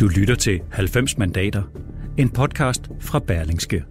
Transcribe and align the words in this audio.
Du 0.00 0.08
lytter 0.08 0.34
til 0.34 0.60
90 0.72 1.18
mandater, 1.18 1.62
en 2.18 2.30
podcast 2.30 2.82
fra 3.00 3.18
Berlingske. 3.18 3.84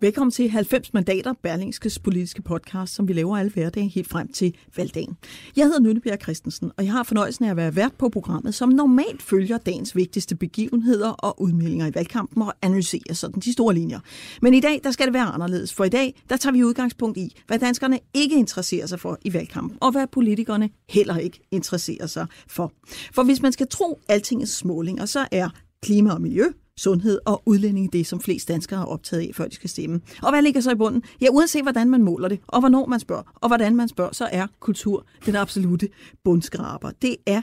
Velkommen 0.00 0.30
til 0.30 0.50
90 0.50 0.94
mandater, 0.94 1.32
Berlingskes 1.42 1.98
politiske 1.98 2.42
podcast, 2.42 2.94
som 2.94 3.08
vi 3.08 3.12
laver 3.12 3.36
alle 3.36 3.50
hverdage 3.50 3.88
helt 3.88 4.08
frem 4.08 4.32
til 4.32 4.56
valgdagen. 4.76 5.16
Jeg 5.56 5.64
hedder 5.64 5.80
Nønnebjerg 5.80 6.22
Christensen, 6.22 6.72
og 6.76 6.84
jeg 6.84 6.92
har 6.92 7.02
fornøjelsen 7.02 7.44
af 7.44 7.50
at 7.50 7.56
være 7.56 7.76
vært 7.76 7.92
på 7.98 8.08
programmet, 8.08 8.54
som 8.54 8.68
normalt 8.68 9.22
følger 9.22 9.58
dagens 9.58 9.96
vigtigste 9.96 10.36
begivenheder 10.36 11.10
og 11.10 11.42
udmeldinger 11.42 11.86
i 11.86 11.94
valgkampen 11.94 12.42
og 12.42 12.54
analyserer 12.62 13.14
sådan 13.14 13.40
de 13.40 13.52
store 13.52 13.74
linjer. 13.74 14.00
Men 14.42 14.54
i 14.54 14.60
dag, 14.60 14.80
der 14.84 14.90
skal 14.90 15.06
det 15.06 15.14
være 15.14 15.24
anderledes, 15.26 15.74
for 15.74 15.84
i 15.84 15.88
dag, 15.88 16.22
der 16.30 16.36
tager 16.36 16.52
vi 16.52 16.64
udgangspunkt 16.64 17.18
i, 17.18 17.36
hvad 17.46 17.58
danskerne 17.58 17.98
ikke 18.14 18.36
interesserer 18.36 18.86
sig 18.86 19.00
for 19.00 19.18
i 19.22 19.32
valgkampen, 19.32 19.78
og 19.80 19.92
hvad 19.92 20.06
politikerne 20.06 20.70
heller 20.88 21.16
ikke 21.16 21.40
interesserer 21.50 22.06
sig 22.06 22.26
for. 22.48 22.72
For 23.14 23.22
hvis 23.22 23.42
man 23.42 23.52
skal 23.52 23.68
tro 23.68 24.00
altingets 24.08 24.64
målinger, 24.64 25.06
så 25.06 25.26
er 25.32 25.48
klima 25.82 26.12
og 26.12 26.22
miljø, 26.22 26.44
sundhed 26.78 27.18
og 27.24 27.42
udlænding 27.46 27.92
det, 27.92 28.06
som 28.06 28.20
flest 28.20 28.48
danskere 28.48 28.78
har 28.78 28.86
optaget 28.86 29.22
af, 29.22 29.30
før 29.34 29.46
de 29.46 29.54
skal 29.54 29.70
stemme. 29.70 30.00
Og 30.22 30.30
hvad 30.30 30.42
ligger 30.42 30.60
så 30.60 30.70
i 30.70 30.74
bunden? 30.74 31.02
Ja, 31.20 31.26
uanset 31.30 31.62
hvordan 31.62 31.90
man 31.90 32.02
måler 32.02 32.28
det, 32.28 32.40
og 32.46 32.60
hvornår 32.60 32.86
man 32.86 33.00
spørger, 33.00 33.22
og 33.34 33.48
hvordan 33.48 33.76
man 33.76 33.88
spørger, 33.88 34.12
så 34.12 34.28
er 34.32 34.46
kultur 34.60 35.06
den 35.26 35.36
absolute 35.36 35.88
bundskraber. 36.24 36.90
Det 37.02 37.16
er 37.26 37.42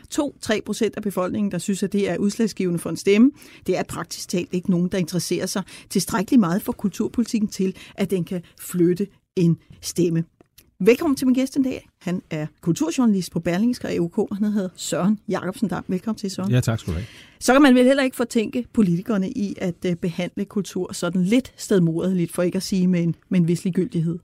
2-3 0.54 0.60
procent 0.66 0.96
af 0.96 1.04
befolkningen, 1.04 1.52
der 1.52 1.58
synes, 1.58 1.84
at 1.84 1.94
det 1.94 2.10
er 2.10 2.18
udslagsgivende 2.18 2.80
for 2.80 2.90
en 2.90 2.98
stemme. 2.98 3.32
Det 3.68 3.78
er 3.78 3.84
praktisk 3.84 4.30
talt 4.30 4.50
ikke 4.52 4.72
nogen, 4.72 4.90
der 4.92 4.98
interesserer 4.98 5.46
sig 5.46 5.64
tilstrækkeligt 5.90 6.40
meget 6.40 6.62
for 6.62 6.72
kulturpolitikken 6.72 7.50
til, 7.50 7.76
at 7.96 8.12
den 8.12 8.24
kan 8.24 8.42
flytte 8.60 9.08
en 9.36 9.58
stemme. 9.82 10.24
Velkommen 10.80 11.16
til 11.16 11.28
min 11.28 11.34
gæst 11.34 11.56
i 11.56 11.64
dag. 11.64 11.90
Han 12.02 12.22
er 12.30 12.48
kulturjournalist 12.62 13.32
på 13.32 13.40
Berlingske 13.40 13.88
og 13.88 13.96
EUK. 13.96 14.16
Han 14.34 14.52
hedder 14.52 14.70
Søren 14.76 15.20
Jacobsen 15.30 15.68
Dam. 15.68 15.86
Velkommen 15.88 16.18
til, 16.18 16.32
Søren. 16.32 16.52
Ja, 16.52 16.60
tak 16.60 16.80
skal 16.80 16.94
du 16.94 16.98
have. 16.98 17.06
Så 17.40 17.54
kan 17.54 17.62
man 17.62 17.76
vel 17.76 17.86
heller 17.86 18.04
ikke 18.04 18.16
fortænke 18.16 18.66
politikerne 18.74 19.30
i 19.30 19.56
at 19.58 19.76
øh, 19.86 19.96
behandle 19.96 20.46
kultur 20.46 20.94
sådan 20.94 21.24
lidt 21.24 21.54
stedmoderligt, 21.58 22.32
for 22.32 22.42
ikke 22.44 22.56
at 22.56 22.64
sige 22.64 22.88
med 22.88 23.04
en, 23.04 23.16
med 23.30 23.40
en 23.40 23.48
vis 23.48 23.64
ligegyldighed. 23.64 24.20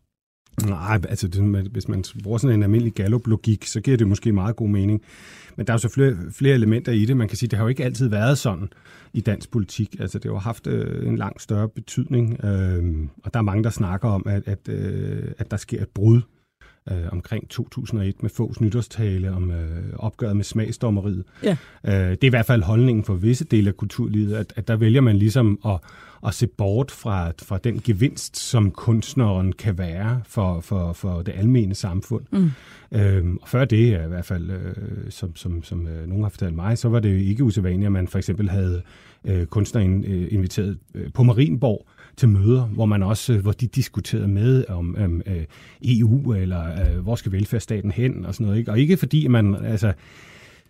Nej, 0.66 1.00
altså 1.10 1.28
det, 1.28 1.68
hvis 1.72 1.88
man 1.88 2.04
bruger 2.24 2.38
sådan 2.38 2.56
en 2.56 2.64
almindelig 2.64 2.94
gallup-logik, 2.94 3.66
så 3.66 3.82
giver 3.82 3.98
det 3.98 4.08
måske 4.08 4.32
meget 4.32 4.56
god 4.56 4.70
mening. 4.70 5.02
Men 5.56 5.68
der 5.68 5.74
er 5.74 5.76
jo 5.76 5.80
så 5.80 5.90
flere, 5.90 6.18
flere 6.32 6.56
elementer 6.56 6.92
i 6.92 7.06
det. 7.06 7.18
Man 7.18 7.28
kan 7.28 7.38
sige, 7.38 7.50
det 7.50 7.58
har 7.58 7.66
jo 7.66 7.70
ikke 7.70 7.84
altid 7.84 8.08
været 8.08 8.38
sådan 8.38 8.70
i 9.14 9.22
dansk 9.22 9.52
politik. 9.52 9.96
Altså 10.00 10.20
det 10.20 10.32
har 10.32 10.40
haft 10.40 10.68
øh, 10.68 11.08
en 11.08 11.16
langt 11.16 11.42
større 11.42 11.70
betydning, 11.70 12.46
øh, 12.46 13.08
og 13.24 13.34
der 13.34 13.40
er 13.40 13.44
mange, 13.44 13.64
der 13.64 13.70
snakker 13.70 14.10
om, 14.10 14.24
at, 14.26 14.44
at, 14.48 14.70
øh, 14.70 15.32
at 15.38 15.52
der 15.52 15.58
sker 15.58 15.82
et 15.82 15.90
brud 15.90 16.22
øh, 16.92 16.98
omkring 17.12 17.50
2001 17.50 18.24
med 18.24 18.30
Fogs 18.30 18.62
nytårstale 18.62 19.32
om 19.32 19.52
øh, 19.52 19.94
opgøret 19.96 20.36
med 20.36 20.44
smagsdommeriet. 20.44 21.24
Ja. 21.44 21.58
Øh, 21.84 21.94
det 21.94 22.24
er 22.24 22.28
i 22.28 22.30
hvert 22.30 22.46
fald 22.46 22.64
holdningen 22.64 23.04
for 23.04 23.14
visse 23.14 23.46
dele 23.46 23.70
af 23.70 23.78
kulturlivet, 23.78 24.36
at, 24.36 24.54
at 24.56 24.68
der 24.68 24.76
vælger 24.76 25.02
man 25.02 25.18
ligesom 25.18 25.60
at, 25.66 25.80
at 26.28 26.34
se 26.34 26.48
bort 26.48 26.92
fra, 26.92 27.32
fra 27.42 27.58
den 27.58 27.82
gevinst, 27.84 28.38
som 28.38 28.72
kunstneren 28.72 29.54
kan 29.54 29.78
være 29.78 30.22
for, 30.26 30.60
for, 30.60 30.94
for 30.94 31.22
det 31.22 31.34
almene 31.38 31.76
samfund. 31.76 32.26
Mm. 32.32 32.52
Øhm, 32.92 33.38
og 33.42 33.48
før 33.48 33.66
det, 33.66 34.04
i 34.04 34.08
hvert 34.08 34.26
fald, 34.26 34.52
øh, 34.52 34.76
som, 35.10 35.36
som, 35.36 35.64
som 35.64 35.88
øh, 35.88 36.08
nogen 36.08 36.24
har 36.24 36.30
fortalt 36.30 36.56
mig, 36.56 36.78
så 36.78 36.90
var 36.90 37.00
det 37.00 37.20
ikke 37.20 37.44
usædvanligt, 37.44 37.86
at 37.86 37.92
man 37.92 38.08
for 38.08 38.18
eksempel 38.18 38.50
havde 38.50 38.82
øh, 39.26 39.46
kunstnere 39.46 39.86
øh, 39.86 40.28
inviteret 40.32 40.78
øh, 40.96 41.14
på 41.14 41.24
Marienborg 41.24 41.88
til 42.18 42.30
møder, 42.30 42.64
hvor 42.64 42.86
man 42.86 43.04
også, 43.04 43.38
hvor 43.38 43.52
de 43.52 43.68
diskuterede 43.68 44.28
med 44.28 44.66
om 44.70 44.96
uh, 45.28 45.34
EU, 45.82 46.34
eller 46.34 46.92
uh, 46.96 47.00
hvor 47.04 47.16
skal 47.16 47.32
velfærdsstaten 47.32 47.92
hen, 47.92 48.26
og 48.26 48.34
sådan 48.34 48.46
noget. 48.46 48.60
Ikke? 48.60 48.72
Og 48.72 48.80
ikke 48.80 48.98
fordi 48.98 49.28
man, 49.28 49.56
altså, 49.56 49.94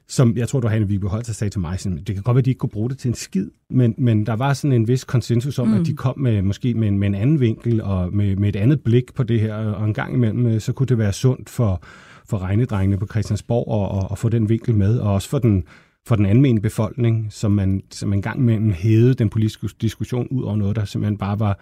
som 0.08 0.38
jeg 0.38 0.48
tror, 0.48 0.60
du 0.60 0.68
Hanne 0.68 0.88
Vigbe 0.88 1.08
Holter 1.08 1.34
sagde 1.34 1.52
til 1.52 1.62
mig, 1.62 1.80
sådan, 1.80 1.98
det 1.98 2.16
kan 2.16 2.24
godt 2.24 2.36
være, 2.36 2.40
at 2.40 2.46
de 2.46 2.50
ikke 2.50 2.60
kunne 2.60 2.70
bruge 2.70 2.90
det 2.90 2.98
til 2.98 3.10
en 3.10 3.16
skid, 3.16 3.50
men, 3.70 3.96
men 3.98 4.26
der 4.26 4.34
var 4.34 4.54
sådan 4.54 4.76
en 4.76 4.88
vis 4.88 5.04
konsensus 5.04 5.60
om, 5.60 5.68
mm. 5.68 5.74
at 5.74 5.86
de 5.86 5.94
kom 5.94 6.20
med 6.20 6.42
måske 6.42 6.74
med 6.74 6.88
en, 6.88 7.00
med 7.00 7.08
en 7.08 7.16
anden 7.16 7.40
vinkel 7.40 7.82
og 7.82 8.14
med, 8.14 8.36
med 8.36 8.50
et 8.50 8.56
andet 8.56 8.82
blik 8.82 9.14
på 9.16 9.24
det 9.24 9.40
her, 9.40 9.56
og 9.56 9.86
en 9.86 9.94
gang 9.94 10.14
imellem, 10.14 10.60
så 10.60 10.74
kunne 10.74 10.88
det 10.88 10.98
være 10.98 11.14
sundt 11.14 11.50
for, 11.50 11.84
for 12.30 12.38
regnedrengene 12.38 12.98
på 12.98 13.08
Christiansborg 13.08 13.98
at, 13.98 14.04
at, 14.04 14.08
at 14.12 14.18
få 14.18 14.30
den 14.30 14.50
vinkel 14.50 14.76
med, 14.76 15.00
og 15.00 15.14
også 15.14 15.30
for 15.30 15.40
den, 15.40 15.64
for 16.08 16.16
den 16.16 16.26
almindelige 16.26 16.62
befolkning, 16.62 17.28
som 17.30 17.52
man, 17.52 17.84
som 17.92 18.10
man 18.10 18.22
gang 18.22 18.40
imellem 18.40 18.72
hævede 18.72 19.14
den 19.14 19.30
politiske 19.30 19.70
diskussion 19.82 20.28
ud 20.32 20.44
over 20.44 20.56
noget, 20.56 20.76
der 20.76 20.86
simpelthen 20.86 21.18
bare 21.18 21.40
var 21.40 21.60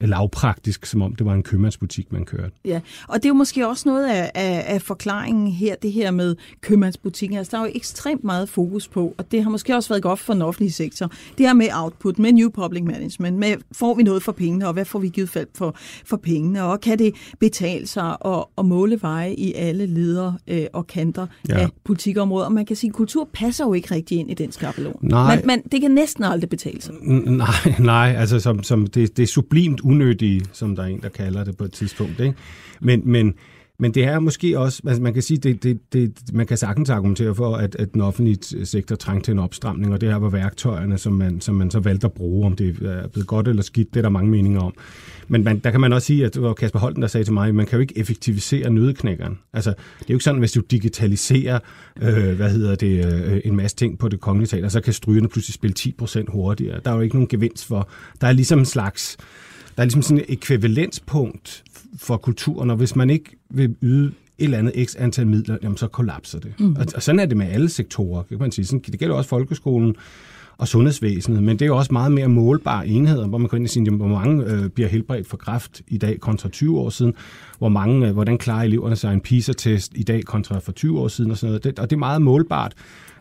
lavpraktisk, 0.00 0.86
som 0.86 1.02
om 1.02 1.14
det 1.14 1.26
var 1.26 1.34
en 1.34 1.42
købmandsbutik, 1.42 2.12
man 2.12 2.24
kørte. 2.24 2.52
Ja, 2.64 2.80
og 3.08 3.16
det 3.16 3.24
er 3.24 3.28
jo 3.28 3.34
måske 3.34 3.68
også 3.68 3.88
noget 3.88 4.06
af, 4.06 4.30
af, 4.34 4.64
af 4.66 4.82
forklaringen 4.82 5.46
her, 5.46 5.74
det 5.82 5.92
her 5.92 6.10
med 6.10 6.36
købmandsbutikken. 6.60 7.38
Altså, 7.38 7.50
der 7.50 7.62
er 7.62 7.66
jo 7.66 7.72
ekstremt 7.74 8.24
meget 8.24 8.48
fokus 8.48 8.88
på, 8.88 9.14
og 9.18 9.32
det 9.32 9.42
har 9.42 9.50
måske 9.50 9.76
også 9.76 9.88
været 9.88 10.02
godt 10.02 10.18
for 10.18 10.32
den 10.32 10.42
offentlige 10.42 10.72
sektor, 10.72 11.10
det 11.38 11.46
her 11.46 11.54
med 11.54 11.66
output, 11.74 12.18
med 12.18 12.32
new 12.32 12.50
public 12.50 12.82
management, 12.82 13.38
med 13.38 13.54
får 13.72 13.94
vi 13.94 14.02
noget 14.02 14.22
for 14.22 14.32
pengene, 14.32 14.66
og 14.66 14.72
hvad 14.72 14.84
får 14.84 14.98
vi 14.98 15.08
givet 15.08 15.28
fald 15.28 15.46
for, 15.54 15.76
for 16.06 16.16
pengene, 16.16 16.62
og 16.62 16.80
kan 16.80 16.98
det 16.98 17.14
betale 17.40 17.86
sig 17.86 18.16
at, 18.24 18.44
at 18.58 18.64
måle 18.64 18.98
veje 19.02 19.34
i 19.34 19.52
alle 19.54 19.86
leder 19.86 20.32
øh, 20.48 20.66
og 20.72 20.86
kanter 20.86 21.26
ja. 21.48 21.58
af 21.58 21.68
politikområder. 21.84 22.46
Og 22.46 22.52
man 22.52 22.66
kan 22.66 22.76
sige, 22.76 22.90
at 22.90 22.94
kultur 22.94 23.28
passer 23.32 23.64
jo 23.64 23.72
ikke 23.72 23.94
rigtig 23.94 24.18
ind 24.18 24.30
i 24.30 24.34
den 24.34 24.52
skabelon. 24.52 24.98
Nej. 25.02 25.36
Men, 25.36 25.46
men 25.46 25.62
det 25.72 25.80
kan 25.80 25.90
næsten 25.90 26.24
aldrig 26.24 26.50
betale 26.50 26.82
sig. 26.82 26.94
Nej, 27.02 27.48
nej 27.78 28.14
altså 28.18 28.40
som, 28.40 28.62
som 28.62 28.86
det, 28.86 29.16
det 29.16 29.22
er 29.22 29.26
sublimt 29.26 29.80
unødige, 29.86 30.44
som 30.52 30.76
der 30.76 30.82
er 30.82 30.86
en, 30.86 31.00
der 31.00 31.08
kalder 31.08 31.44
det 31.44 31.56
på 31.56 31.64
et 31.64 31.72
tidspunkt. 31.72 32.20
Ikke? 32.20 32.34
Men, 32.80 33.02
men, 33.04 33.34
men 33.78 33.94
det 33.94 34.04
er 34.04 34.18
måske 34.18 34.58
også, 34.58 34.82
altså 34.86 35.02
man 35.02 35.12
kan 35.12 35.22
sige, 35.22 35.38
det, 35.38 35.62
det, 35.62 35.78
det, 35.92 36.18
man 36.32 36.46
kan 36.46 36.56
sagtens 36.56 36.90
argumentere 36.90 37.34
for, 37.34 37.56
at, 37.56 37.74
at 37.74 37.94
den 37.94 38.00
offentlige 38.00 38.66
sektor 38.66 38.96
trængte 38.96 39.26
til 39.26 39.32
en 39.32 39.38
opstramning, 39.38 39.92
og 39.92 40.00
det 40.00 40.08
her 40.08 40.16
var 40.16 40.28
værktøjerne, 40.28 40.98
som 40.98 41.12
man, 41.12 41.40
som 41.40 41.54
man 41.54 41.70
så 41.70 41.80
valgte 41.80 42.04
at 42.04 42.12
bruge, 42.12 42.46
om 42.46 42.56
det 42.56 42.68
er 42.68 43.08
blevet 43.08 43.26
godt 43.26 43.48
eller 43.48 43.62
skidt, 43.62 43.94
det 43.94 44.00
er 44.00 44.02
der 44.02 44.08
mange 44.08 44.30
meninger 44.30 44.60
om. 44.60 44.74
Men 45.28 45.44
man, 45.44 45.58
der 45.58 45.70
kan 45.70 45.80
man 45.80 45.92
også 45.92 46.06
sige, 46.06 46.26
at 46.26 46.34
det 46.34 46.42
var 46.42 46.52
Kasper 46.52 46.78
Holten, 46.78 47.02
der 47.02 47.08
sagde 47.08 47.24
til 47.24 47.32
mig, 47.32 47.48
at 47.48 47.54
man 47.54 47.66
kan 47.66 47.76
jo 47.76 47.80
ikke 47.80 47.98
effektivisere 47.98 48.70
nødeknækkeren. 48.70 49.38
Altså, 49.52 49.70
det 49.70 49.78
er 50.00 50.04
jo 50.10 50.14
ikke 50.14 50.24
sådan, 50.24 50.38
hvis 50.38 50.52
du 50.52 50.60
digitaliserer, 50.60 51.58
øh, 52.02 52.36
hvad 52.36 52.50
hedder 52.50 52.74
det, 52.74 53.06
øh, 53.06 53.40
en 53.44 53.56
masse 53.56 53.76
ting 53.76 53.98
på 53.98 54.08
det 54.08 54.20
kongelige 54.20 54.48
teater, 54.48 54.68
så 54.68 54.80
kan 54.80 54.92
strygerne 54.92 55.28
pludselig 55.28 55.54
spille 55.54 55.74
10% 55.78 56.24
hurtigere. 56.28 56.80
Der 56.84 56.90
er 56.90 56.94
jo 56.94 57.00
ikke 57.00 57.16
nogen 57.16 57.28
gevinst 57.28 57.66
for. 57.66 57.88
Der 58.20 58.26
er 58.26 58.32
ligesom 58.32 58.58
en 58.58 58.64
slags 58.64 59.16
der 59.76 59.82
er 59.82 59.84
ligesom 59.84 60.02
sådan 60.02 60.18
et 60.18 60.24
ekvivalenspunkt 60.28 61.64
for 61.98 62.16
kulturen, 62.16 62.70
og 62.70 62.76
hvis 62.76 62.96
man 62.96 63.10
ikke 63.10 63.36
vil 63.50 63.76
yde 63.82 64.06
et 64.38 64.44
eller 64.44 64.58
andet 64.58 64.88
x 64.88 64.96
antal 64.98 65.26
midler, 65.26 65.58
jamen 65.62 65.76
så 65.76 65.86
kollapser 65.86 66.38
det. 66.38 66.60
Mm. 66.60 66.76
Og, 66.76 66.86
og 66.94 67.02
sådan 67.02 67.18
er 67.18 67.26
det 67.26 67.36
med 67.36 67.46
alle 67.46 67.68
sektorer, 67.68 68.22
kan 68.22 68.38
man 68.38 68.52
sige. 68.52 68.64
Sådan, 68.64 68.80
det 68.80 68.98
gælder 68.98 69.14
også 69.14 69.28
folkeskolen 69.28 69.96
og 70.58 70.68
sundhedsvæsenet, 70.68 71.42
men 71.42 71.58
det 71.58 71.62
er 71.62 71.66
jo 71.66 71.76
også 71.76 71.92
meget 71.92 72.12
mere 72.12 72.28
målbare 72.28 72.86
enheder, 72.86 73.26
hvor 73.26 73.38
man 73.38 73.48
kan 73.48 73.56
ind 73.56 73.66
og 73.66 73.70
sige, 73.70 73.90
hvor 73.90 74.06
mange 74.06 74.44
øh, 74.44 74.68
bliver 74.68 74.88
helbredt 74.88 75.26
for 75.26 75.36
kræft 75.36 75.82
i 75.88 75.98
dag 75.98 76.20
kontra 76.20 76.48
20 76.48 76.78
år 76.78 76.90
siden, 76.90 77.14
hvor 77.58 77.68
mange, 77.68 78.08
øh, 78.08 78.12
hvordan 78.12 78.38
klarer 78.38 78.64
eleverne 78.64 78.96
sig 78.96 79.12
en 79.12 79.20
PISA-test 79.20 79.92
i 79.94 80.02
dag 80.02 80.24
kontra 80.24 80.58
for 80.58 80.72
20 80.72 81.00
år 81.00 81.08
siden 81.08 81.30
og 81.30 81.36
sådan 81.36 81.50
noget. 81.50 81.64
Det, 81.64 81.78
og 81.78 81.90
det 81.90 81.96
er 81.96 81.98
meget 81.98 82.22
målbart. 82.22 82.72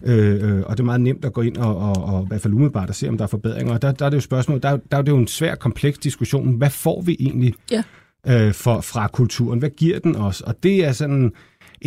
Øh, 0.03 0.57
øh, 0.57 0.63
og 0.65 0.77
det 0.77 0.79
er 0.79 0.85
meget 0.85 1.01
nemt 1.01 1.25
at 1.25 1.33
gå 1.33 1.41
ind 1.41 1.57
og, 1.57 1.77
og, 1.77 2.03
og 2.03 2.23
i 2.23 2.27
hvert 2.27 2.41
fald 2.41 2.53
umiddelbart 2.53 2.89
at 2.89 2.95
se, 2.95 3.09
om 3.09 3.17
der 3.17 3.23
er 3.23 3.27
forbedringer. 3.27 3.73
Og 3.73 3.81
der, 3.81 3.91
der 3.91 4.05
er 4.05 4.09
det 4.09 4.17
jo 4.17 4.21
spørgsmål, 4.21 4.61
der, 4.61 4.77
der 4.91 4.97
er 4.97 5.01
det 5.01 5.11
jo 5.11 5.17
en 5.17 5.27
svær, 5.27 5.55
kompleks 5.55 5.97
diskussion. 5.97 6.53
Hvad 6.53 6.69
får 6.69 7.01
vi 7.01 7.17
egentlig 7.19 7.53
ja. 7.71 7.83
øh, 8.27 8.53
for, 8.53 8.81
fra 8.81 9.07
kulturen? 9.07 9.59
Hvad 9.59 9.69
giver 9.69 9.99
den 9.99 10.15
os? 10.15 10.41
Og 10.41 10.63
det 10.63 10.85
er 10.85 10.91
sådan 10.91 11.31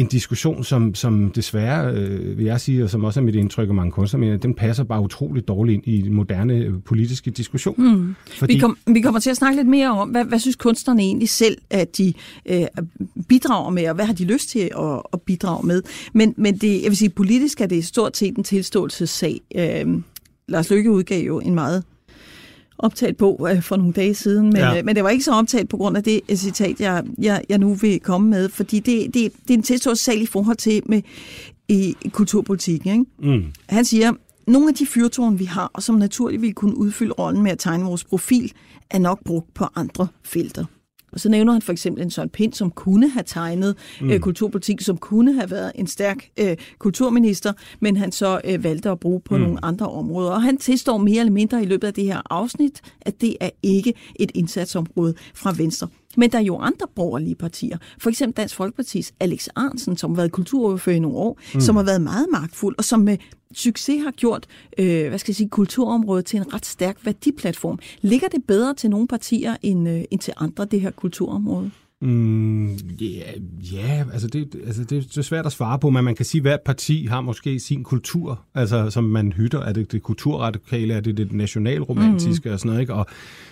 en 0.00 0.06
diskussion, 0.06 0.64
som, 0.64 0.94
som 0.94 1.31
desværre, 1.31 1.94
øh, 1.94 2.38
vil 2.38 2.44
jeg 2.44 2.60
sige, 2.60 2.84
og 2.84 2.91
som 2.91 3.04
også 3.04 3.20
er 3.20 3.25
mit 3.25 3.34
indtryk 3.34 3.69
af 3.69 3.75
mange 3.75 3.92
kunstnere, 3.92 4.31
men 4.31 4.38
den 4.38 4.54
passer 4.54 4.84
bare 4.84 5.03
utroligt 5.03 5.48
dårligt 5.48 5.75
ind 5.75 5.94
i 5.94 6.03
den 6.03 6.14
moderne 6.14 6.54
øh, 6.54 6.72
politiske 6.84 7.31
diskussion. 7.31 7.75
Mm. 7.78 8.14
Fordi... 8.31 8.54
Vi, 8.54 8.61
kom, 8.61 8.78
vi 8.87 9.00
kommer 9.00 9.20
til 9.20 9.31
at 9.31 9.37
snakke 9.37 9.56
lidt 9.56 9.69
mere 9.69 9.90
om, 9.90 10.08
hvad, 10.08 10.25
hvad 10.25 10.38
synes 10.38 10.56
kunstnerne 10.56 11.02
egentlig 11.02 11.28
selv, 11.28 11.58
at 11.70 11.99
de 11.99 12.12
øh, 12.46 12.67
bidrager 13.28 13.70
med, 13.70 13.88
og 13.88 13.94
hvad 13.94 14.05
har 14.05 14.12
de 14.12 14.25
lyst 14.25 14.49
til 14.49 14.58
at, 14.78 15.02
at 15.12 15.22
bidrage 15.22 15.67
med. 15.67 15.82
Men, 16.12 16.34
men 16.37 16.56
det, 16.58 16.82
jeg 16.82 16.90
vil 16.90 16.96
sige, 16.96 17.11
politisk 17.11 17.61
er 17.61 17.67
det 17.67 17.84
stort 17.84 18.17
set 18.17 18.37
en 18.37 18.44
tilståelsessag. 18.44 19.40
Øh, 19.56 19.87
Lars 20.49 20.70
Løkke 20.70 20.90
udgav 20.90 21.26
jo 21.26 21.40
en 21.40 21.55
meget 21.55 21.84
optaget 22.78 23.16
på 23.16 23.48
øh, 23.50 23.62
for 23.62 23.76
nogle 23.76 23.92
dage 23.92 24.14
siden, 24.14 24.46
men, 24.46 24.56
ja. 24.56 24.78
øh, 24.78 24.84
men 24.84 24.96
det 24.96 25.04
var 25.04 25.10
ikke 25.10 25.25
så 25.25 25.32
optaget 25.32 25.69
på 25.69 25.76
grund 25.76 25.96
af 25.96 26.02
det 26.02 26.20
citat, 26.34 26.80
jeg, 26.80 27.04
jeg, 27.19 27.42
jeg 27.48 27.58
nu 27.58 27.75
vil 27.75 28.00
komme 28.00 28.30
med, 28.30 28.48
fordi 28.48 28.80
det, 28.80 29.14
det, 29.14 29.32
det 29.42 29.50
er 29.50 29.54
en 29.54 29.62
tilståelsessag 29.62 30.16
i 30.16 30.26
forhold 30.26 30.56
til 30.56 30.82
med 30.86 31.02
i 31.69 31.96
kulturpolitikken. 32.12 32.92
Ikke? 33.00 33.36
Mm. 33.38 33.44
Han 33.69 33.84
siger, 33.84 34.12
nogle 34.46 34.69
af 34.69 34.75
de 34.75 34.86
fyrtårne, 34.86 35.38
vi 35.38 35.44
har, 35.44 35.70
og 35.75 35.82
som 35.82 35.94
naturligt 35.94 36.42
vil 36.42 36.54
kunne 36.54 36.76
udfylde 36.76 37.12
rollen 37.12 37.42
med 37.42 37.50
at 37.50 37.58
tegne 37.58 37.84
vores 37.84 38.04
profil, 38.04 38.52
er 38.90 38.98
nok 38.98 39.24
brugt 39.24 39.54
på 39.54 39.64
andre 39.74 40.06
felter. 40.24 40.64
Og 41.12 41.20
så 41.20 41.28
nævner 41.28 41.52
han 41.52 41.62
for 41.62 41.72
eksempel 41.72 42.02
en 42.02 42.10
Søren 42.10 42.28
Pind, 42.28 42.52
som 42.52 42.70
kunne 42.70 43.10
have 43.10 43.25
tegnet 43.26 43.76
mm. 44.00 44.10
øh, 44.10 44.20
kulturpolitik, 44.20 44.81
som 44.81 44.96
kunne 44.96 45.34
have 45.34 45.50
været 45.50 45.72
en 45.75 45.87
stærk 45.87 46.28
øh, 46.40 46.56
kulturminister, 46.78 47.52
men 47.81 47.96
han 47.96 48.12
så 48.12 48.40
øh, 48.44 48.64
valgte 48.64 48.90
at 48.90 49.00
bruge 49.00 49.20
på 49.20 49.37
mm. 49.37 49.43
nogle 49.43 49.64
andre 49.64 49.88
områder. 49.88 50.31
Og 50.31 50.43
han 50.43 50.56
tilstår 50.56 50.99
mere 50.99 51.20
eller 51.20 51.32
mindre 51.32 51.62
i 51.62 51.66
løbet 51.66 51.87
af 51.87 51.94
det 51.94 52.05
her 52.05 52.22
afsnit, 52.31 52.81
at 53.00 53.20
det 53.20 53.37
er 53.40 53.50
ikke 53.62 53.94
et 54.16 54.31
indsatsområde 54.34 55.14
fra 55.34 55.55
Venstre. 55.56 55.88
Men 56.19 56.31
der 56.31 56.38
er 56.38 56.43
jo 56.43 56.59
andre 56.59 56.87
borgerlige 56.94 57.35
partier. 57.35 57.79
For 57.99 58.11
eksempel 58.11 58.37
Dansk 58.37 58.55
Folkepartis 58.55 59.12
Alex 59.20 59.49
Arnsen, 59.56 59.97
som 59.97 60.11
har 60.11 60.17
været 60.17 60.32
kulturordfører 60.32 60.97
i 60.97 60.99
nogle 60.99 61.17
år, 61.17 61.38
mm. 61.55 61.61
som 61.61 61.76
har 61.76 61.82
været 61.82 62.03
meget 62.03 62.26
magtfuld, 62.32 62.75
og 62.79 62.85
som 62.85 63.00
med 63.00 63.17
succes 63.53 64.03
har 64.03 64.11
gjort 64.11 64.47
øh, 64.79 65.09
hvad 65.09 65.19
skal 65.19 65.31
jeg 65.32 65.37
sige, 65.37 65.49
kulturområdet 65.49 66.25
til 66.25 66.37
en 66.37 66.55
ret 66.55 66.67
stærk 66.67 66.97
værdiplatform. 67.05 67.79
Ligger 68.00 68.29
det 68.29 68.44
bedre 68.44 68.75
til 68.75 68.91
nogle 68.91 69.09
partier 69.09 69.56
end, 69.62 69.88
øh, 69.88 70.05
end 70.11 70.20
til 70.20 70.35
andre, 70.37 70.65
det 70.65 70.81
her 70.81 70.91
kulturområde? 70.91 71.70
Mm, 72.00 72.78
yeah, 73.02 73.34
ja, 73.72 74.04
altså 74.12 74.28
det, 74.28 74.56
altså 74.66 74.84
det, 74.84 75.08
det 75.08 75.18
er 75.18 75.22
svært 75.22 75.46
at 75.46 75.52
svare 75.52 75.78
på, 75.78 75.90
men 75.90 76.04
man 76.04 76.14
kan 76.14 76.24
sige, 76.24 76.38
at 76.38 76.42
hvert 76.42 76.60
parti 76.60 77.06
har 77.06 77.20
måske 77.20 77.60
sin 77.60 77.84
kultur, 77.84 78.44
altså 78.54 78.90
som 78.90 79.04
man 79.04 79.32
hytter. 79.32 79.60
Er 79.60 79.72
det 79.72 79.92
det 79.92 80.02
kulturradikale, 80.02 80.94
er 80.94 81.00
det 81.00 81.16
det 81.16 81.32
nationalromantiske 81.32 82.48
mm. 82.48 82.52
og 82.52 82.58
sådan 82.58 82.68
noget, 82.68 82.80
ikke? 82.80 82.94
Og, 82.94 83.06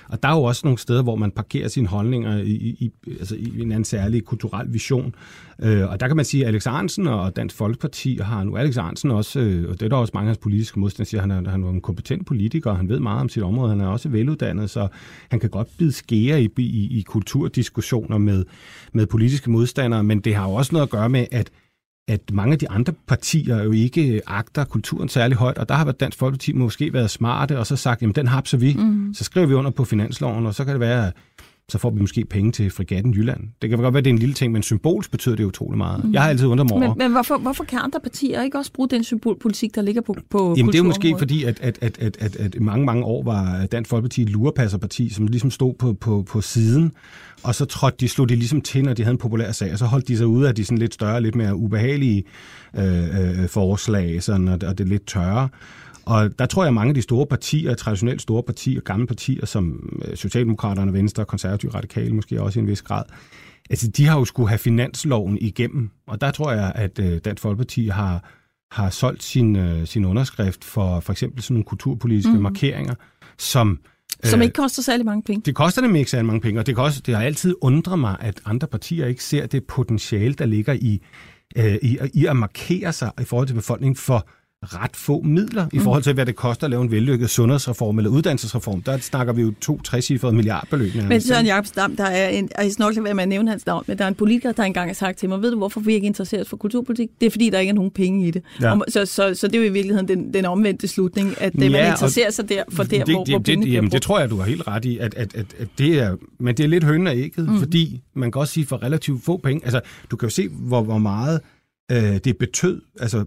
og 0.09 0.23
der 0.23 0.29
er 0.29 0.33
jo 0.33 0.43
også 0.43 0.61
nogle 0.65 0.79
steder, 0.79 1.03
hvor 1.03 1.17
man 1.17 1.31
parkerer 1.31 1.69
sine 1.69 1.87
holdninger 1.87 2.39
i, 2.39 2.53
i, 2.53 2.93
altså 3.09 3.37
i 3.37 3.61
en 3.61 3.73
anden 3.73 3.85
særlig 3.85 4.25
kulturel 4.25 4.73
vision. 4.73 5.15
Øh, 5.63 5.91
og 5.91 6.01
der 6.01 6.07
kan 6.07 6.17
man 6.17 6.25
sige, 6.25 6.45
at 6.45 6.49
Alex 6.49 6.67
Arnsen 6.67 7.07
og 7.07 7.37
Dansk 7.37 7.57
Folkeparti 7.57 8.19
har 8.23 8.45
nu 8.45 8.57
Alex 8.57 8.77
Arnsen 8.77 9.11
også, 9.11 9.41
øh, 9.41 9.71
og 9.71 9.81
det 9.81 9.83
er 9.83 9.89
der 9.89 9.97
også 9.97 10.11
mange 10.15 10.27
af 10.27 10.29
hans 10.29 10.39
politiske 10.39 10.81
modstandere 10.81 11.09
siger, 11.09 11.21
han 11.21 11.31
er, 11.31 11.51
han 11.51 11.63
er 11.63 11.71
en 11.71 11.81
kompetent 11.81 12.27
politiker, 12.27 12.75
han 12.75 12.89
ved 12.89 13.01
meget 13.01 13.21
om 13.21 13.29
sit 13.29 13.43
område, 13.43 13.71
han 13.71 13.81
er 13.81 13.87
også 13.87 14.09
veluddannet, 14.09 14.71
så 14.71 14.89
han 15.31 15.41
kan 15.41 15.51
godt 15.51 15.69
bide 15.79 15.93
skære 15.93 16.43
i, 16.43 16.49
i, 16.59 16.99
i 16.99 17.03
kulturdiskussioner 17.03 18.19
med, 18.19 18.45
med 18.93 19.07
politiske 19.07 19.51
modstandere, 19.51 20.05
men 20.05 20.21
det 20.21 20.35
har 20.35 20.49
jo 20.49 20.55
også 20.55 20.73
noget 20.73 20.87
at 20.87 20.91
gøre 20.91 21.09
med, 21.09 21.27
at 21.33 21.51
at 22.09 22.21
mange 22.33 22.53
af 22.53 22.59
de 22.59 22.71
andre 22.71 22.93
partier 23.07 23.63
jo 23.63 23.73
ikke 23.73 24.21
agter 24.27 24.65
kulturen 24.65 25.09
særlig 25.09 25.37
højt, 25.37 25.59
og 25.59 25.69
der 25.69 25.75
har 25.75 25.93
Dansk 25.93 26.19
Folkeparti 26.19 26.53
måske 26.53 26.93
været 26.93 27.11
smarte, 27.11 27.59
og 27.59 27.67
så 27.67 27.77
sagt, 27.77 28.03
jamen 28.03 28.15
den 28.15 28.27
hapser 28.27 28.59
vi, 28.59 28.75
mm. 28.75 29.15
så 29.15 29.25
skriver 29.25 29.47
vi 29.47 29.55
under 29.55 29.71
på 29.71 29.85
finansloven, 29.85 30.47
og 30.47 30.55
så 30.55 30.65
kan 30.65 30.73
det 30.73 30.81
være, 30.81 31.13
så 31.69 31.79
får 31.79 31.91
vi 31.91 32.01
måske 32.01 32.25
penge 32.25 32.53
til 32.53 32.71
frigatten 32.71 33.15
Jylland. 33.15 33.41
Det 33.63 33.71
kan 33.71 33.79
godt 33.79 33.95
være, 33.95 34.03
det 34.03 34.11
er 34.11 34.15
en 34.15 34.19
lille 34.19 34.35
ting, 34.35 34.53
men 34.53 34.63
symbolsk 34.63 35.11
betyder 35.11 35.37
det 35.37 35.45
utrolig 35.45 35.79
meget. 35.79 36.05
Mm. 36.05 36.13
Jeg 36.13 36.23
har 36.23 36.29
altid 36.29 36.47
undret 36.47 36.71
mig 36.71 36.73
over. 36.73 36.89
Men, 36.89 36.99
men 36.99 37.13
hvorfor, 37.13 37.39
hvorfor 37.39 37.65
kan 37.65 37.79
andre 37.83 38.01
partier 38.01 38.43
ikke 38.43 38.59
også 38.59 38.73
bruge 38.73 38.89
den 38.89 39.05
symbolpolitik, 39.05 39.75
der 39.75 39.83
ligger 39.83 40.03
på, 40.03 40.17
på 40.31 40.55
Jamen 40.57 40.73
det 40.73 40.79
er 40.79 40.83
jo 40.83 40.85
måske 40.85 41.15
fordi, 41.19 41.45
at, 41.45 41.61
at, 41.61 41.79
at, 41.81 41.99
at, 42.01 42.17
at, 42.21 42.37
at 42.37 42.61
mange, 42.61 42.87
mange 42.87 43.05
år 43.05 43.23
var 43.23 43.67
Dansk 43.67 43.91
Folkeparti 43.91 44.23
et 44.23 44.31
lurepasserparti, 44.31 45.09
som 45.09 45.27
ligesom 45.27 45.51
stod 45.51 45.75
på, 45.75 45.93
på, 45.93 46.25
på 46.29 46.41
siden, 46.41 46.93
og 47.43 47.55
så 47.55 47.65
trådte 47.65 47.97
de, 48.01 48.09
slog 48.09 48.29
de 48.29 48.37
ligesom 48.37 48.61
til, 48.61 48.85
når 48.85 48.95
de 48.95 49.03
havde 49.03 49.15
en 49.15 49.19
populær 49.19 49.53
sag, 49.53 49.73
og 49.73 49.79
så 49.79 49.85
holdt 49.85 50.09
de 50.09 50.17
sig 50.17 50.27
ude 50.27 50.49
af 50.49 50.55
de 50.55 50.65
sådan 50.65 50.79
lidt 50.79 50.95
større, 50.95 51.21
lidt 51.21 51.35
mere 51.35 51.57
ubehagelige 51.57 52.25
øh, 52.77 53.43
øh, 53.43 53.49
forslag, 53.49 54.23
sådan, 54.23 54.49
og, 54.49 54.59
og 54.67 54.79
det 54.79 54.89
lidt 54.89 55.07
tørre. 55.07 55.49
Og 56.07 56.39
der 56.39 56.47
tror 56.47 56.63
jeg, 56.63 56.69
at 56.69 56.75
mange 56.75 56.89
af 56.89 56.95
de 56.95 57.03
store 57.03 57.27
partier, 57.27 57.75
traditionelt 57.75 58.23
store 58.23 58.43
partier, 58.43 58.81
gamle 58.81 59.07
partier, 59.07 59.47
som 59.47 59.93
øh, 60.05 60.17
Socialdemokraterne, 60.17 60.93
Venstre, 60.93 61.25
Konservative, 61.25 61.75
Radikale 61.75 62.15
måske 62.15 62.43
også 62.43 62.59
i 62.59 62.63
en 62.63 62.69
vis 62.69 62.83
grad, 62.83 63.03
altså 63.71 63.89
de 63.89 64.07
har 64.07 64.19
jo 64.19 64.25
skulle 64.25 64.49
have 64.49 64.59
finansloven 64.59 65.39
igennem. 65.39 65.91
Og 66.07 66.21
der 66.21 66.31
tror 66.31 66.53
jeg, 66.53 66.73
at 66.75 66.99
øh, 66.99 67.21
Dansk 67.25 67.43
Folkeparti 67.43 67.87
har, 67.89 68.31
har 68.71 68.91
solgt 68.91 69.23
sin, 69.23 69.57
øh, 69.57 69.87
sin 69.87 70.05
underskrift 70.05 70.65
for 70.65 71.01
for 71.01 71.13
eksempel 71.13 71.43
sådan 71.43 71.55
nogle 71.55 71.65
kulturpolitiske 71.65 72.33
mm. 72.33 72.43
markeringer, 72.43 72.95
som 73.39 73.79
som 74.25 74.43
ikke 74.43 74.53
koster 74.53 74.83
særlig 74.83 75.07
mange 75.07 75.23
penge. 75.23 75.43
Det 75.45 75.55
koster 75.55 75.83
dem 75.83 75.97
ikke 75.97 76.11
særlig 76.11 76.27
mange 76.27 76.41
penge, 76.41 76.61
og 76.61 76.67
det, 76.67 76.79
også, 76.79 77.03
det 77.07 77.15
har 77.15 77.23
altid 77.23 77.55
undret 77.61 77.99
mig, 77.99 78.17
at 78.21 78.41
andre 78.45 78.69
partier 78.69 79.07
ikke 79.07 79.25
ser 79.25 79.47
det 79.47 79.65
potentiale, 79.65 80.35
der 80.35 80.47
ligger 80.47 80.73
i, 80.73 81.03
i, 81.83 81.99
i 82.15 82.27
at 82.27 82.37
markere 82.37 82.93
sig 82.93 83.13
i 83.21 83.25
forhold 83.25 83.47
til 83.47 83.55
befolkningen 83.55 83.97
for 83.97 84.29
ret 84.75 84.97
få 84.97 85.23
midler 85.23 85.67
i 85.73 85.79
forhold 85.79 86.03
til, 86.03 86.13
hvad 86.13 86.27
det 86.27 86.37
koster 86.37 86.65
at 86.65 86.71
lave 86.71 86.83
en 86.83 86.91
vellykket 86.91 87.31
sundhedsreform 87.31 87.99
eller 87.99 88.11
uddannelsesreform. 88.11 88.83
Der 88.83 88.99
snakker 88.99 89.33
vi 89.33 89.43
jo 89.43 89.53
to 89.61 89.81
trecifrede 89.81 90.33
milliardbeløb. 90.33 90.95
Men 91.09 91.21
Søren 91.21 91.47
Jacobs 91.47 91.71
der 91.71 92.05
er 92.05 92.29
en, 92.29 92.49
og 92.59 92.65
jeg 92.65 92.73
skal 92.73 92.83
nok 92.83 92.95
lade 92.95 93.05
være 93.05 93.15
med 93.15 93.23
at 93.23 93.29
nævne 93.29 93.51
hans 93.51 93.67
navn, 93.67 93.85
men 93.87 93.99
der 93.99 94.05
er 94.05 94.09
en 94.09 94.15
politiker, 94.15 94.53
der 94.53 94.63
engang 94.63 94.89
har 94.89 94.95
sagt 94.95 95.19
til 95.19 95.29
mig, 95.29 95.43
ved 95.43 95.51
du, 95.51 95.57
hvorfor 95.57 95.81
vi 95.81 95.95
ikke 95.95 96.07
interesseret 96.07 96.49
for 96.49 96.57
kulturpolitik? 96.57 97.09
Det 97.21 97.27
er, 97.27 97.31
fordi 97.31 97.51
der 97.51 97.59
ikke 97.59 97.71
er 97.71 97.75
nogen 97.75 97.91
penge 97.91 98.29
i 98.29 98.31
det. 98.31 98.43
Ja. 98.61 98.73
Og, 98.73 98.85
så, 98.89 99.07
så, 99.07 99.35
så 99.35 99.47
det 99.47 99.55
er 99.55 99.59
jo 99.59 99.65
i 99.65 99.73
virkeligheden 99.73 100.09
den, 100.09 100.35
den 100.35 100.45
omvendte 100.45 100.89
slutning, 100.89 101.35
at 101.41 101.53
det, 101.53 101.63
ja, 101.63 101.71
man 101.71 101.91
interesserer 101.91 102.31
sig 102.31 102.49
der, 102.49 102.63
for 102.69 102.83
der, 102.83 103.05
det, 103.05 103.15
hvor, 103.15 103.25
det, 103.25 103.33
hvor 103.33 103.39
det, 103.39 103.73
jamen, 103.73 103.91
det 103.91 104.03
tror 104.03 104.21
jeg, 104.21 104.31
du 104.31 104.37
har 104.37 104.45
helt 104.45 104.69
ret 104.69 104.85
i, 104.85 104.99
at, 104.99 105.15
at, 105.15 105.35
at, 105.35 105.47
at 105.59 105.69
det 105.79 105.99
er, 105.99 106.17
men 106.39 106.57
det 106.57 106.65
er 106.65 106.69
lidt 106.69 106.85
hønne 106.85 107.11
af 107.11 107.17
ægget, 107.17 107.49
mm. 107.49 107.59
fordi 107.59 108.03
man 108.15 108.33
kan 108.33 108.41
også 108.41 108.55
sige, 108.55 108.67
for 108.67 108.83
relativt 108.83 109.25
få 109.25 109.37
penge, 109.37 109.65
altså 109.65 109.81
du 110.11 110.17
kan 110.17 110.27
jo 110.27 110.31
se, 110.31 110.49
hvor, 110.49 110.83
hvor 110.83 110.99
meget 110.99 111.41
øh, 111.93 112.17
det 112.25 112.37
betød, 112.37 112.81
altså 113.01 113.25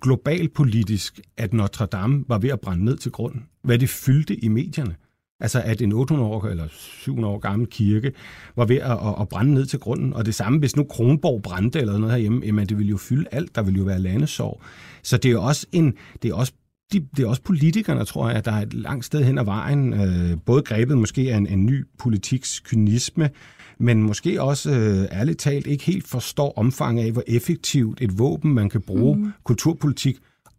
globalt 0.00 0.54
politisk, 0.54 1.20
at 1.36 1.52
Notre 1.52 1.86
Dame 1.86 2.24
var 2.28 2.38
ved 2.38 2.50
at 2.50 2.60
brænde 2.60 2.84
ned 2.84 2.96
til 2.96 3.12
grunden. 3.12 3.46
Hvad 3.62 3.78
det 3.78 3.88
fyldte 3.88 4.44
i 4.44 4.48
medierne. 4.48 4.96
Altså 5.40 5.62
at 5.64 5.82
en 5.82 5.92
800 5.92 6.30
år 6.30 6.44
eller 6.46 6.66
700 6.70 7.34
år 7.34 7.38
gammel 7.38 7.68
kirke 7.68 8.12
var 8.56 8.64
ved 8.64 8.76
at, 8.76 8.90
at, 8.90 9.14
at 9.20 9.28
brænde 9.28 9.54
ned 9.54 9.66
til 9.66 9.78
grunden. 9.78 10.14
Og 10.14 10.26
det 10.26 10.34
samme, 10.34 10.58
hvis 10.58 10.76
nu 10.76 10.84
Kronborg 10.84 11.42
brændte 11.42 11.80
eller 11.80 11.98
noget 11.98 12.12
herhjemme, 12.12 12.42
jamen 12.44 12.66
det 12.66 12.78
ville 12.78 12.90
jo 12.90 12.96
fylde 12.96 13.24
alt. 13.32 13.54
Der 13.54 13.62
ville 13.62 13.78
jo 13.78 13.84
være 13.84 13.98
landesorg. 13.98 14.62
Så 15.02 15.16
det 15.16 15.28
er 15.28 15.32
jo 15.32 15.42
også 15.42 15.66
en, 15.72 15.94
det 16.22 16.30
er 16.30 16.34
også 16.34 16.52
de, 16.92 17.00
det 17.16 17.24
er 17.24 17.28
også 17.28 17.42
politikerne, 17.42 18.04
tror 18.04 18.30
jeg, 18.30 18.44
der 18.44 18.52
er 18.52 18.62
et 18.62 18.74
langt 18.74 19.04
sted 19.04 19.24
hen 19.24 19.38
ad 19.38 19.44
vejen, 19.44 19.92
øh, 19.92 20.38
både 20.46 20.62
grebet 20.62 20.98
måske 20.98 21.32
af 21.32 21.36
en, 21.36 21.46
en 21.46 21.66
ny 21.66 21.86
politiks 21.98 22.60
kynisme, 22.60 23.30
men 23.78 24.02
måske 24.02 24.42
også 24.42 24.70
øh, 24.70 25.18
ærligt 25.18 25.38
talt 25.38 25.66
ikke 25.66 25.84
helt 25.84 26.08
forstår 26.08 26.52
omfanget 26.56 27.04
af, 27.04 27.12
hvor 27.12 27.22
effektivt 27.26 28.00
et 28.00 28.18
våben 28.18 28.54
man 28.54 28.68
kan 28.68 28.80
bruge 28.80 29.16
mm. 29.16 29.32
kulturpolitik, 29.44 30.18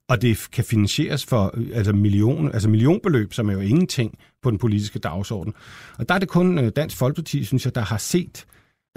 og 0.10 0.22
det 0.22 0.48
kan 0.52 0.64
finansieres 0.64 1.26
for 1.26 1.52
øh, 1.54 1.68
altså, 1.74 1.94
million, 1.94 2.52
altså 2.54 2.70
millionbeløb, 2.70 3.34
som 3.34 3.50
er 3.50 3.54
jo 3.54 3.60
ingenting 3.60 4.18
på 4.44 4.52
den 4.52 4.60
politiske 4.60 5.00
dagsorden. 5.00 5.54
Og 5.98 6.10
der 6.10 6.16
er 6.16 6.20
det 6.20 6.30
kun 6.30 6.60
øh, 6.60 6.72
Dansk 6.76 6.98
Folkeparti, 6.98 7.44
synes 7.44 7.66
jeg, 7.66 7.76
der 7.76 7.82
har 7.82 7.98
set 7.98 8.46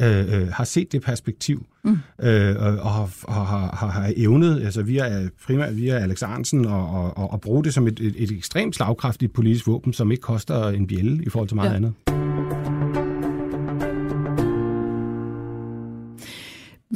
øh, 0.00 0.40
øh, 0.40 0.48
har 0.48 0.64
set 0.64 0.92
det 0.92 1.02
perspektiv 1.02 1.66
mm. 1.84 1.98
øh, 2.22 2.56
og, 2.58 2.78
og 2.78 2.92
har, 2.92 3.32
har, 3.32 3.76
har, 3.76 3.90
har 3.90 4.12
evnet, 4.16 4.64
altså 4.64 4.82
via, 4.82 5.28
primært 5.46 5.76
via 5.76 5.98
Alex 5.98 6.22
Arnsen, 6.22 6.66
og, 6.66 7.12
og, 7.16 7.30
og 7.32 7.40
bruge 7.40 7.64
det 7.64 7.74
som 7.74 7.86
et, 7.86 8.00
et, 8.00 8.14
et 8.16 8.30
ekstremt 8.30 8.76
slagkraftigt 8.76 9.32
politisk 9.32 9.66
våben, 9.66 9.92
som 9.92 10.10
ikke 10.10 10.22
koster 10.22 10.68
en 10.68 10.86
bjælle 10.86 11.24
i 11.24 11.28
forhold 11.28 11.48
til 11.48 11.56
meget 11.56 11.70
ja. 11.70 11.76
andet. 11.76 12.15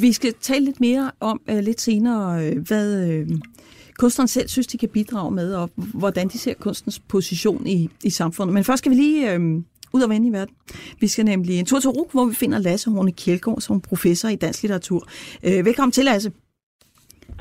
Vi 0.01 0.13
skal 0.13 0.35
tale 0.41 0.65
lidt 0.65 0.81
mere 0.81 1.11
om 1.21 1.41
uh, 1.53 1.59
lidt 1.59 1.81
senere, 1.81 2.49
uh, 2.49 2.59
hvad 2.59 3.19
uh, 3.21 3.39
kunstneren 3.99 4.29
selv 4.29 4.49
synes, 4.49 4.67
de 4.67 4.79
kan 4.79 4.89
bidrage 4.89 5.31
med, 5.31 5.55
og 5.55 5.71
hvordan 5.77 6.29
de 6.29 6.39
ser 6.39 6.55
kunstens 6.55 6.99
position 6.99 7.67
i, 7.67 7.91
i 8.05 8.11
samfundet. 8.11 8.55
Men 8.55 8.65
først 8.65 8.79
skal 8.79 8.91
vi 8.91 8.97
lige 8.97 9.37
uh, 9.37 9.63
ud 9.93 10.03
og 10.03 10.11
vende 10.11 10.29
i 10.29 10.33
verden. 10.33 10.55
Vi 11.01 11.09
skal 11.09 11.25
nemlig 11.25 11.59
en 11.59 11.67
tur 11.67 11.81
til 11.81 11.91
RUK, 11.91 12.13
hvor 12.13 12.25
vi 12.25 12.35
finder 12.35 12.59
Lasse 12.59 12.91
Horne 12.91 13.13
Kjeldgaard 13.13 13.61
som 13.61 13.81
professor 13.81 14.29
i 14.29 14.37
dansk 14.37 14.63
litteratur. 14.63 15.09
Uh, 15.47 15.65
velkommen 15.65 15.93
til, 15.93 16.05
Lasse. 16.05 16.33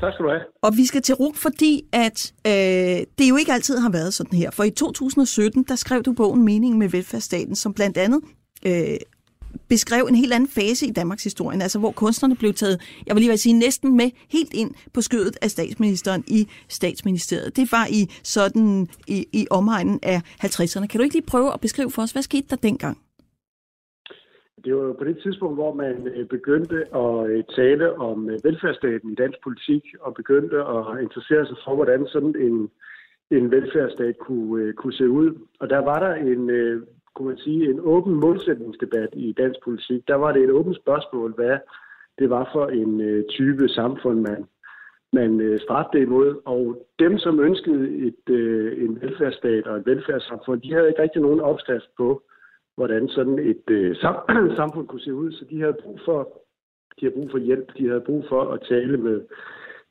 Tak 0.00 0.12
skal 0.12 0.24
du 0.24 0.30
have. 0.30 0.40
Og 0.62 0.76
vi 0.76 0.86
skal 0.86 1.02
til 1.02 1.14
RUK, 1.14 1.36
fordi 1.36 1.84
at 1.92 2.32
øh, 2.46 2.52
det 3.18 3.28
jo 3.28 3.36
ikke 3.36 3.52
altid 3.52 3.78
har 3.78 3.90
været 3.90 4.14
sådan 4.14 4.38
her. 4.38 4.50
For 4.50 4.64
i 4.64 4.70
2017, 4.70 5.62
der 5.68 5.76
skrev 5.76 6.02
du 6.02 6.12
bogen 6.12 6.44
Meningen 6.44 6.78
med 6.78 6.88
velfærdsstaten, 6.88 7.56
som 7.56 7.74
blandt 7.74 7.96
andet 7.96 8.20
øh, 8.66 8.96
beskrev 9.74 10.02
en 10.08 10.14
helt 10.22 10.32
anden 10.36 10.50
fase 10.58 10.86
i 10.86 10.92
Danmarks 11.00 11.24
historie, 11.24 11.62
altså 11.62 11.78
hvor 11.78 11.92
kunstnerne 12.02 12.36
blev 12.36 12.52
taget, 12.52 12.76
jeg 13.06 13.12
vil 13.14 13.22
lige 13.22 13.36
sige, 13.36 13.58
næsten 13.66 13.96
med 14.00 14.08
helt 14.36 14.54
ind 14.62 14.70
på 14.94 15.00
skødet 15.00 15.36
af 15.44 15.50
statsministeren 15.50 16.22
i 16.38 16.40
statsministeriet. 16.68 17.56
Det 17.56 17.66
var 17.76 17.86
i 18.00 18.02
sådan 18.34 18.88
i, 19.08 19.18
i 19.40 19.46
omegnen 19.50 19.98
af 20.02 20.18
50'erne. 20.44 20.86
Kan 20.86 20.98
du 20.98 21.04
ikke 21.04 21.16
lige 21.18 21.30
prøve 21.32 21.50
at 21.54 21.60
beskrive 21.60 21.90
for 21.90 22.02
os, 22.02 22.12
hvad 22.12 22.22
skete 22.22 22.46
der 22.50 22.56
dengang? 22.56 22.96
Det 24.64 24.76
var 24.76 24.82
jo 24.82 24.92
på 24.92 25.04
det 25.04 25.18
tidspunkt, 25.22 25.56
hvor 25.56 25.74
man 25.74 25.96
øh, 26.14 26.26
begyndte 26.26 26.78
at 27.02 27.30
øh, 27.30 27.44
tale 27.56 27.86
om 27.98 28.30
øh, 28.30 28.38
velfærdsstaten 28.44 29.12
i 29.12 29.14
dansk 29.14 29.38
politik, 29.42 29.84
og 30.00 30.14
begyndte 30.14 30.56
at 30.76 31.02
interessere 31.02 31.46
sig 31.46 31.56
for, 31.64 31.74
hvordan 31.74 32.06
sådan 32.06 32.34
en, 32.46 32.70
en 33.36 33.50
velfærdsstat 33.50 34.18
kunne, 34.18 34.72
kunne 34.72 34.92
se 34.92 35.08
ud. 35.08 35.30
Og 35.60 35.70
der 35.70 35.78
var 35.78 35.98
der 36.06 36.14
en 36.14 36.50
kunne 37.14 37.28
man 37.28 37.38
sige, 37.38 37.70
en 37.70 37.80
åben 37.80 38.14
målsætningsdebat 38.14 39.08
i 39.12 39.32
dansk 39.32 39.60
politik. 39.64 40.08
Der 40.08 40.14
var 40.14 40.32
det 40.32 40.42
et 40.42 40.50
åbent 40.50 40.76
spørgsmål, 40.76 41.34
hvad 41.34 41.58
det 42.18 42.30
var 42.30 42.50
for 42.52 42.66
en 42.66 43.00
øh, 43.00 43.24
type 43.28 43.68
samfund, 43.68 44.20
man, 44.20 44.46
man 45.12 45.40
øh, 45.40 45.60
stræbte 45.60 46.00
imod. 46.00 46.40
Og 46.44 46.86
dem, 46.98 47.18
som 47.18 47.40
ønskede 47.40 47.88
et, 48.06 48.34
øh, 48.34 48.84
en 48.84 49.00
velfærdsstat 49.02 49.66
og 49.66 49.76
et 49.76 49.86
velfærdssamfund, 49.86 50.60
de 50.60 50.72
havde 50.72 50.88
ikke 50.88 51.02
rigtig 51.02 51.22
nogen 51.22 51.40
opskrift 51.40 51.90
på, 51.96 52.22
hvordan 52.76 53.08
sådan 53.08 53.38
et 53.38 53.70
øh, 53.70 53.96
sam- 53.96 54.56
samfund 54.60 54.86
kunne 54.88 55.00
se 55.00 55.14
ud. 55.14 55.32
Så 55.32 55.44
de 55.50 55.60
havde 55.60 55.76
brug 55.82 56.00
for, 56.04 56.20
de 57.00 57.06
havde 57.06 57.14
brug 57.14 57.30
for 57.30 57.38
hjælp, 57.38 57.78
de 57.78 57.88
havde 57.88 58.06
brug 58.06 58.24
for 58.28 58.42
at 58.52 58.60
tale 58.68 58.96
med, 58.96 59.20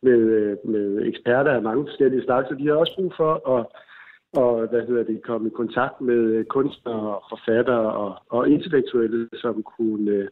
med, 0.01 0.19
øh, 0.19 0.57
med 0.63 1.07
eksperter 1.07 1.51
af 1.51 1.61
mange 1.61 1.85
forskellige 1.87 2.23
slags, 2.23 2.51
og 2.51 2.57
de 2.59 2.63
havde 2.63 2.79
også 2.79 2.95
brug 2.95 3.13
for 3.17 3.57
at 3.57 3.65
og 4.33 4.67
hvad 4.69 4.81
hedder 4.87 5.03
det, 5.03 5.23
komme 5.23 5.47
i 5.47 5.51
kontakt 5.55 6.01
med 6.01 6.21
øh, 6.35 6.45
kunstnere, 6.45 7.19
forfattere 7.31 7.93
og, 7.93 8.11
og 8.29 8.49
intellektuelle, 8.49 9.29
som 9.33 9.63
kunne, 9.77 10.11
øh, 10.11 10.27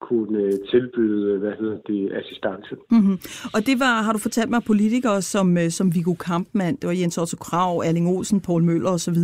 kunne 0.00 0.38
øh, 0.38 0.52
tilbyde, 0.70 1.38
hvad 1.38 1.52
hedder 1.60 1.78
det, 1.86 2.12
assistance. 2.12 2.74
Mm-hmm. 2.90 3.18
Og 3.54 3.66
det 3.66 3.80
var, 3.80 4.02
har 4.02 4.12
du 4.12 4.18
fortalt 4.18 4.50
mig, 4.50 4.62
politikere 4.64 5.22
som, 5.22 5.70
som 5.70 5.94
Viggo 5.94 6.14
Kampmann, 6.14 6.76
det 6.76 6.86
var 6.86 6.92
Jens 6.92 7.18
Otto 7.18 7.36
Krav, 7.36 7.78
Erling 7.78 8.08
Olsen, 8.08 8.40
Poul 8.40 8.62
Møller 8.62 8.90
osv., 8.90 9.16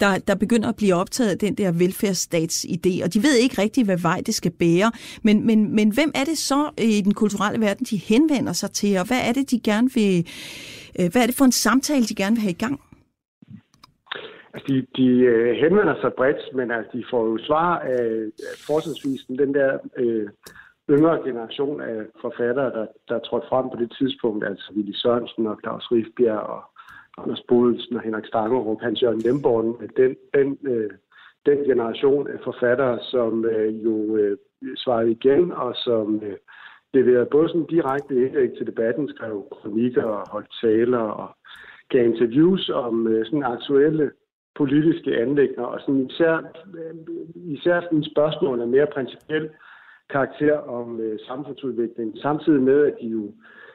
der, 0.00 0.18
der 0.28 0.34
begynder 0.34 0.68
at 0.68 0.76
blive 0.76 0.94
optaget 0.94 1.30
af 1.30 1.38
den 1.38 1.54
der 1.54 1.72
velfærdsstatsidé, 1.72 3.04
og 3.04 3.14
de 3.14 3.22
ved 3.22 3.34
ikke 3.36 3.62
rigtigt, 3.62 3.86
hvad 3.86 3.98
vej 3.98 4.22
det 4.26 4.34
skal 4.34 4.52
bære. 4.52 4.92
Men, 5.22 5.46
men, 5.46 5.74
men 5.74 5.92
hvem 5.94 6.10
er 6.14 6.24
det 6.24 6.38
så 6.38 6.70
i 6.78 7.00
den 7.00 7.14
kulturelle 7.14 7.60
verden, 7.60 7.86
de 7.90 7.96
henvender 7.96 8.52
sig 8.52 8.70
til, 8.70 8.96
og 8.98 9.06
hvad 9.06 9.20
er 9.28 9.32
det, 9.32 9.50
de 9.50 9.60
gerne 9.60 9.90
vil, 9.94 10.26
hvad 11.12 11.22
er 11.22 11.26
det 11.26 11.34
for 11.34 11.44
en 11.44 11.52
samtale, 11.52 12.04
de 12.04 12.14
gerne 12.14 12.36
vil 12.36 12.42
have 12.42 12.50
i 12.50 12.64
gang? 12.64 12.80
Altså, 14.54 14.66
de, 14.68 14.86
de 14.96 15.08
øh, 15.32 15.54
henvender 15.56 15.94
sig 16.00 16.12
bredt, 16.14 16.54
men 16.54 16.70
altså, 16.70 16.90
de 16.92 17.04
får 17.10 17.26
jo 17.26 17.38
svar 17.38 17.78
af 17.78 18.26
fortsatvis 18.66 19.20
den 19.38 19.54
der 19.54 19.78
øh, 19.96 20.28
yngre 20.90 21.22
generation 21.24 21.80
af 21.80 21.96
forfattere, 22.20 22.70
der, 22.70 22.86
der 23.08 23.18
trådte 23.18 23.46
frem 23.48 23.66
på 23.70 23.76
det 23.82 23.92
tidspunkt, 23.98 24.44
altså 24.44 24.72
Willy 24.76 24.92
Sørensen 24.92 25.46
og 25.46 25.58
Claus 25.62 25.92
Rifbjerg 25.92 26.40
og 26.56 26.62
Anders 27.18 27.42
Bodelsen 27.48 27.96
og 27.96 28.02
Henrik 28.02 28.26
Stangerup, 28.26 28.80
Hans 28.80 29.02
Jørgen 29.02 29.22
Lemborn, 29.22 29.76
øh, 29.80 29.88
den, 29.96 30.16
den, 30.34 30.58
øh, 30.72 30.90
den 31.46 31.58
generation 31.58 32.28
af 32.28 32.38
forfattere, 32.44 32.98
som 33.02 33.44
øh, 33.44 33.84
jo 33.84 34.16
øh, 34.16 34.36
svarede 34.76 35.10
igen, 35.10 35.52
og 35.52 35.74
som 35.76 36.22
øh, 36.24 36.36
leverede 36.94 37.28
både 37.30 37.48
sådan 37.48 37.66
direkte 37.66 38.14
indlæg 38.14 38.50
til 38.56 38.66
debatten, 38.66 39.08
skrev 39.08 39.48
kronikker 39.52 40.04
og 40.04 40.28
holdt 40.28 40.54
taler 40.60 40.98
og 40.98 41.36
gav 41.88 42.04
interviews 42.04 42.68
om 42.68 43.06
øh, 43.06 43.26
sådan 43.26 43.42
aktuelle 43.42 44.10
politiske 44.56 45.16
anlægner, 45.16 45.64
og 45.64 45.80
sådan 45.80 46.10
især, 46.10 46.34
øh, 46.78 46.94
især 47.54 47.80
sådan 47.80 48.04
spørgsmål 48.04 48.60
af 48.60 48.68
mere 48.68 48.86
principiel 48.94 49.50
karakter 50.10 50.56
om 50.58 51.00
øh, 51.00 51.18
samfundsudvikling, 51.28 52.18
samtidig 52.18 52.62
med, 52.62 52.86
at 52.86 52.94
de 53.00 53.06
jo 53.06 53.32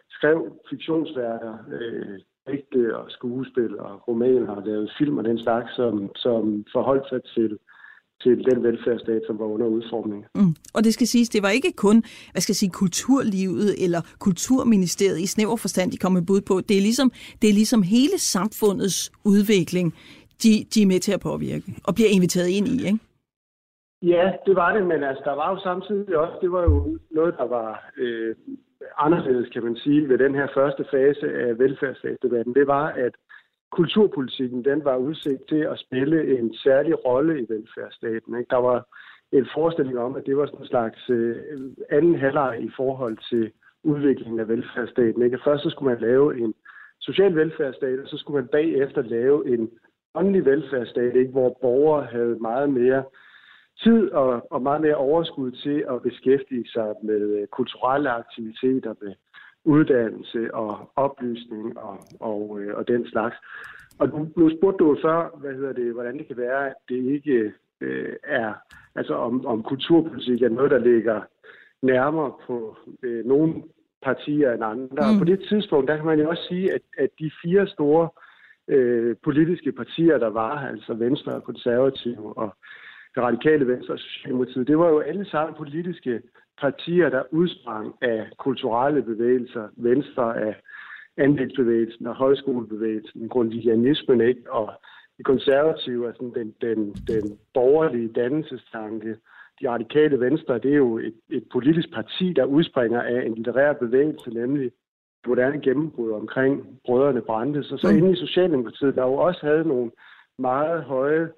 skrev 0.09 0.37
fiktionsværker, 0.69 1.53
øh, 1.71 2.19
digte 2.47 2.97
og 2.97 3.05
skuespil 3.11 3.79
og 3.79 4.07
romaner 4.07 4.55
og 4.55 4.63
lavede 4.65 4.89
film 4.97 5.17
og 5.17 5.23
den 5.23 5.39
slags, 5.39 5.75
som, 5.75 6.11
som 6.15 6.65
forholdt 6.73 7.09
sig 7.09 7.21
til 7.23 7.57
til 8.23 8.37
den 8.49 8.63
velfærdsstat, 8.63 9.21
som 9.27 9.39
var 9.39 9.45
under 9.45 9.67
udformning. 9.67 10.25
Mm. 10.35 10.55
Og 10.73 10.83
det 10.83 10.93
skal 10.93 11.07
siges, 11.07 11.29
det 11.29 11.43
var 11.43 11.49
ikke 11.49 11.71
kun 11.71 12.03
hvad 12.31 12.41
skal 12.41 12.53
jeg 12.53 12.61
sige, 12.63 12.69
kulturlivet 12.69 13.83
eller 13.83 14.01
kulturministeriet 14.19 15.19
i 15.19 15.25
snæver 15.25 15.55
forstand, 15.55 15.91
de 15.91 15.97
kom 15.97 16.11
med 16.11 16.21
bud 16.21 16.41
på. 16.41 16.61
Det 16.61 16.77
er 16.77 16.81
ligesom, 16.81 17.11
det 17.41 17.49
er 17.49 17.53
ligesom 17.53 17.81
hele 17.81 18.17
samfundets 18.19 19.11
udvikling, 19.25 19.93
de, 20.43 20.49
de 20.73 20.81
er 20.81 20.87
med 20.87 20.99
til 20.99 21.11
at 21.11 21.19
påvirke 21.19 21.65
og 21.87 21.95
bliver 21.95 22.09
inviteret 22.15 22.49
ind 22.57 22.67
i, 22.67 22.77
ikke? 22.85 22.99
Ja, 24.01 24.31
det 24.45 24.55
var 24.55 24.73
det, 24.73 24.87
men 24.87 25.03
altså, 25.03 25.23
der 25.25 25.35
var 25.35 25.49
jo 25.51 25.59
samtidig 25.59 26.17
også, 26.17 26.37
det 26.41 26.51
var 26.51 26.63
jo 26.63 26.99
noget, 27.11 27.35
der 27.37 27.47
var 27.47 27.91
øh, 27.97 28.35
anderledes, 28.97 29.49
kan 29.49 29.63
man 29.63 29.75
sige, 29.75 30.09
ved 30.09 30.17
den 30.17 30.35
her 30.35 30.47
første 30.53 30.85
fase 30.91 31.27
af 31.33 31.59
velfærdsstatsdebatten. 31.59 32.53
Det 32.53 32.67
var, 32.67 32.87
at 32.87 33.13
kulturpolitikken, 33.71 34.65
den 34.65 34.83
var 34.83 34.95
udsigt 34.97 35.41
til 35.49 35.61
at 35.73 35.79
spille 35.79 36.39
en 36.39 36.53
særlig 36.55 37.05
rolle 37.05 37.41
i 37.41 37.45
velfærdsstaten. 37.49 38.37
Ikke? 38.39 38.49
Der 38.49 38.57
var 38.57 38.87
en 39.31 39.47
forestilling 39.53 39.99
om, 39.99 40.15
at 40.15 40.25
det 40.25 40.37
var 40.37 40.45
sådan 40.45 40.61
en 40.61 40.67
slags 40.67 41.09
øh, 41.09 41.35
anden 41.89 42.15
halvleg 42.15 42.59
i 42.61 42.71
forhold 42.75 43.17
til 43.29 43.51
udviklingen 43.83 44.39
af 44.39 44.47
velfærdsstaten. 44.47 45.21
Ikke? 45.21 45.39
Først 45.43 45.63
så 45.63 45.69
skulle 45.69 45.93
man 45.93 46.01
lave 46.01 46.39
en 46.39 46.53
social 46.99 47.35
velfærdsstat, 47.35 47.99
og 47.99 48.07
så 48.07 48.17
skulle 48.17 48.41
man 48.41 48.47
bagefter 48.47 49.01
lave 49.01 49.53
en 49.53 49.69
åndelig 50.17 50.45
velfærdsstat, 50.45 51.15
ikke? 51.15 51.31
hvor 51.31 51.57
borgere 51.61 52.05
havde 52.05 52.37
meget 52.41 52.69
mere 52.69 53.03
tid 53.83 54.11
og, 54.11 54.47
og 54.51 54.61
meget 54.61 54.81
mere 54.81 54.95
overskud 54.95 55.51
til 55.51 55.85
at 55.89 56.01
beskæftige 56.01 56.67
sig 56.69 56.93
med 57.03 57.21
øh, 57.21 57.47
kulturelle 57.47 58.09
aktiviteter, 58.09 58.93
med 59.01 59.13
uddannelse 59.65 60.53
og 60.53 60.91
oplysning 60.95 61.79
og, 61.79 61.97
og, 62.19 62.59
øh, 62.59 62.77
og 62.77 62.87
den 62.87 63.07
slags. 63.07 63.35
Og 63.99 64.07
nu, 64.09 64.29
nu 64.37 64.57
spurgte 64.57 64.83
du 64.83 64.97
før, 65.01 65.37
hvad 65.39 65.53
hedder 65.53 65.73
det, 65.73 65.93
hvordan 65.93 66.17
det 66.17 66.27
kan 66.27 66.37
være, 66.37 66.67
at 66.67 66.75
det 66.89 67.03
ikke 67.15 67.53
øh, 67.81 68.15
er, 68.23 68.53
altså 68.95 69.13
om, 69.13 69.45
om 69.45 69.63
kulturpolitik 69.63 70.41
er 70.41 70.49
noget, 70.49 70.71
der 70.71 70.77
ligger 70.79 71.21
nærmere 71.81 72.33
på 72.47 72.77
øh, 73.03 73.25
nogle 73.25 73.53
partier 74.01 74.53
end 74.53 74.63
andre. 74.63 75.03
Mm. 75.07 75.13
Og 75.13 75.19
på 75.19 75.25
det 75.25 75.39
tidspunkt, 75.49 75.87
der 75.87 75.95
kan 75.95 76.05
man 76.05 76.19
jo 76.19 76.29
også 76.29 76.43
sige, 76.49 76.73
at, 76.73 76.81
at 76.97 77.09
de 77.19 77.31
fire 77.43 77.67
store 77.67 78.03
øh, 78.03 78.26
Øh, 78.67 79.15
politiske 79.23 79.71
partier, 79.71 80.17
der 80.17 80.29
var, 80.29 80.67
altså 80.67 80.93
Venstre 80.93 81.31
og 81.31 81.43
Konservative 81.43 82.37
og 82.37 82.55
det 83.15 83.23
radikale 83.23 83.67
Venstre 83.67 83.93
og 83.93 83.99
Socialdemokratiet, 83.99 84.67
det 84.67 84.77
var 84.77 84.89
jo 84.89 84.99
alle 84.99 85.25
sammen 85.25 85.55
politiske 85.57 86.21
partier, 86.61 87.09
der 87.09 87.23
udsprang 87.31 87.95
af 88.01 88.27
kulturelle 88.37 89.01
bevægelser. 89.01 89.67
Venstre 89.77 90.37
af 90.37 90.55
andelsbevægelsen 91.17 92.07
og 92.07 92.15
højskolebevægelsen, 92.15 93.29
grundvigianismen, 93.29 94.21
ikke? 94.21 94.51
Og 94.51 94.73
de 95.17 95.23
konservative 95.23 96.07
er 96.07 96.13
sådan 96.13 96.33
den, 96.33 96.53
den, 96.61 96.93
den 96.93 97.37
borgerlige 97.53 98.07
dannelsestanke. 98.07 99.17
De 99.61 99.69
radikale 99.69 100.19
venstre, 100.19 100.59
det 100.59 100.71
er 100.71 100.77
jo 100.77 100.97
et, 100.97 101.15
et 101.29 101.43
politisk 101.51 101.93
parti, 101.93 102.33
der 102.33 102.45
udspringer 102.45 103.01
af 103.01 103.25
en 103.25 103.35
litterær 103.35 103.73
bevægelse, 103.73 104.29
nemlig 104.29 104.71
moderne 105.27 105.61
gennembrud 105.61 106.11
omkring 106.11 106.79
brødrene 106.85 107.21
Brandes. 107.21 107.71
Og 107.71 107.79
så 107.79 107.87
mm. 107.91 107.97
inde 107.97 108.11
i 108.11 108.25
Socialdemokratiet, 108.25 108.95
der 108.95 109.03
jo 109.03 109.13
også 109.13 109.45
havde 109.45 109.67
nogle 109.67 109.91
meget 110.39 110.83
høje 110.83 111.29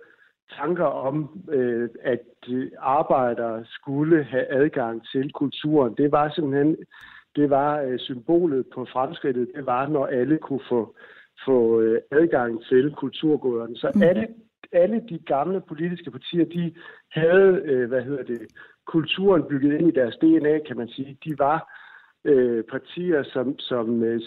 tanker 0.57 0.85
om, 0.85 1.43
øh, 1.51 1.89
at 2.03 2.19
arbejdere 2.77 3.65
skulle 3.65 4.23
have 4.23 4.45
adgang 4.49 5.07
til 5.11 5.31
kulturen. 5.31 5.93
Det 5.97 6.11
var 6.11 6.29
simpelthen 6.29 6.75
det 7.35 7.49
var 7.49 7.81
øh, 7.81 7.99
symbolet 7.99 8.65
på 8.73 8.85
fremskridtet. 8.85 9.51
Det 9.55 9.65
var, 9.65 9.87
når 9.87 10.05
alle 10.05 10.37
kunne 10.37 10.65
få, 10.69 10.95
få 11.45 11.81
øh, 11.81 12.01
adgang 12.11 12.65
til 12.65 12.91
kulturgoderne. 12.91 13.75
Så 13.75 13.91
mm. 13.95 14.01
alle, 14.01 14.27
alle 14.71 15.01
de 15.09 15.19
gamle 15.19 15.61
politiske 15.61 16.11
partier, 16.11 16.45
de 16.45 16.73
havde, 17.11 17.61
øh, 17.65 17.87
hvad 17.87 18.01
hedder 18.01 18.23
det, 18.23 18.41
kulturen 18.87 19.43
bygget 19.43 19.79
ind 19.79 19.87
i 19.87 19.99
deres 19.99 20.15
DNA, 20.15 20.59
kan 20.67 20.77
man 20.77 20.87
sige. 20.87 21.17
De 21.25 21.39
var 21.39 21.59
øh, 22.25 22.63
partier, 22.63 23.23
som, 23.23 23.59
som 23.59 24.03
øh, 24.03 24.21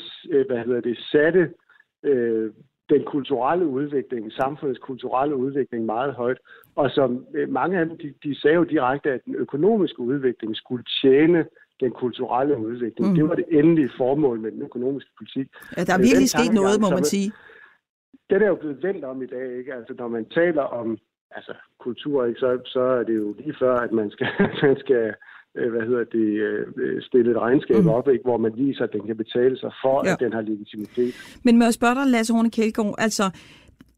hvad 0.47 0.65
hedder 0.65 0.81
det, 0.81 0.99
satte 1.13 1.51
øh, 2.03 2.51
den 2.91 3.05
kulturelle 3.05 3.67
udvikling, 3.67 4.33
samfundets 4.33 4.81
kulturelle 4.81 5.37
udvikling 5.37 5.85
meget 5.87 6.15
højt. 6.15 6.39
Og 6.77 6.91
som 6.91 7.27
øh, 7.35 7.49
mange 7.49 7.79
af 7.79 7.87
dem, 7.87 7.99
de, 7.99 8.15
de 8.25 8.41
sagde 8.41 8.57
jo 8.57 8.65
direkte, 8.65 9.11
at 9.11 9.25
den 9.25 9.35
økonomiske 9.35 10.01
udvikling 10.01 10.57
skulle 10.57 10.85
tjene 11.03 11.47
den 11.81 11.91
kulturelle 11.91 12.59
udvikling. 12.59 13.09
Mm. 13.09 13.15
Det 13.15 13.29
var 13.29 13.35
det 13.35 13.45
endelige 13.51 13.91
formål 13.97 14.41
med 14.41 14.53
den 14.53 14.63
økonomiske 14.63 15.11
politik. 15.19 15.49
Ja, 15.77 15.85
der 15.85 15.95
er 15.95 15.99
virkelig 16.09 16.29
sket 16.29 16.53
noget, 16.55 16.81
må 16.81 16.91
man 16.91 17.05
sige. 17.05 17.33
Det 18.31 18.43
er 18.43 18.49
jo 18.49 18.55
blevet 18.55 18.83
vendt 18.83 19.05
om 19.05 19.23
i 19.23 19.27
dag, 19.27 19.59
ikke? 19.59 19.75
Altså, 19.75 19.95
når 19.99 20.09
man 20.09 20.25
taler 20.29 20.63
om 20.63 20.99
altså, 21.31 21.55
kultur, 21.79 22.25
ikke, 22.25 22.41
så, 22.41 22.59
så 22.65 22.81
er 22.81 23.03
det 23.03 23.17
jo 23.17 23.35
lige 23.39 23.55
før, 23.59 23.75
at 23.77 23.93
man 23.93 24.11
skal, 24.11 24.29
man 24.63 24.77
skal 24.79 25.05
Øh, 25.05 25.15
hvad 25.55 25.87
hedder 25.87 26.05
det, 26.05 26.29
øh, 26.83 27.03
stille 27.03 27.31
et 27.31 27.39
regnskab 27.39 27.83
mm. 27.83 27.89
op, 27.89 28.09
ikke, 28.09 28.25
hvor 28.25 28.37
man 28.37 28.53
viser, 28.57 28.85
at 28.85 28.93
den 28.93 29.07
kan 29.07 29.17
betale 29.17 29.59
sig 29.59 29.73
for, 29.83 30.07
ja. 30.07 30.13
at 30.13 30.21
den 30.21 30.33
har 30.33 30.41
legitimitet. 30.41 31.15
Men 31.45 31.59
må 31.59 31.65
jeg 31.65 31.75
spørge 31.75 31.95
dig, 31.95 32.07
Lasse 32.07 32.33
Horne 32.35 32.51
Kjeldgaard, 32.51 32.95
altså 32.99 33.25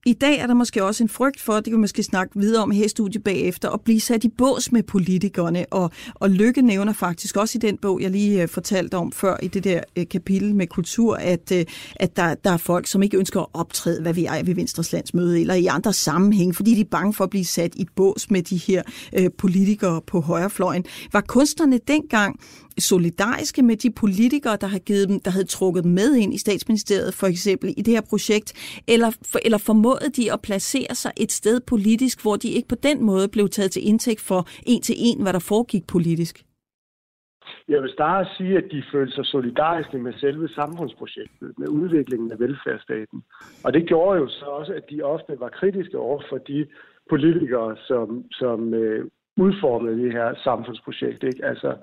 i 0.07 0.13
dag 0.13 0.39
er 0.39 0.47
der 0.47 0.55
måske 0.55 0.85
også 0.85 1.05
en 1.05 1.09
frygt 1.09 1.41
for, 1.41 1.55
det 1.55 1.65
kan 1.65 1.73
vi 1.73 1.81
måske 1.81 2.03
snakke 2.03 2.39
videre 2.39 2.63
om 2.63 2.71
her 2.71 2.85
i 2.85 2.89
studiet 2.89 3.25
bagefter, 3.25 3.71
at 3.71 3.81
blive 3.81 4.01
sat 4.01 4.25
i 4.25 4.29
bås 4.29 4.73
med 4.73 4.83
politikerne. 4.83 5.67
Og, 5.71 5.91
og 6.15 6.31
Lykke 6.31 6.63
nævner 6.63 6.93
faktisk 6.93 7.37
også 7.37 7.59
i 7.59 7.61
den 7.67 7.77
bog, 7.77 8.01
jeg 8.01 8.11
lige 8.11 8.43
øh, 8.43 8.49
fortalte 8.49 8.95
om 8.95 9.13
før 9.13 9.37
i 9.43 9.49
det 9.49 9.65
der 9.65 9.81
øh, 9.97 10.09
kapitel 10.11 10.55
med 10.55 10.67
kultur, 10.67 11.17
at, 11.17 11.53
øh, 11.53 11.65
at 11.97 12.17
der, 12.17 12.35
der 12.35 12.51
er 12.51 12.57
folk, 12.57 12.87
som 12.87 13.03
ikke 13.03 13.19
ønsker 13.19 13.41
at 13.41 13.47
optræde, 13.53 14.03
hvad 14.03 14.15
vi 14.15 14.25
er 14.25 14.43
ved 14.43 14.55
Venstres 14.55 14.93
landsmøde, 14.93 15.41
eller 15.41 15.55
i 15.55 15.67
andre 15.67 15.93
sammenhæng, 15.93 16.57
fordi 16.57 16.75
de 16.75 16.81
er 16.81 16.85
bange 16.91 17.15
for 17.15 17.25
at 17.25 17.31
blive 17.31 17.45
sat 17.45 17.75
i 17.75 17.87
bås 17.97 18.31
med 18.31 18.43
de 18.43 18.57
her 18.57 18.83
øh, 19.19 19.31
politikere 19.39 20.01
på 20.07 20.21
højrefløjen. 20.21 20.85
Var 21.13 21.21
kunstnerne 21.21 21.79
dengang 21.89 22.41
solidariske 22.79 23.63
med 23.63 23.77
de 23.77 23.91
politikere, 23.91 24.57
der 24.61 24.67
har 24.67 24.79
givet 24.79 25.09
dem, 25.09 25.21
der 25.21 25.31
havde 25.31 25.47
trukket 25.47 25.85
med 25.85 26.15
ind 26.17 26.35
i 26.35 26.39
statsministeriet, 26.39 27.15
for 27.15 27.27
eksempel 27.27 27.75
i 27.77 27.83
det 27.83 27.95
her 27.95 28.05
projekt, 28.11 28.81
eller, 28.89 29.11
for, 29.31 29.39
eller 29.45 29.59
formåede 29.59 30.11
de 30.17 30.33
at 30.33 30.41
placere 30.43 30.95
sig 30.95 31.13
et 31.17 31.33
sted 31.33 31.61
politisk, 31.61 32.23
hvor 32.23 32.37
de 32.37 32.49
ikke 32.49 32.69
på 32.69 32.75
den 32.75 33.05
måde 33.05 33.29
blev 33.29 33.49
taget 33.49 33.71
til 33.71 33.89
indtægt 33.89 34.21
for 34.21 34.49
en 34.67 34.83
til 34.83 34.95
en, 34.99 35.23
hvad 35.23 35.33
der 35.33 35.39
foregik 35.39 35.87
politisk? 35.87 36.45
Jeg 37.69 37.83
vil 37.83 37.91
starte 37.91 38.29
at 38.29 38.37
sige, 38.37 38.57
at 38.57 38.65
de 38.71 38.83
følte 38.93 39.15
sig 39.15 39.27
solidariske 39.27 39.99
med 39.99 40.13
selve 40.13 40.49
samfundsprojektet, 40.49 41.59
med 41.59 41.69
udviklingen 41.69 42.33
af 42.33 42.41
velfærdsstaten. 42.41 43.23
Og 43.65 43.73
det 43.73 43.87
gjorde 43.87 44.21
jo 44.21 44.29
så 44.29 44.45
også, 44.45 44.73
at 44.73 44.91
de 44.91 45.03
ofte 45.03 45.41
var 45.41 45.49
kritiske 45.49 45.99
over 45.99 46.23
for 46.29 46.39
de 46.39 46.67
politikere, 47.11 47.77
som, 47.87 48.25
som 48.31 48.75
øh, 48.75 49.05
udformede 49.37 50.03
det 50.03 50.13
her 50.13 50.35
samfundsprojekt. 50.45 51.23
Ikke? 51.23 51.45
Altså, 51.45 51.77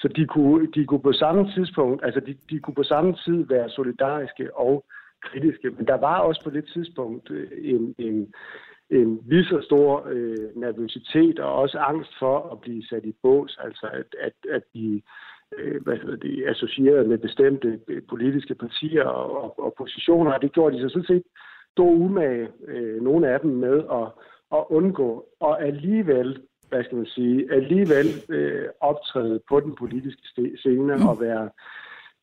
så 0.00 0.08
de 0.08 0.26
kunne, 0.26 0.66
de 0.74 0.86
kunne 0.86 1.02
på 1.02 1.12
samme 1.12 1.52
tidspunkt, 1.54 2.04
altså 2.04 2.20
de, 2.20 2.36
de 2.50 2.58
kunne 2.60 2.74
på 2.74 2.82
samme 2.82 3.16
tid 3.24 3.46
være 3.46 3.70
solidariske 3.70 4.56
og 4.56 4.84
kritiske. 5.22 5.70
Men 5.70 5.86
der 5.86 5.94
var 5.94 6.18
også 6.18 6.44
på 6.44 6.50
det 6.50 6.64
tidspunkt 6.74 7.30
øh, 7.30 7.50
en, 7.62 7.94
en, 7.98 8.34
en 8.90 9.20
lige 9.26 9.44
så 9.44 9.60
stor 9.62 10.06
øh, 10.10 10.56
nervøsitet 10.56 11.38
og 11.38 11.54
også 11.54 11.78
angst 11.78 12.12
for 12.18 12.52
at 12.52 12.60
blive 12.60 12.86
sat 12.86 13.04
i 13.04 13.14
bås, 13.22 13.58
altså 13.64 13.86
at, 13.92 14.14
at, 14.20 14.32
at 14.50 14.62
de 14.74 15.02
øh, 15.58 15.82
hvad 15.82 15.96
hedder 15.96 16.16
det, 16.16 16.44
associeret 16.48 17.08
med 17.08 17.18
bestemte 17.18 17.80
øh, 17.88 18.02
politiske 18.08 18.54
partier 18.54 19.04
og, 19.04 19.44
og, 19.44 19.64
og 19.64 19.74
positioner, 19.78 20.32
og 20.32 20.42
det 20.42 20.52
gjorde 20.52 20.76
de 20.76 20.82
så 20.82 20.88
sådan 20.88 21.06
set 21.06 21.22
stor 21.72 21.90
umage, 21.90 22.48
øh, 22.66 23.02
nogle 23.02 23.28
af 23.28 23.40
dem 23.40 23.50
med 23.50 23.78
at, 23.78 24.08
at 24.58 24.64
undgå, 24.68 25.26
og 25.40 25.62
alligevel 25.62 26.42
hvad 26.70 26.84
skal 26.84 26.96
man 26.96 27.06
sige, 27.06 27.52
alligevel 27.52 28.08
øh, 28.28 28.64
optræde 28.80 29.40
på 29.48 29.60
den 29.60 29.74
politiske 29.78 30.22
scene 30.56 30.96
mm. 30.96 31.08
og 31.08 31.20
være 31.20 31.48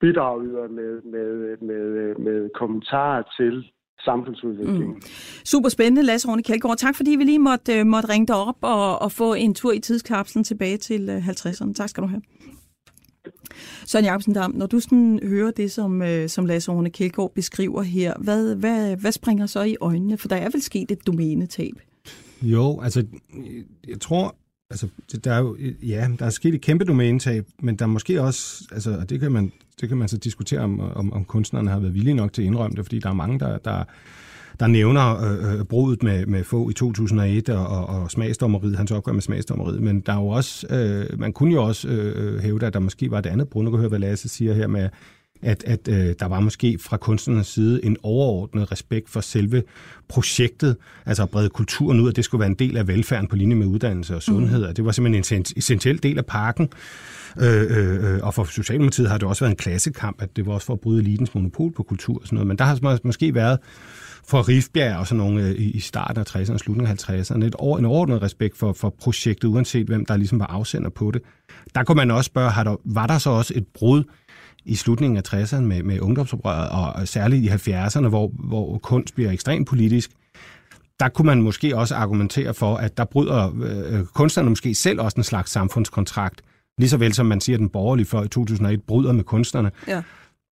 bidragyder 0.02 0.68
med, 0.68 1.02
med, 1.14 1.58
med, 1.70 2.16
med 2.16 2.50
kommentarer 2.60 3.24
til 3.38 3.72
samfundsudviklingen. 4.06 4.94
Mm. 4.94 5.02
Super 5.46 5.70
spændende, 5.70 6.04
Lasse 6.04 6.28
Rune 6.28 6.44
Kjeldgaard. 6.44 6.78
Tak 6.78 6.96
fordi 6.96 7.12
vi 7.12 7.24
lige 7.24 7.40
måtte, 7.40 7.80
øh, 7.80 7.86
måtte 7.86 8.10
ringe 8.10 8.28
dig 8.28 8.36
op 8.36 8.58
og, 8.62 9.02
og 9.02 9.12
få 9.12 9.34
en 9.34 9.54
tur 9.54 9.72
i 9.72 9.80
tidskapslen 9.80 10.44
tilbage 10.44 10.78
til 10.78 11.10
50'erne. 11.10 11.70
Øh, 11.70 11.76
tak 11.76 11.90
skal 11.90 12.04
du 12.04 12.08
have. 12.08 12.22
Søren 13.86 14.06
Jacobsen 14.06 14.34
Dam, 14.34 14.52
når 14.52 14.66
du 14.66 14.80
sådan 14.80 15.20
hører 15.24 15.52
det, 15.52 15.72
som, 15.72 16.02
øh, 16.02 16.30
som 16.30 16.46
Lasse 16.46 16.72
Rune 16.72 16.90
Kjeldgaard 16.90 17.34
beskriver 17.34 17.82
her, 17.82 18.14
hvad, 18.20 18.56
hvad, 18.56 18.98
hvad 18.98 19.12
springer 19.12 19.46
så 19.46 19.62
i 19.62 19.76
øjnene? 19.82 20.18
For 20.18 20.28
der 20.28 20.36
er 20.36 20.50
vel 20.50 20.62
sket 20.62 20.92
et 20.92 21.08
domænetab? 21.08 21.74
Jo, 22.42 22.80
altså, 22.82 23.06
jeg 23.88 24.02
tror, 24.02 24.36
altså, 24.70 24.88
der 25.24 25.34
er 25.34 25.40
jo, 25.40 25.58
ja, 25.84 26.10
der 26.20 26.26
er 26.26 26.30
sket 26.30 26.54
et 26.54 26.62
kæmpe 26.62 26.86
domænetab, 26.86 27.46
men 27.62 27.76
der 27.76 27.86
er 27.86 27.90
måske 27.90 28.22
også, 28.22 28.64
altså, 28.72 28.98
og 28.98 29.10
det 29.10 29.20
kan 29.20 29.32
man, 29.32 29.52
det 29.82 29.90
kan 29.90 29.98
man 29.98 30.08
så 30.08 30.18
diskutere, 30.18 30.60
om, 30.60 30.80
om, 30.80 31.14
om 31.14 31.26
kunstnerne 31.26 31.70
har 31.70 31.80
været 31.80 31.94
villige 31.94 32.14
nok 32.14 32.34
til 32.34 32.42
at 32.42 32.46
indrømme 32.46 32.76
det, 32.76 32.86
fordi 32.86 33.00
der 33.00 33.10
er 33.10 33.14
mange, 33.14 33.40
der, 33.40 33.58
der, 33.58 33.84
der 34.60 34.68
nævner 34.68 35.24
øh, 35.24 35.54
øh 35.54 35.66
brudet 35.66 36.04
med, 36.04 36.26
med 36.26 36.44
få 36.44 36.70
i 36.70 36.74
2001 36.74 37.50
og, 37.50 37.68
og, 37.68 37.86
og 37.86 38.12
smagsdommeriet, 38.12 38.78
hans 38.78 38.92
opgør 38.92 39.12
med 39.12 39.22
smagsdommeriet, 39.22 39.82
men 39.82 40.02
der 40.02 40.14
er 40.14 40.18
jo 40.18 40.28
også, 40.28 40.68
øh, 40.70 41.20
man 41.20 41.34
kunne 41.34 41.54
jo 41.54 41.64
også 41.64 41.88
øh, 41.88 42.36
øh 42.36 42.40
hævde, 42.40 42.66
at 42.66 42.74
der 42.74 42.80
måske 42.80 43.12
var 43.12 43.20
et 43.20 43.26
andet 43.26 43.50
brud. 43.50 43.64
Nu 43.64 43.70
kan 43.72 43.80
høre, 43.80 43.90
hvad 43.90 44.00
Lasse 44.00 44.30
siger 44.30 44.54
her 44.54 44.68
med, 44.68 44.90
at, 45.42 45.64
at 45.64 45.88
øh, 45.88 46.16
der 46.20 46.26
var 46.26 46.40
måske 46.40 46.80
fra 46.82 46.98
kunstnernes 46.98 47.48
side 47.48 47.86
en 47.86 47.98
overordnet 48.04 48.72
respekt 48.72 49.10
for 49.10 49.22
selve 49.22 49.64
projektet, 50.08 50.76
altså 51.06 51.24
at 51.24 51.30
brede 51.30 51.50
kulturen 51.50 52.00
ud, 52.00 52.10
at 52.10 52.16
det 52.16 52.26
skulle 52.26 52.40
være 52.40 52.50
en 52.50 52.56
del 52.56 52.78
af 52.78 52.88
velfærden 52.88 53.28
på 53.28 53.36
linje 53.36 53.56
med 53.56 53.68
uddannelse 53.68 54.16
og 54.16 54.22
sundhed. 54.22 54.68
Mm. 54.68 54.74
Det 54.74 54.86
var 54.86 54.92
simpelthen 54.92 55.40
en 55.40 55.46
essentiel 55.58 56.04
del 56.04 56.18
af 56.18 56.26
parken. 56.26 56.70
Øh, 57.40 57.78
øh, 57.78 58.14
øh, 58.14 58.20
og 58.24 58.34
for 58.34 58.44
Socialdemokratiet 58.44 59.10
har 59.10 59.18
det 59.18 59.28
også 59.28 59.44
været 59.44 59.52
en 59.52 59.58
klassekamp, 59.58 60.22
at 60.22 60.36
det 60.36 60.46
var 60.46 60.54
også 60.54 60.66
for 60.66 60.74
at 60.74 60.80
bryde 60.80 61.00
elitens 61.00 61.36
monopol 61.36 61.72
på 61.72 61.84
kultur 61.84 62.20
og 62.22 62.26
sådan 62.26 62.36
noget. 62.36 62.48
Men 62.48 62.58
der 62.58 62.66
har 62.66 63.00
måske 63.04 63.36
været 63.36 63.60
for 64.28 64.48
Rifbjerg 64.48 64.98
og 64.98 65.08
sådan 65.08 65.18
nogle 65.18 65.48
øh, 65.48 65.56
i 65.58 65.80
starten 65.80 66.20
af 66.20 66.36
60'erne 66.36 66.54
og 66.54 66.60
slutningen 66.60 66.98
af 67.10 67.10
50'erne, 67.10 67.38
et 67.38 67.56
en 67.80 67.86
overordnet 67.86 68.22
respekt 68.22 68.58
for, 68.58 68.74
for 68.74 68.90
projektet, 68.90 69.48
uanset 69.48 69.88
hvem 69.88 70.06
der 70.06 70.18
ligesom 70.18 70.40
var 70.40 70.46
afsender 70.46 70.90
på 70.90 71.12
det. 71.12 71.22
Der 71.76 71.84
kunne 71.84 71.96
man 71.96 72.12
også 72.12 72.28
spørge, 72.28 72.50
har 72.50 72.64
der, 72.64 72.76
var 72.86 73.08
der 73.08 73.18
så 73.18 73.30
også 73.30 73.54
et 73.56 73.68
brud 73.68 74.04
i 74.68 74.76
slutningen 74.76 75.18
af 75.18 75.34
60'erne 75.34 75.62
med, 75.62 75.84
med 75.84 76.00
ungdomsoprøret, 76.00 76.70
og 76.70 77.08
særligt 77.08 77.44
i 77.44 77.72
70'erne, 77.72 78.08
hvor, 78.08 78.32
hvor 78.40 78.78
kunst 78.78 79.16
bliver 79.16 79.32
ekstremt 79.32 79.68
politisk, 79.68 80.12
der 81.00 81.10
kunne 81.10 81.26
man 81.26 81.42
måske 81.42 81.78
også 81.78 81.96
argumentere 81.96 82.54
for, 82.54 82.76
at 82.76 82.98
der 82.98 83.06
bryder 83.06 83.52
øh, 83.64 84.06
kunstnerne 84.06 84.50
måske 84.50 84.76
selv 84.76 85.02
også 85.02 85.18
en 85.18 85.24
slags 85.24 85.52
samfundskontrakt, 85.52 86.42
lige 86.78 86.90
så 86.90 86.98
vel 86.98 87.14
som 87.14 87.26
man 87.26 87.42
siger, 87.42 87.56
at 87.56 87.60
den 87.60 87.70
borgerlige 87.70 88.06
fløj 88.06 88.24
i 88.24 88.28
2001 88.28 88.84
bryder 88.84 89.12
med 89.12 89.24
kunstnerne. 89.24 89.72
Ja. 89.88 90.02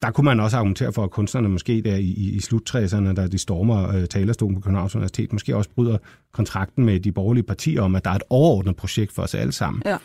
Der 0.02 0.12
kunne 0.12 0.26
man 0.26 0.40
også 0.40 0.58
argumentere 0.58 0.94
for, 0.94 1.04
at 1.04 1.12
kunstnerne 1.12 1.50
måske 1.50 1.82
der 1.82 1.96
i, 1.96 2.10
i 2.10 2.40
slut-60'erne, 2.40 3.14
da 3.14 3.28
de 3.28 3.38
stormer 3.38 3.96
øh, 3.96 4.08
talerstolen 4.08 4.56
på 4.56 4.62
Københavns 4.62 4.96
Universitet, 4.96 5.34
måske 5.34 5.56
også 5.56 5.70
bryder 5.76 5.98
kontrakten 6.34 6.86
med 6.86 7.00
de 7.00 7.12
borgerlige 7.12 7.44
partier 7.44 7.82
om, 7.82 7.96
at 7.96 8.06
der 8.06 8.12
er 8.12 8.16
et 8.16 8.24
overordnet 8.30 8.76
projekt 8.76 9.12
for 9.12 9.22
os 9.22 9.36
alle 9.36 9.52
sammen. 9.52 9.82
Ja. 9.86 9.98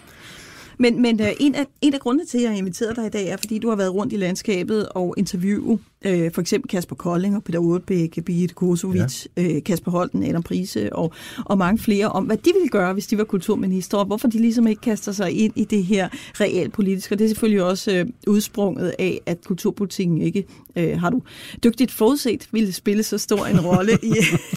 Men, 0.80 1.02
men 1.02 1.20
øh, 1.20 1.28
en, 1.40 1.54
af, 1.54 1.66
en 1.80 1.94
af 1.94 2.00
grundene 2.00 2.26
til, 2.26 2.38
at 2.38 2.42
jeg 2.42 2.50
har 2.50 2.58
inviteret 2.58 2.96
dig 2.96 3.06
i 3.06 3.10
dag, 3.10 3.28
er, 3.28 3.36
fordi 3.36 3.58
du 3.58 3.68
har 3.68 3.76
været 3.76 3.94
rundt 3.94 4.12
i 4.12 4.16
landskabet 4.16 4.88
og 4.88 5.14
interviewe 5.16 5.78
uh, 6.06 6.32
for 6.34 6.40
eksempel 6.40 6.68
Kasper 6.68 6.96
Kolding 6.96 7.36
og 7.36 7.44
Peter 7.44 7.58
Urtbæk, 7.58 8.18
Birgit 8.26 8.54
Kosovic, 8.54 9.26
ja. 9.36 9.56
uh, 9.56 9.62
Kasper 9.62 9.90
Holten, 9.90 10.22
Adam 10.22 10.42
Prise 10.42 10.92
og, 10.92 11.12
og 11.46 11.58
mange 11.58 11.78
flere 11.78 12.08
om, 12.08 12.24
hvad 12.24 12.36
de 12.36 12.50
ville 12.54 12.68
gøre, 12.68 12.92
hvis 12.92 13.06
de 13.06 13.18
var 13.18 13.24
kulturminister, 13.24 13.98
og 13.98 14.04
hvorfor 14.04 14.28
de 14.28 14.38
ligesom 14.38 14.66
ikke 14.66 14.80
kaster 14.80 15.12
sig 15.12 15.32
ind 15.32 15.52
i 15.56 15.64
det 15.64 15.84
her 15.84 16.08
realpolitiske. 16.12 17.14
Og 17.14 17.18
det 17.18 17.24
er 17.24 17.28
selvfølgelig 17.28 17.62
også 17.62 18.06
uh, 18.26 18.34
udsprunget 18.34 18.94
af, 18.98 19.20
at 19.26 19.44
kulturpolitikken 19.44 20.22
ikke, 20.22 20.44
uh, 20.76 21.00
har 21.00 21.10
du 21.10 21.22
dygtigt 21.64 21.90
forudset, 21.90 22.48
ville 22.52 22.72
spille 22.72 23.02
så 23.02 23.18
stor 23.18 23.46
en 23.46 23.60
rolle 23.60 23.98
i, 24.02 24.14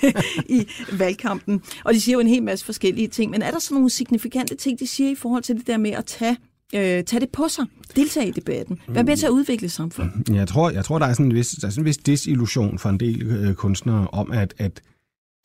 i 0.58 0.68
valgkampen. 0.98 1.62
Og 1.84 1.94
de 1.94 2.02
siger 2.02 2.14
jo 2.14 2.20
en 2.20 2.28
hel 2.28 2.44
masse 2.44 2.66
forskellige 2.66 3.08
ting, 3.08 3.32
men 3.32 3.42
er 3.42 3.52
der 3.52 3.60
så 3.60 3.74
nogle 3.74 3.90
signifikante 3.90 4.56
ting, 4.56 4.80
de 4.80 4.88
siger 4.88 5.10
i 5.10 5.16
forhold 5.16 5.44
til 5.44 5.56
det 5.56 5.68
der 5.68 5.78
med 5.78 5.92
at 5.92 6.06
tage 6.06 6.38
øh, 6.74 7.04
tage 7.04 7.20
det 7.20 7.30
på 7.30 7.48
sig, 7.48 7.66
deltage 7.96 8.28
i 8.28 8.32
debatten, 8.32 8.80
være 8.88 9.04
med 9.04 9.18
til 9.18 9.26
at 9.26 9.30
udvikle 9.30 9.70
samfundet. 9.70 10.16
Mm-hmm. 10.16 10.36
Jeg 10.36 10.48
tror, 10.48 10.70
jeg 10.70 10.86
tror 10.86 11.00
der 11.00 11.06
er 11.06 11.14
sådan 11.14 11.26
en 11.26 11.36
vis, 11.36 11.50
der 11.50 11.68
er 11.68 11.72
sådan 11.72 11.82
en 11.82 11.86
vis 11.86 11.98
desillusion 11.98 12.80
for 12.80 12.90
en 12.90 13.00
del 13.00 13.22
øh, 13.22 13.54
kunstnere 13.54 14.08
om, 14.08 14.32
at, 14.32 14.54
at 14.58 14.82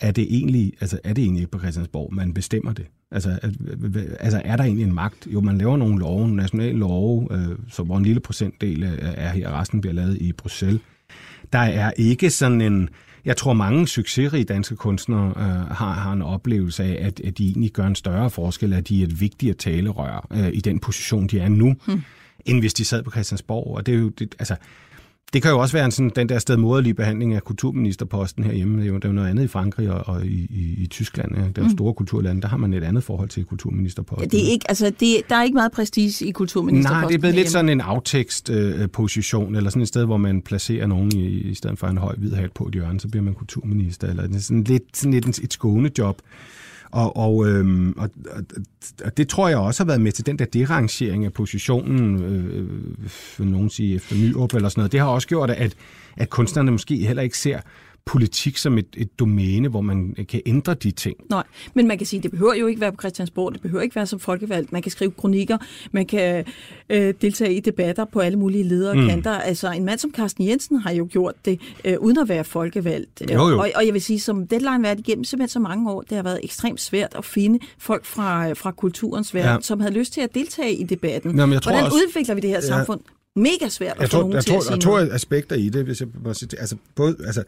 er 0.00 0.10
det 0.10 0.26
egentlig, 0.30 0.72
altså 0.80 0.98
er 1.04 1.12
det 1.12 1.22
egentlig 1.22 1.40
ikke 1.40 1.50
på 1.50 1.58
Christiansborg, 1.58 2.14
man 2.14 2.34
bestemmer 2.34 2.72
det? 2.72 2.86
Altså, 3.10 3.38
at, 3.42 3.50
altså 4.20 4.42
er 4.44 4.56
der 4.56 4.64
egentlig 4.64 4.86
en 4.86 4.94
magt? 4.94 5.26
Jo, 5.32 5.40
man 5.40 5.58
laver 5.58 5.76
nogle 5.76 5.98
love, 5.98 6.28
nationale 6.28 6.78
love, 6.78 7.28
øh, 7.30 7.58
så 7.68 7.82
hvor 7.82 7.96
en 7.96 8.04
lille 8.04 8.20
procentdel 8.20 8.98
er 9.02 9.28
her, 9.28 9.60
resten 9.60 9.80
bliver 9.80 9.94
lavet 9.94 10.16
i 10.20 10.32
Bruxelles. 10.32 10.80
Der 11.52 11.58
er 11.58 11.92
ikke 11.96 12.30
sådan 12.30 12.60
en, 12.60 12.88
jeg 13.28 13.36
tror, 13.36 13.52
mange 13.52 13.88
succesrige 13.88 14.44
danske 14.44 14.76
kunstnere 14.76 15.28
øh, 15.36 15.76
har, 15.76 15.92
har 15.92 16.12
en 16.12 16.22
oplevelse 16.22 16.84
af, 16.84 17.06
at, 17.06 17.20
at 17.20 17.38
de 17.38 17.46
egentlig 17.46 17.70
gør 17.70 17.86
en 17.86 17.94
større 17.94 18.30
forskel, 18.30 18.72
at 18.72 18.88
de 18.88 19.00
er 19.00 19.06
et 19.06 19.20
vigtigere 19.20 19.54
talerør 19.54 20.26
øh, 20.30 20.48
i 20.52 20.60
den 20.60 20.78
position, 20.78 21.26
de 21.26 21.40
er 21.40 21.48
nu, 21.48 21.74
hmm. 21.86 22.02
end 22.44 22.60
hvis 22.60 22.74
de 22.74 22.84
sad 22.84 23.02
på 23.02 23.10
Christiansborg. 23.10 23.76
Og 23.76 23.86
det 23.86 23.94
er 23.94 23.98
jo, 23.98 24.08
det, 24.08 24.34
altså, 24.38 24.56
det 25.32 25.42
kan 25.42 25.50
jo 25.50 25.58
også 25.58 25.76
være 25.76 25.84
en 25.84 25.90
sådan, 25.90 26.12
den 26.16 26.28
der 26.28 26.38
stedmoderlige 26.38 26.94
behandling 26.94 27.34
af 27.34 27.44
kulturministerposten 27.44 28.44
herhjemme. 28.44 28.78
Det 28.78 28.84
er 28.84 28.88
jo, 28.88 28.94
det 28.94 29.04
er 29.04 29.08
jo 29.08 29.14
noget 29.14 29.28
andet 29.28 29.44
i 29.44 29.46
Frankrig 29.46 29.90
og, 29.90 30.14
og 30.14 30.26
i, 30.26 30.46
i, 30.50 30.82
i 30.82 30.86
Tyskland. 30.86 31.36
Ja. 31.36 31.42
Det 31.42 31.58
er 31.58 31.62
jo 31.62 31.68
mm. 31.68 31.76
store 31.76 31.94
kulturlande. 31.94 32.42
Der 32.42 32.48
har 32.48 32.56
man 32.56 32.74
et 32.74 32.84
andet 32.84 33.04
forhold 33.04 33.28
til 33.28 33.44
kulturministerposten. 33.44 34.30
Ja, 34.32 34.38
det 34.38 34.46
er 34.46 34.50
ikke, 34.50 34.64
altså, 34.68 34.92
det, 35.00 35.16
der 35.28 35.36
er 35.36 35.42
ikke 35.42 35.54
meget 35.54 35.72
prestige 35.72 36.26
i 36.26 36.30
kulturministerposten. 36.30 37.00
Nej, 37.00 37.08
det 37.08 37.14
er 37.14 37.18
blevet 37.18 37.34
lidt 37.34 37.50
sådan 37.50 37.68
en 37.68 37.80
aftekstposition, 37.80 39.52
øh, 39.52 39.56
eller 39.56 39.70
sådan 39.70 39.82
et 39.82 39.88
sted, 39.88 40.04
hvor 40.04 40.16
man 40.16 40.42
placerer 40.42 40.86
nogen 40.86 41.12
i, 41.16 41.26
i 41.26 41.54
stedet 41.54 41.78
for 41.78 41.86
en 41.86 41.98
høj 41.98 42.14
hvid 42.16 42.32
hat 42.32 42.52
på 42.52 42.66
et 42.66 42.74
hjørne, 42.74 43.00
så 43.00 43.08
bliver 43.08 43.22
man 43.22 43.34
kulturminister. 43.34 44.08
Eller 44.08 44.38
sådan 44.38 44.64
lidt, 44.64 44.82
sådan 44.94 45.12
lidt 45.12 45.38
et 45.38 45.52
skånejob. 45.52 45.98
job 45.98 46.20
og, 46.90 47.16
og, 47.16 47.48
øhm, 47.48 47.94
og, 47.96 48.10
og 49.04 49.16
det 49.16 49.28
tror 49.28 49.48
jeg 49.48 49.58
også 49.58 49.82
har 49.82 49.86
været 49.86 50.00
med 50.00 50.12
til 50.12 50.26
den 50.26 50.38
der 50.38 50.44
derangering 50.44 51.24
af 51.24 51.32
positionen, 51.32 52.22
øh, 52.22 52.60
øh, 52.60 53.08
for 53.08 53.44
nogen 53.44 53.70
sige 53.70 53.94
efter 53.94 54.16
Nyrup 54.16 54.54
eller 54.54 54.68
sådan 54.68 54.80
noget. 54.80 54.92
Det 54.92 55.00
har 55.00 55.06
også 55.06 55.28
gjort, 55.28 55.50
at, 55.50 55.76
at 56.16 56.30
kunstnerne 56.30 56.70
måske 56.70 56.96
heller 56.96 57.22
ikke 57.22 57.38
ser 57.38 57.60
politik 58.08 58.56
som 58.56 58.78
et, 58.78 58.86
et 58.96 59.18
domæne, 59.18 59.68
hvor 59.68 59.80
man 59.80 60.16
kan 60.28 60.40
ændre 60.46 60.74
de 60.74 60.90
ting. 60.90 61.16
Nej, 61.30 61.42
men 61.74 61.88
man 61.88 61.98
kan 61.98 62.06
sige, 62.06 62.22
det 62.22 62.30
behøver 62.30 62.54
jo 62.54 62.66
ikke 62.66 62.80
være 62.80 62.92
på 62.92 62.96
Christiansborg, 63.00 63.52
det 63.52 63.60
behøver 63.60 63.82
ikke 63.82 63.96
være 63.96 64.06
som 64.06 64.20
folkevalgt. 64.20 64.72
Man 64.72 64.82
kan 64.82 64.92
skrive 64.92 65.10
kronikker, 65.10 65.58
man 65.92 66.06
kan 66.06 66.44
øh, 66.90 67.14
deltage 67.22 67.54
i 67.54 67.60
debatter 67.60 68.04
på 68.04 68.20
alle 68.20 68.38
mulige 68.38 68.64
ledere 68.64 68.94
mm. 68.94 69.08
kanter. 69.08 69.32
Altså 69.32 69.70
en 69.70 69.84
mand 69.84 69.98
som 69.98 70.12
Carsten 70.16 70.48
Jensen 70.48 70.76
har 70.76 70.90
jo 70.90 71.08
gjort 71.10 71.34
det, 71.44 71.60
øh, 71.84 71.98
uden 71.98 72.18
at 72.18 72.28
være 72.28 72.44
folkevalgt. 72.44 73.22
Jo, 73.32 73.48
jo. 73.48 73.58
Og, 73.58 73.70
og 73.74 73.86
jeg 73.86 73.94
vil 73.94 74.02
sige, 74.02 74.20
som 74.20 74.46
deadline 74.46 74.82
været 74.82 74.98
igennem 74.98 75.24
simpelthen 75.24 75.52
så 75.52 75.60
mange 75.60 75.90
år, 75.90 76.00
det 76.02 76.16
har 76.16 76.22
været 76.22 76.40
ekstremt 76.42 76.80
svært 76.80 77.14
at 77.18 77.24
finde 77.24 77.58
folk 77.78 78.04
fra, 78.04 78.52
fra 78.52 78.70
kulturens 78.70 79.34
verden, 79.34 79.50
ja. 79.50 79.60
som 79.60 79.80
havde 79.80 79.94
lyst 79.94 80.12
til 80.12 80.20
at 80.20 80.34
deltage 80.34 80.74
i 80.74 80.84
debatten. 80.84 81.38
Jamen, 81.38 81.52
jeg 81.52 81.62
tror 81.62 81.72
Hvordan 81.72 81.84
også, 81.84 81.96
udvikler 81.96 82.34
vi 82.34 82.40
det 82.40 82.50
her 82.50 82.56
ja. 82.56 82.60
samfund? 82.60 83.00
Mega 83.36 83.68
svært 83.68 83.92
at 83.92 84.00
jeg 84.00 84.08
få 84.08 84.12
tror, 84.12 84.20
nogen 84.20 84.34
jeg 84.34 84.44
til 84.44 84.50
tror, 84.50 84.58
at 84.58 84.64
sige 84.64 84.72
Jeg 84.72 84.80
tror, 84.80 85.14
aspekter 85.14 85.56
i 85.56 85.68
det, 85.68 85.84
hvis 85.84 86.00
jeg 86.00 86.08
må 86.24 86.34
sige, 86.34 86.60
altså, 86.60 86.76
både, 86.94 87.16
altså, 87.26 87.44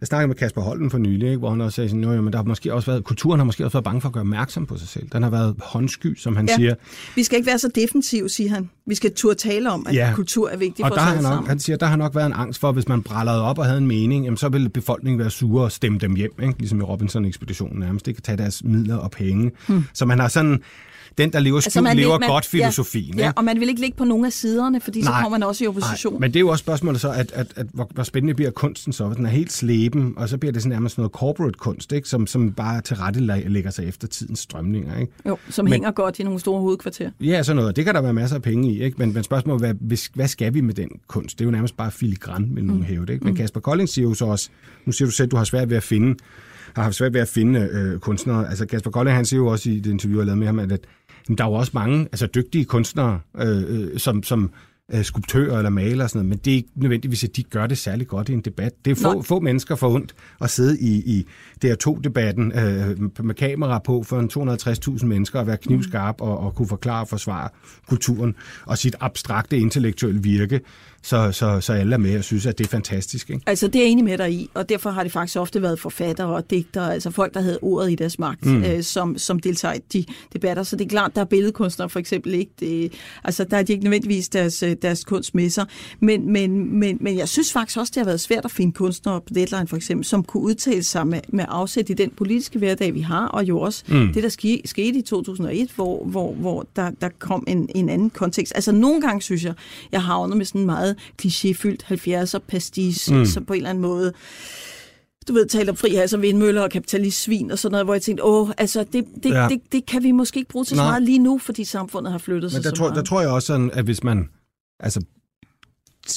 jeg 0.00 0.06
snakkede 0.06 0.28
med 0.28 0.36
Kasper 0.36 0.60
Holten 0.60 0.90
for 0.90 0.98
nylig, 0.98 1.28
ikke, 1.28 1.38
hvor 1.38 1.50
han 1.50 1.60
også 1.60 1.76
sagde 1.76 1.88
sådan, 1.90 2.04
jo, 2.04 2.20
men 2.20 2.32
der 2.32 2.38
har 2.38 2.44
måske 2.44 2.74
også 2.74 2.90
været, 2.90 3.04
kulturen 3.04 3.40
har 3.40 3.44
måske 3.44 3.64
også 3.64 3.76
været 3.76 3.84
bange 3.84 4.00
for 4.00 4.08
at 4.08 4.12
gøre 4.12 4.20
opmærksom 4.20 4.66
på 4.66 4.76
sig 4.76 4.88
selv. 4.88 5.08
Den 5.12 5.22
har 5.22 5.30
været 5.30 5.54
håndsky, 5.58 6.16
som 6.16 6.36
han 6.36 6.48
ja. 6.48 6.56
siger. 6.56 6.74
Vi 7.14 7.22
skal 7.22 7.36
ikke 7.36 7.46
være 7.46 7.58
så 7.58 7.70
defensiv, 7.74 8.28
siger 8.28 8.50
han. 8.50 8.70
Vi 8.86 8.94
skal 8.94 9.14
turde 9.14 9.34
tale 9.34 9.70
om, 9.70 9.86
at 9.88 9.94
ja. 9.94 10.12
kultur 10.14 10.48
er 10.48 10.56
vigtig 10.56 10.84
og 10.84 10.88
for 10.88 10.94
der 10.94 11.06
os 11.06 11.14
nok, 11.14 11.22
sammen. 11.22 11.48
Han 11.48 11.58
siger, 11.58 11.76
der 11.76 11.86
har 11.86 11.96
nok 11.96 12.14
været 12.14 12.26
en 12.26 12.32
angst 12.32 12.60
for, 12.60 12.68
at 12.68 12.74
hvis 12.74 12.88
man 12.88 13.02
brællede 13.02 13.42
op 13.42 13.58
og 13.58 13.64
havde 13.64 13.78
en 13.78 13.86
mening, 13.86 14.24
jamen, 14.24 14.36
så 14.36 14.48
ville 14.48 14.68
befolkningen 14.68 15.18
være 15.18 15.30
sure 15.30 15.64
og 15.64 15.72
stemme 15.72 15.98
dem 15.98 16.14
hjem, 16.14 16.32
ikke? 16.42 16.58
ligesom 16.58 16.80
i 16.80 16.82
Robinson-ekspeditionen 16.82 17.78
nærmest. 17.78 18.06
Det 18.06 18.14
kan 18.14 18.22
tage 18.22 18.38
deres 18.38 18.64
midler 18.64 18.96
og 18.96 19.10
penge. 19.10 19.50
Hmm. 19.68 19.84
Så 19.94 20.06
man 20.06 20.18
har 20.18 20.28
sådan 20.28 20.62
den, 21.18 21.32
der 21.32 21.40
lever 21.40 21.60
skjult, 21.60 21.88
altså, 21.88 22.00
lever 22.00 22.18
man, 22.18 22.28
godt 22.28 22.46
filosofien. 22.46 23.18
Ja, 23.18 23.24
ja, 23.24 23.32
og 23.36 23.44
man 23.44 23.60
vil 23.60 23.68
ikke 23.68 23.80
ligge 23.80 23.96
på 23.96 24.04
nogen 24.04 24.24
af 24.24 24.32
siderne, 24.32 24.80
fordi 24.80 25.00
nej, 25.00 25.06
så 25.06 25.22
kommer 25.22 25.38
man 25.38 25.48
også 25.48 25.64
i 25.64 25.66
opposition. 25.66 26.12
Nej, 26.12 26.20
men 26.20 26.30
det 26.30 26.36
er 26.36 26.40
jo 26.40 26.48
også 26.48 26.62
spørgsmålet 26.62 27.00
så, 27.00 27.10
at, 27.10 27.32
at, 27.32 27.46
at 27.56 27.66
hvor, 27.72 27.90
hvor 27.94 28.02
spændende 28.02 28.34
bliver 28.34 28.50
kunsten 28.50 28.92
så, 28.92 29.12
den 29.16 29.26
er 29.26 29.30
helt 29.30 29.52
slæben, 29.52 30.14
og 30.16 30.28
så 30.28 30.38
bliver 30.38 30.52
det 30.52 30.62
sådan 30.62 30.72
nærmest 30.72 30.98
noget 30.98 31.12
corporate 31.12 31.58
kunst, 31.58 31.92
ikke? 31.92 32.08
Som, 32.08 32.26
som 32.26 32.52
bare 32.52 32.80
til 32.80 32.96
rette 32.96 33.20
lægger 33.48 33.70
sig 33.70 33.88
efter 33.88 34.08
tidens 34.08 34.38
strømninger. 34.38 34.98
Ikke? 34.98 35.12
Jo, 35.26 35.38
som 35.48 35.64
men, 35.64 35.72
hænger 35.72 35.90
godt 35.90 36.18
i 36.18 36.22
nogle 36.22 36.40
store 36.40 36.60
hovedkvarterer. 36.60 37.10
Ja, 37.20 37.42
sådan 37.42 37.56
noget. 37.56 37.76
Det 37.76 37.84
kan 37.84 37.94
der 37.94 38.00
være 38.00 38.12
masser 38.12 38.36
af 38.36 38.42
penge 38.42 38.72
i, 38.72 38.82
ikke? 38.82 38.98
Men, 38.98 39.14
men 39.14 39.22
spørgsmålet 39.22 39.68
er, 39.68 39.72
hvad, 39.80 40.14
hvad 40.14 40.28
skal 40.28 40.54
vi 40.54 40.60
med 40.60 40.74
den 40.74 40.88
kunst? 41.06 41.38
Det 41.38 41.44
er 41.44 41.46
jo 41.46 41.50
nærmest 41.50 41.76
bare 41.76 41.90
filigran 41.90 42.48
med 42.52 42.62
nogle 42.62 42.80
mm. 42.80 42.86
hævde. 42.86 43.12
Ikke? 43.12 43.24
Men 43.24 43.32
mm. 43.32 43.36
Kasper 43.36 43.60
Kolding 43.60 43.88
siger 43.88 44.08
jo 44.08 44.14
så 44.14 44.24
også, 44.24 44.50
nu 44.84 44.92
siger 44.92 45.06
du 45.06 45.12
selv, 45.12 45.26
at 45.26 45.30
du 45.30 45.36
har 45.36 45.44
svært 45.44 45.70
ved 45.70 45.76
at 45.76 45.82
finde 45.82 46.16
har 46.76 46.82
haft 46.82 46.94
svært 46.94 47.14
ved 47.14 47.20
at 47.20 47.28
finde 47.28 47.68
øh, 47.72 47.98
kunstnere. 47.98 48.48
Altså 48.48 48.66
Kasper 48.66 48.90
Kolding, 48.90 49.16
han 49.16 49.24
siger 49.24 49.40
jo 49.40 49.46
også 49.46 49.70
i 49.70 49.78
det 49.78 49.90
interview, 49.90 50.18
jeg 50.18 50.26
lavede 50.26 50.38
med 50.38 50.46
ham, 50.46 50.58
at, 50.58 50.72
at 50.72 50.80
der 51.28 51.44
er 51.44 51.48
jo 51.48 51.54
også 51.54 51.72
mange 51.74 52.00
altså, 52.12 52.26
dygtige 52.26 52.64
kunstnere, 52.64 53.20
øh, 53.38 53.64
øh 53.68 53.98
som, 53.98 54.22
som 54.22 54.50
øh, 54.92 55.04
skulptører 55.04 55.56
eller 55.56 55.70
malere 55.70 56.04
og 56.04 56.10
sådan 56.10 56.18
noget, 56.18 56.28
men 56.28 56.38
det 56.38 56.50
er 56.50 56.54
ikke 56.54 56.68
nødvendigvis, 56.74 57.24
at 57.24 57.36
de 57.36 57.42
gør 57.42 57.66
det 57.66 57.78
særlig 57.78 58.06
godt 58.06 58.28
i 58.28 58.32
en 58.32 58.40
debat. 58.40 58.72
Det 58.84 58.90
er 58.90 58.94
få, 58.94 59.22
få 59.22 59.40
mennesker 59.40 59.74
for 59.74 59.94
ondt 59.94 60.14
at 60.40 60.50
sidde 60.50 60.80
i, 60.80 61.16
i 61.16 61.26
DR2-debatten 61.64 62.52
øh, 62.52 63.24
med 63.24 63.34
kamera 63.34 63.78
på 63.78 64.02
for 64.02 64.20
en 64.20 64.30
250.000 64.98 65.06
mennesker 65.06 65.40
og 65.40 65.46
være 65.46 65.56
knivskarp 65.56 66.20
og, 66.20 66.38
og 66.38 66.54
kunne 66.54 66.68
forklare 66.68 67.00
og 67.00 67.08
forsvare 67.08 67.48
kulturen 67.88 68.34
og 68.66 68.78
sit 68.78 68.96
abstrakte 69.00 69.58
intellektuelle 69.58 70.22
virke 70.22 70.60
så, 71.02 71.32
så, 71.32 71.60
så 71.60 71.72
alle 71.72 71.94
er 71.94 71.98
med 71.98 72.18
og 72.18 72.24
synes, 72.24 72.46
at 72.46 72.58
det 72.58 72.64
er 72.64 72.68
fantastisk. 72.68 73.30
Ikke? 73.30 73.42
Altså, 73.46 73.66
det 73.66 73.76
er 73.76 73.82
jeg 73.82 73.90
enig 73.90 74.04
med 74.04 74.18
dig 74.18 74.32
i, 74.32 74.50
og 74.54 74.68
derfor 74.68 74.90
har 74.90 75.02
det 75.02 75.12
faktisk 75.12 75.36
ofte 75.38 75.62
været 75.62 75.80
forfattere 75.80 76.28
og 76.28 76.50
digtere, 76.50 76.94
altså 76.94 77.10
folk, 77.10 77.34
der 77.34 77.40
havde 77.40 77.58
ordet 77.62 77.92
i 77.92 77.94
deres 77.94 78.18
magt, 78.18 78.46
mm. 78.46 78.64
øh, 78.64 78.82
som, 78.82 79.18
som 79.18 79.40
deltager 79.40 79.74
i 79.74 79.78
de 79.92 80.04
debatter. 80.32 80.62
Så 80.62 80.76
det 80.76 80.84
er 80.84 80.88
klart, 80.88 81.14
der 81.14 81.20
er 81.20 81.24
billedkunstnere 81.24 81.88
for 81.88 81.98
eksempel 81.98 82.34
ikke. 82.34 82.52
Det, 82.60 82.92
altså, 83.24 83.44
der 83.44 83.56
er 83.56 83.62
de 83.62 83.72
ikke 83.72 83.84
nødvendigvis 83.84 84.28
deres, 84.28 84.62
øh, 84.62 84.76
deres 84.82 85.04
kunst 85.04 85.34
med 85.34 85.50
sig. 85.50 85.66
Men, 86.00 86.32
men, 86.32 86.78
men, 86.78 86.98
men 87.00 87.18
jeg 87.18 87.28
synes 87.28 87.52
faktisk 87.52 87.78
også, 87.78 87.90
det 87.94 88.00
har 88.00 88.04
været 88.04 88.20
svært 88.20 88.44
at 88.44 88.50
finde 88.50 88.72
kunstnere 88.72 89.20
på 89.20 89.34
Deadline 89.34 89.66
for 89.66 89.76
eksempel, 89.76 90.04
som 90.04 90.24
kunne 90.24 90.42
udtale 90.42 90.82
sig 90.82 91.06
med, 91.06 91.20
med 91.28 91.44
afsæt 91.48 91.90
i 91.90 91.94
den 91.94 92.10
politiske 92.10 92.58
hverdag, 92.58 92.94
vi 92.94 93.00
har, 93.00 93.26
og 93.26 93.44
jo 93.44 93.60
også 93.60 93.84
mm. 93.88 94.12
det, 94.12 94.22
der 94.22 94.28
ske, 94.28 94.62
skete 94.64 94.98
i 94.98 95.02
2001, 95.02 95.70
hvor, 95.74 96.04
hvor, 96.04 96.32
hvor 96.34 96.66
der, 96.76 96.90
der 97.00 97.08
kom 97.18 97.44
en, 97.48 97.68
en 97.74 97.88
anden 97.88 98.10
kontekst. 98.10 98.52
Altså, 98.54 98.72
nogle 98.72 99.00
gange 99.00 99.22
synes 99.22 99.44
jeg, 99.44 99.54
jeg 99.92 100.02
havner 100.02 100.36
med 100.36 100.44
sådan 100.44 100.66
meget 100.66 100.89
meget 100.90 100.96
klichéfyldt 101.22 101.82
70'er 101.84 102.38
pastis, 102.38 103.10
mm. 103.10 103.26
som 103.26 103.44
på 103.44 103.52
en 103.52 103.56
eller 103.56 103.70
anden 103.70 103.82
måde 103.82 104.12
du 105.28 105.32
ved, 105.32 105.46
taler 105.46 105.72
om 105.72 105.76
frihals 105.76 106.12
og 106.12 106.22
vindmøller 106.22 106.62
og 106.62 106.70
kapitalistsvin 106.70 107.50
og 107.50 107.58
sådan 107.58 107.72
noget, 107.72 107.86
hvor 107.86 107.94
jeg 107.94 108.02
tænkte, 108.02 108.24
åh, 108.24 108.50
altså, 108.58 108.84
det, 108.92 109.04
det, 109.22 109.30
ja. 109.30 109.48
det, 109.48 109.60
det 109.72 109.86
kan 109.86 110.02
vi 110.02 110.12
måske 110.12 110.38
ikke 110.38 110.50
bruge 110.50 110.64
til 110.64 110.76
så 110.76 110.82
meget 110.82 111.02
lige 111.02 111.18
nu, 111.18 111.38
fordi 111.38 111.64
samfundet 111.64 112.12
har 112.12 112.18
flyttet 112.18 112.42
Men 112.42 112.50
sig 112.50 112.64
der 112.64 112.70
så 112.70 112.76
tror, 112.76 112.86
meget. 112.86 112.96
der 112.96 113.02
tror 113.02 113.20
jeg 113.20 113.30
også, 113.30 113.46
sådan, 113.46 113.70
at 113.70 113.84
hvis 113.84 114.04
man 114.04 114.28
altså, 114.80 115.00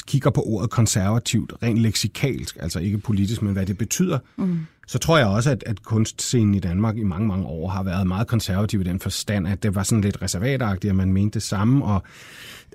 kigger 0.08 0.30
på 0.30 0.42
ordet 0.42 0.70
konservativt, 0.70 1.54
rent 1.64 1.78
leksikalsk, 1.78 2.58
altså 2.60 2.80
ikke 2.80 2.98
politisk, 2.98 3.42
men 3.42 3.54
hvad 3.54 3.66
det 3.66 3.78
betyder, 3.78 4.20
mm. 4.38 4.60
Så 4.88 5.00
tror 5.00 5.18
jeg 5.18 5.28
også, 5.28 5.50
at, 5.50 5.64
at 5.66 5.84
kunstscenen 5.84 6.56
i 6.56 6.60
Danmark 6.60 6.98
i 6.98 7.04
mange, 7.04 7.28
mange 7.28 7.46
år 7.46 7.70
har 7.70 7.84
været 7.84 8.08
meget 8.08 8.28
konservativ 8.28 8.82
i 8.82 8.84
den 8.84 9.00
forstand, 9.00 9.48
at 9.48 9.64
det 9.64 9.76
var 9.76 9.84
sådan 9.84 10.02
lidt 10.02 10.22
reservatagtigt, 10.22 10.90
at 10.90 10.96
man 10.96 11.14
mente 11.14 11.34
det 11.34 11.44
samme, 11.44 11.86
og 11.86 12.04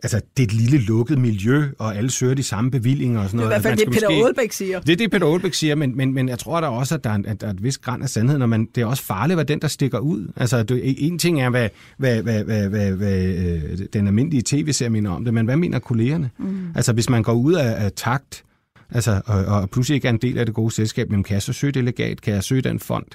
altså, 0.03 0.21
det 0.37 0.43
er 0.43 0.47
et 0.47 0.53
lille 0.53 0.79
lukket 0.79 1.19
miljø, 1.19 1.65
og 1.79 1.97
alle 1.97 2.11
søger 2.11 2.35
de 2.35 2.43
samme 2.43 2.71
bevillinger 2.71 3.21
og 3.21 3.27
sådan 3.27 3.37
noget. 3.37 3.51
Det 3.51 3.55
er 3.55 3.59
i 3.59 3.63
hvert 3.63 3.79
fald 3.79 3.87
det, 3.87 3.95
Peter 3.95 4.11
måske... 4.11 4.25
Aalbæk 4.25 4.53
siger. 4.53 4.81
Det 4.81 4.93
er 4.93 4.97
det, 4.97 5.11
Peter 5.11 5.27
Aalbæk 5.27 5.55
siger, 5.55 5.75
men, 5.75 5.97
men, 5.97 6.15
men 6.15 6.29
jeg 6.29 6.39
tror 6.39 6.61
der 6.61 6.69
også, 6.69 6.95
at 6.95 7.05
der 7.05 7.11
er, 7.11 7.19
at 7.27 7.41
der 7.41 7.47
er 7.47 7.51
et 7.51 7.63
vis 7.63 7.79
græn 7.79 8.03
af 8.03 8.09
sandhed, 8.09 8.39
når 8.39 8.47
man, 8.47 8.69
det 8.75 8.81
er 8.81 8.87
også 8.87 9.03
farligt, 9.03 9.37
hvad 9.37 9.45
den, 9.45 9.61
der 9.61 9.69
stikker 9.69 9.99
ud. 9.99 10.33
Altså, 10.37 10.63
det, 10.63 10.95
en 11.07 11.19
ting 11.19 11.41
er, 11.41 11.51
hvad, 11.51 11.69
hvad, 11.99 12.23
hvad, 12.23 12.45
hvad, 12.45 12.69
hvad, 12.69 12.93
hvad 12.93 13.23
øh, 13.23 13.79
den 13.93 14.07
almindelige 14.07 14.43
tv-serie 14.47 14.91
mener 14.91 15.11
om 15.11 15.25
det, 15.25 15.35
men 15.35 15.47
hvad 15.47 15.57
mener 15.57 15.79
kollegerne? 15.79 16.31
Mm. 16.39 16.67
Altså, 16.75 16.93
hvis 16.93 17.09
man 17.09 17.23
går 17.23 17.33
ud 17.33 17.55
af, 17.55 17.85
af 17.85 17.93
takt, 17.93 18.45
altså, 18.91 19.21
og, 19.27 19.45
og 19.45 19.71
pludselig 19.71 19.95
ikke 19.95 20.09
er 20.09 20.13
en 20.13 20.19
del 20.19 20.39
af 20.39 20.47
det 20.47 20.55
gode 20.55 20.71
selskab, 20.71 21.11
jamen 21.11 21.25
kan 21.25 21.35
jeg 21.35 21.43
så 21.43 21.53
søge 21.53 21.73
delegat? 21.73 22.21
Kan 22.21 22.35
jeg 22.35 22.45
søge 22.45 22.63
den 22.63 22.79
fond? 22.79 23.07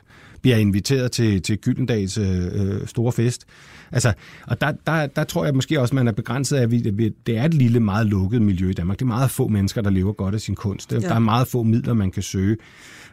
Bliver 0.42 0.56
jeg 0.56 0.62
inviteret 0.62 1.12
til, 1.12 1.42
til 1.42 1.58
Gyldendals 1.58 2.18
øh, 2.18 2.46
øh 2.54 2.88
store 2.88 3.12
fest? 3.12 3.46
Altså, 3.92 4.14
og 4.48 4.62
der, 4.62 4.72
der, 4.88 5.08
der 5.08 5.24
tror 5.24 5.46
jeg 5.46 5.56
måske 5.56 5.82
også, 5.82 5.92
at 5.92 5.96
man 5.96 6.08
er 6.08 6.12
begrænset 6.12 6.58
af, 6.58 6.62
at 6.62 6.72
vi, 6.72 6.80
det 7.28 7.38
er 7.38 7.44
et 7.44 7.54
lille, 7.54 7.80
meget 7.80 8.08
lukket 8.08 8.42
miljø 8.42 8.70
i 8.70 8.74
Danmark. 8.74 9.00
Det 9.00 9.06
er 9.06 9.08
meget 9.08 9.32
få 9.32 9.48
mennesker, 9.48 9.82
der 9.82 9.90
lever 9.90 10.14
godt 10.14 10.36
af 10.36 10.42
sin 10.42 10.56
kunst. 10.56 10.94
Ja. 10.94 11.00
Der 11.00 11.16
er 11.16 11.20
meget 11.20 11.48
få 11.48 11.64
midler, 11.64 11.94
man 11.94 12.12
kan 12.12 12.24
søge. 12.24 12.58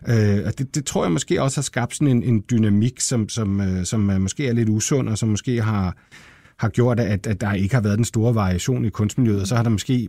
Øh, 0.09 0.39
og 0.47 0.59
det, 0.59 0.75
det 0.75 0.85
tror 0.85 1.05
jeg 1.05 1.13
måske 1.13 1.43
også 1.43 1.57
har 1.57 1.63
skabt 1.63 1.95
sådan 1.95 2.17
en, 2.17 2.23
en 2.23 2.45
dynamik, 2.51 3.01
som, 3.01 3.29
som, 3.29 3.61
øh, 3.61 3.85
som 3.85 4.01
måske 4.01 4.49
er 4.49 4.53
lidt 4.53 4.69
usund, 4.69 5.09
og 5.09 5.19
som 5.19 5.29
måske 5.29 5.63
har, 5.63 5.97
har 6.57 6.69
gjort, 6.69 7.01
at, 7.01 7.27
at 7.27 7.41
der 7.41 7.53
ikke 7.53 7.75
har 7.75 7.83
været 7.83 7.97
den 7.97 8.05
store 8.05 8.35
variation 8.35 8.85
i 8.85 8.89
kunstmiljøet, 8.89 9.41
og 9.41 9.47
så 9.47 9.57
har 9.57 9.63
der 9.63 9.71
måske 9.71 10.09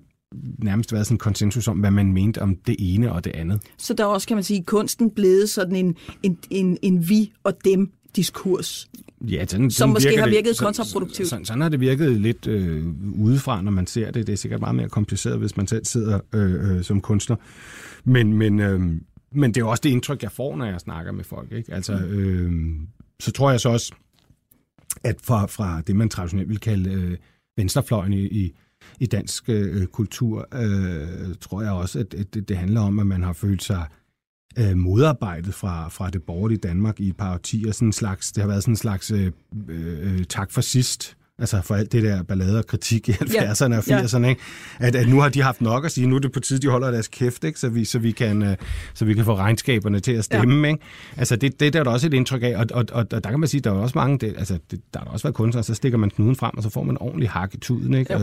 nærmest 0.58 0.94
været 0.94 1.06
sådan 1.06 1.15
en 1.15 1.20
konsensus 1.20 1.67
om, 1.67 1.78
hvad 1.78 1.91
man 1.91 2.13
mente 2.13 2.41
om 2.41 2.56
det 2.56 2.76
ene 2.80 3.12
og 3.12 3.26
det 3.26 3.32
andet. 3.32 3.62
Så 3.78 3.94
der 3.94 4.04
er 4.04 4.08
også, 4.08 4.28
kan 4.28 4.38
man 4.38 4.44
sige, 4.44 4.63
kunsten 4.63 5.12
blevet 5.12 5.50
sådan 5.50 5.76
en, 5.76 5.96
en, 6.24 6.38
en, 6.50 6.78
en 6.82 7.10
vi 7.10 7.32
og 7.44 7.54
dem 7.65 7.91
diskurs. 8.15 8.89
Ja, 9.22 9.46
sådan, 9.46 9.72
som 9.72 9.89
måske 9.89 10.17
har 10.20 10.30
virket 10.30 10.50
det, 10.50 10.60
kontraproduktivt. 10.60 11.30
Sådan, 11.30 11.46
sådan 11.46 11.62
har 11.62 11.70
det 11.70 11.80
virket 11.80 12.22
lidt 12.22 12.48
øh, 12.48 12.86
udefra, 13.20 13.62
når 13.62 13.72
man 13.72 13.88
ser 13.88 14.12
det. 14.12 14.28
Det 14.28 14.34
er 14.34 14.38
sikkert 14.38 14.60
meget 14.60 14.76
mere 14.76 14.89
kompliceret, 14.89 15.39
hvis 15.39 15.58
man 15.58 15.67
selv 15.67 15.86
sidder 15.86 16.20
øh, 16.34 16.78
øh, 16.78 16.84
som 16.84 17.02
kunstner. 17.02 17.36
Men, 18.04 18.34
men, 18.34 18.60
øh, 18.60 18.82
men 19.32 19.54
det 19.54 19.62
er 19.62 19.65
også 19.65 19.82
det 19.84 19.89
indtryk, 19.89 20.24
jeg 20.24 20.32
får, 20.32 20.56
når 20.56 20.65
jeg 20.65 20.80
snakker 20.80 21.12
med 21.12 21.24
folk. 21.24 21.52
Ikke? 21.52 21.74
Altså, 21.74 21.94
øh, 21.94 22.52
så 23.20 23.32
tror 23.32 23.52
jeg 23.52 23.60
så 23.60 23.70
også, 23.70 23.94
at 25.04 25.15
fra, 25.24 25.46
fra 25.46 25.82
det, 25.88 25.96
man 25.96 26.10
traditionelt 26.10 26.50
vil 26.50 26.60
kalde 26.60 26.91
øh, 26.91 27.17
venstrefløjen 27.58 28.13
i, 28.13 28.26
i, 28.26 28.54
i 29.01 29.05
dansk 29.05 29.49
øh, 29.49 29.85
kultur, 29.85 30.47
øh, 30.53 31.35
tror 31.41 31.61
jeg 31.61 31.71
også, 31.71 31.99
at, 31.99 32.13
at 32.13 32.33
det, 32.33 32.49
det 32.49 32.57
handler 32.57 32.81
om, 32.81 32.99
at 32.99 33.07
man 33.07 33.23
har 33.23 33.33
følt 33.33 33.63
sig 33.63 33.85
øh, 34.59 34.77
modarbejdet 34.77 35.53
fra, 35.53 35.89
fra 35.89 36.09
det 36.09 36.23
borgerlige 36.23 36.57
Danmark 36.57 36.99
i 36.99 37.07
et 37.07 37.17
par 37.17 37.33
årtier. 37.33 37.71
Sådan 37.71 37.87
en 37.87 37.93
slags, 37.93 38.31
det 38.31 38.41
har 38.41 38.47
været 38.47 38.63
sådan 38.63 38.71
en 38.71 38.77
slags 38.77 39.11
øh, 39.11 39.31
øh, 39.69 40.19
øh 40.19 40.23
tak 40.25 40.51
for 40.51 40.61
sidst 40.61 41.17
Altså 41.41 41.62
for 41.63 41.75
alt 41.75 41.91
det 41.91 42.04
der 42.04 42.23
ballade 42.23 42.58
og 42.58 42.67
kritik 42.67 43.10
i 43.10 43.12
70'erne 43.12 43.75
og 43.75 43.84
80'erne, 43.84 44.25
ikke? 44.25 44.41
At, 44.80 44.95
at 44.95 45.08
nu 45.08 45.19
har 45.19 45.30
de 45.30 45.41
haft 45.41 45.62
nok 45.62 45.86
at 45.86 45.91
sige, 45.91 46.08
nu 46.08 46.15
er 46.15 46.19
det 46.19 46.32
på 46.32 46.39
tide, 46.39 46.60
de 46.60 46.67
holder 46.67 46.91
deres 46.91 47.08
kæft, 47.08 47.43
ikke? 47.43 47.60
Så, 47.60 47.69
vi, 47.69 47.86
så, 47.86 47.99
vi 47.99 48.12
kan, 48.12 48.41
uh, 48.41 48.47
så 48.93 49.06
vi 49.06 49.13
kan 49.13 49.25
få 49.25 49.36
regnskaberne 49.36 49.99
til 49.99 50.12
at 50.12 50.23
stemme. 50.23 50.67
Ja. 50.67 50.73
Ikke? 50.73 50.84
Altså 51.17 51.36
det, 51.36 51.60
det 51.60 51.73
der 51.73 51.80
er 51.80 51.84
der 51.84 51.91
også 51.91 52.08
et 52.08 52.13
indtryk 52.13 52.43
af, 52.43 52.56
og, 52.56 52.65
og, 52.73 52.86
og, 52.91 53.06
og 53.12 53.23
der 53.23 53.30
kan 53.30 53.39
man 53.39 53.49
sige, 53.49 53.62
der 53.62 53.71
er 53.71 53.75
også 53.75 53.97
mange, 53.97 54.17
det, 54.19 54.34
altså 54.38 54.58
det, 54.71 54.80
der 54.93 54.99
har 54.99 55.08
også 55.08 55.23
været 55.23 55.36
kunstnere, 55.36 55.63
så 55.63 55.73
stikker 55.73 55.97
man 55.97 56.10
knuden 56.10 56.36
frem, 56.36 56.58
og 56.58 56.63
så 56.63 56.69
får 56.69 56.84
man 56.84 56.97
ordentlig 56.99 57.30
hak 57.30 57.54
i 57.54 57.58
tuden, 57.58 57.93
ikke? 57.93 58.15
Og, 58.15 58.21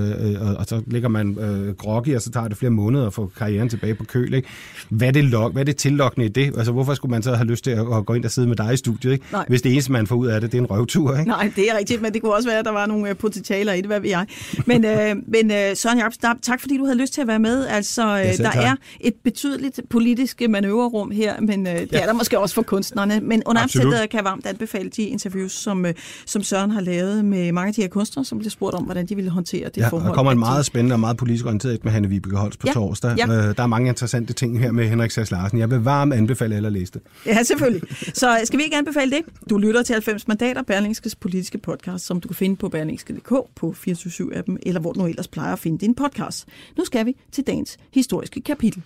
og, 0.48 0.56
og, 0.56 0.64
så 0.64 0.82
ligger 0.86 1.08
man 1.08 1.38
øh, 1.38 1.74
groggy, 1.74 2.14
og 2.14 2.22
så 2.22 2.30
tager 2.30 2.48
det 2.48 2.56
flere 2.56 2.70
måneder 2.70 3.06
at 3.06 3.14
få 3.14 3.30
karrieren 3.36 3.68
tilbage 3.68 3.94
på 3.94 4.04
køl. 4.04 4.34
Ikke? 4.34 4.48
Hvad, 4.88 5.08
er 5.08 5.12
det 5.12 5.24
lok, 5.24 5.52
hvad 5.52 5.62
er 5.62 5.64
det 5.64 5.76
tillokkende 5.76 6.26
i 6.26 6.28
det? 6.28 6.46
Altså 6.56 6.72
hvorfor 6.72 6.94
skulle 6.94 7.10
man 7.10 7.22
så 7.22 7.34
have 7.34 7.46
lyst 7.46 7.64
til 7.64 7.70
at, 7.70 7.86
at 7.96 8.06
gå 8.06 8.14
ind 8.14 8.24
og 8.24 8.30
sidde 8.30 8.48
med 8.48 8.56
dig 8.56 8.74
i 8.74 8.76
studiet, 8.76 9.12
ikke? 9.12 9.24
Hvis 9.48 9.62
det 9.62 9.72
eneste, 9.72 9.92
man 9.92 10.06
får 10.06 10.16
ud 10.16 10.26
af 10.26 10.40
det, 10.40 10.52
det 10.52 10.58
er 10.58 10.62
en 10.62 10.70
røvtur, 10.70 11.18
ikke? 11.18 11.30
Nej, 11.30 11.52
det 11.56 11.70
er 11.70 11.78
rigtigt, 11.78 12.02
men 12.02 12.12
det 12.12 12.22
kunne 12.22 12.34
også 12.34 12.48
være, 12.48 12.58
at 12.58 12.64
der 12.64 12.72
var 12.72 12.86
nogle 12.86 13.07
øh, 13.08 13.16
potentialer 13.16 13.72
i 13.72 13.76
det, 13.76 13.86
hvad 13.86 14.00
ved 14.00 14.08
jeg. 14.08 14.26
Men, 14.66 14.84
øh, 14.84 15.16
men 15.26 15.50
øh, 15.50 15.76
Søren 15.76 15.98
Jacobs, 15.98 16.18
tak 16.42 16.60
fordi 16.60 16.76
du 16.76 16.84
havde 16.84 16.98
lyst 16.98 17.12
til 17.12 17.20
at 17.20 17.26
være 17.26 17.38
med. 17.38 17.66
Altså, 17.66 18.02
øh, 18.02 18.08
ja, 18.08 18.32
der 18.32 18.36
tak. 18.36 18.56
er 18.56 18.74
et 19.00 19.14
betydeligt 19.24 19.80
politisk 19.90 20.42
manøvrerum 20.48 21.10
her, 21.10 21.40
men 21.40 21.66
øh, 21.66 21.72
det 21.72 21.88
ja. 21.92 22.00
er 22.00 22.06
der 22.06 22.12
måske 22.12 22.38
også 22.38 22.54
for 22.54 22.62
kunstnerne. 22.62 23.20
Men 23.20 23.42
under 23.46 23.62
omstændigheder 23.62 24.06
kan 24.06 24.16
jeg 24.16 24.24
varmt 24.24 24.46
anbefale 24.46 24.90
de 24.90 25.02
interviews, 25.02 25.52
som, 25.52 25.86
øh, 25.86 25.94
som 26.26 26.42
Søren 26.42 26.70
har 26.70 26.80
lavet 26.80 27.24
med 27.24 27.52
mange 27.52 27.68
af 27.68 27.74
de 27.74 27.80
her 27.80 27.88
kunstnere, 27.88 28.24
som 28.24 28.38
bliver 28.38 28.50
spurgt 28.50 28.74
om, 28.74 28.84
hvordan 28.84 29.06
de 29.06 29.14
ville 29.14 29.30
håndtere 29.30 29.68
det 29.68 29.76
ja, 29.76 29.88
forhold. 29.88 30.08
der 30.08 30.14
kommer 30.14 30.32
en 30.32 30.38
meget 30.38 30.66
spændende 30.66 30.94
og 30.94 31.00
meget 31.00 31.16
politisk 31.16 31.44
orienteret 31.44 31.84
med 31.84 31.92
Hanne 31.92 32.08
Vibeke 32.08 32.36
Holst 32.36 32.58
på 32.58 32.66
ja. 32.66 32.72
torsdag. 32.72 33.14
Ja. 33.18 33.26
Øh, 33.26 33.56
der 33.56 33.62
er 33.62 33.66
mange 33.66 33.88
interessante 33.88 34.32
ting 34.32 34.58
her 34.58 34.72
med 34.72 34.88
Henrik 34.88 35.10
Sass 35.10 35.30
Larsen. 35.30 35.58
Jeg 35.58 35.70
vil 35.70 35.78
varmt 35.78 36.14
anbefale 36.14 36.56
alle 36.56 36.66
at 36.66 36.72
læse 36.72 36.92
det. 36.92 37.00
Ja, 37.26 37.42
selvfølgelig. 37.42 37.82
Så 38.14 38.40
skal 38.44 38.58
vi 38.58 38.64
ikke 38.64 38.76
anbefale 38.76 39.10
det? 39.10 39.20
Du 39.50 39.58
lytter 39.58 39.82
til 39.82 39.92
90 39.92 40.28
mandater, 40.28 40.62
Berlingskes 40.62 41.14
politiske 41.14 41.58
podcast, 41.58 42.06
som 42.06 42.20
du 42.20 42.28
kan 42.28 42.34
finde 42.34 42.56
på 42.56 42.68
berlingske.dk 42.88 43.54
på 43.54 43.74
24-7-appen, 43.76 44.56
eller 44.62 44.80
hvor 44.80 44.92
du 44.92 45.00
nu 45.00 45.06
ellers 45.06 45.28
plejer 45.28 45.52
at 45.52 45.58
finde 45.58 45.78
din 45.78 45.94
podcast. 45.94 46.48
Nu 46.76 46.84
skal 46.84 47.06
vi 47.06 47.16
til 47.32 47.46
dagens 47.46 47.78
historiske 47.92 48.40
kapitel. 48.40 48.82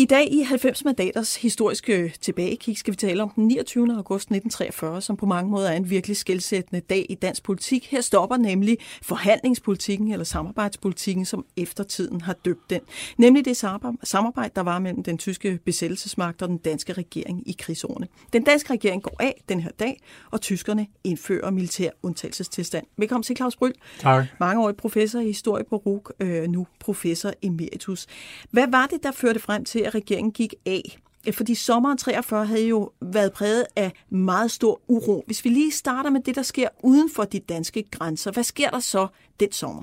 I 0.00 0.04
dag 0.04 0.28
i 0.32 0.42
90 0.42 0.84
mandaters 0.84 1.36
historiske 1.36 2.14
tilbagekig 2.20 2.78
skal 2.78 2.92
vi 2.92 2.96
tale 2.96 3.22
om 3.22 3.30
den 3.30 3.46
29. 3.46 3.96
august 3.96 4.22
1943, 4.22 5.02
som 5.02 5.16
på 5.16 5.26
mange 5.26 5.50
måder 5.50 5.68
er 5.68 5.76
en 5.76 5.90
virkelig 5.90 6.16
skældsættende 6.16 6.80
dag 6.80 7.06
i 7.08 7.14
dansk 7.14 7.42
politik. 7.42 7.86
Her 7.90 8.00
stopper 8.00 8.36
nemlig 8.36 8.78
forhandlingspolitikken 9.02 10.12
eller 10.12 10.24
samarbejdspolitikken, 10.24 11.24
som 11.24 11.44
eftertiden 11.56 12.20
har 12.20 12.32
døbt 12.32 12.70
den. 12.70 12.80
Nemlig 13.16 13.44
det 13.44 13.56
samarbejde, 14.02 14.52
der 14.56 14.60
var 14.60 14.78
mellem 14.78 15.02
den 15.02 15.18
tyske 15.18 15.58
besættelsesmagt 15.64 16.42
og 16.42 16.48
den 16.48 16.58
danske 16.58 16.92
regering 16.92 17.48
i 17.48 17.56
krigsårene. 17.58 18.06
Den 18.32 18.44
danske 18.44 18.72
regering 18.72 19.02
går 19.02 19.16
af 19.18 19.42
den 19.48 19.60
her 19.60 19.70
dag, 19.70 20.00
og 20.30 20.40
tyskerne 20.40 20.86
indfører 21.04 21.50
militær 21.50 21.90
undtagelsestilstand. 22.02 22.86
Velkommen 22.96 23.22
til 23.22 23.36
Claus 23.36 23.56
Bryl. 23.56 23.72
Tak. 23.98 24.24
Mangeårig 24.40 24.76
professor 24.76 25.20
i 25.20 25.26
historie 25.26 25.64
på 25.64 25.76
RUG, 25.76 26.10
øh, 26.20 26.48
nu 26.48 26.66
professor 26.78 27.32
emeritus. 27.42 28.06
Hvad 28.50 28.66
var 28.70 28.86
det, 28.86 29.02
der 29.02 29.12
førte 29.12 29.40
frem 29.40 29.64
til, 29.64 29.89
regeringen 29.94 30.32
gik 30.32 30.54
af. 30.66 30.98
Fordi 31.32 31.54
sommeren 31.54 31.98
43 31.98 32.46
havde 32.46 32.68
jo 32.68 32.92
været 33.00 33.32
præget 33.32 33.64
af 33.76 33.92
meget 34.10 34.50
stor 34.50 34.80
uro. 34.88 35.24
Hvis 35.26 35.44
vi 35.44 35.50
lige 35.50 35.72
starter 35.72 36.10
med 36.10 36.20
det, 36.20 36.34
der 36.34 36.42
sker 36.42 36.68
uden 36.82 37.10
for 37.16 37.24
de 37.24 37.38
danske 37.38 37.84
grænser. 37.90 38.32
Hvad 38.32 38.44
sker 38.44 38.70
der 38.70 38.80
så 38.80 39.06
den 39.40 39.52
sommer? 39.52 39.82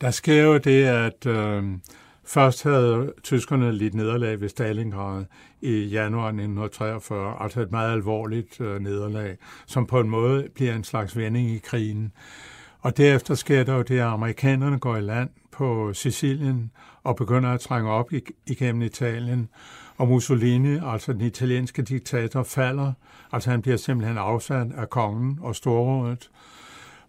Der 0.00 0.10
sker 0.10 0.42
jo 0.42 0.58
det, 0.58 0.84
at 0.84 1.26
øh, 1.26 1.64
først 2.24 2.62
havde 2.62 3.12
tyskerne 3.22 3.72
lidt 3.72 3.94
nederlag 3.94 4.40
ved 4.40 4.48
Stalingrad 4.48 5.24
i 5.60 5.80
januar 5.80 6.26
1943, 6.26 7.42
altså 7.42 7.60
et 7.60 7.70
meget 7.70 7.92
alvorligt 7.92 8.60
øh, 8.60 8.80
nederlag, 8.80 9.36
som 9.66 9.86
på 9.86 10.00
en 10.00 10.10
måde 10.10 10.48
bliver 10.54 10.74
en 10.74 10.84
slags 10.84 11.16
vending 11.16 11.50
i 11.50 11.58
krigen. 11.58 12.12
Og 12.80 12.96
derefter 12.96 13.34
sker 13.34 13.64
der 13.64 13.74
jo 13.74 13.82
det, 13.82 13.98
at 13.98 14.06
amerikanerne 14.06 14.78
går 14.78 14.96
i 14.96 15.00
land 15.00 15.30
på 15.58 15.92
Sicilien 15.92 16.70
og 17.02 17.16
begynder 17.16 17.50
at 17.50 17.60
trænge 17.60 17.90
op 17.90 18.10
igennem 18.46 18.82
Italien. 18.82 19.48
Og 19.96 20.08
Mussolini, 20.08 20.78
altså 20.82 21.12
den 21.12 21.20
italienske 21.20 21.82
diktator, 21.82 22.42
falder. 22.42 22.92
Altså 23.32 23.50
han 23.50 23.62
bliver 23.62 23.76
simpelthen 23.76 24.18
afsat 24.18 24.66
af 24.76 24.90
kongen 24.90 25.38
og 25.42 25.56
storrådet. 25.56 26.30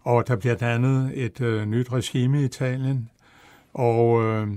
Og 0.00 0.28
der 0.28 0.36
bliver 0.36 0.54
dannet 0.54 1.12
et 1.14 1.40
øh, 1.40 1.66
nyt 1.66 1.92
regime 1.92 2.40
i 2.40 2.44
Italien. 2.44 3.10
Og 3.74 4.22
øh, 4.22 4.48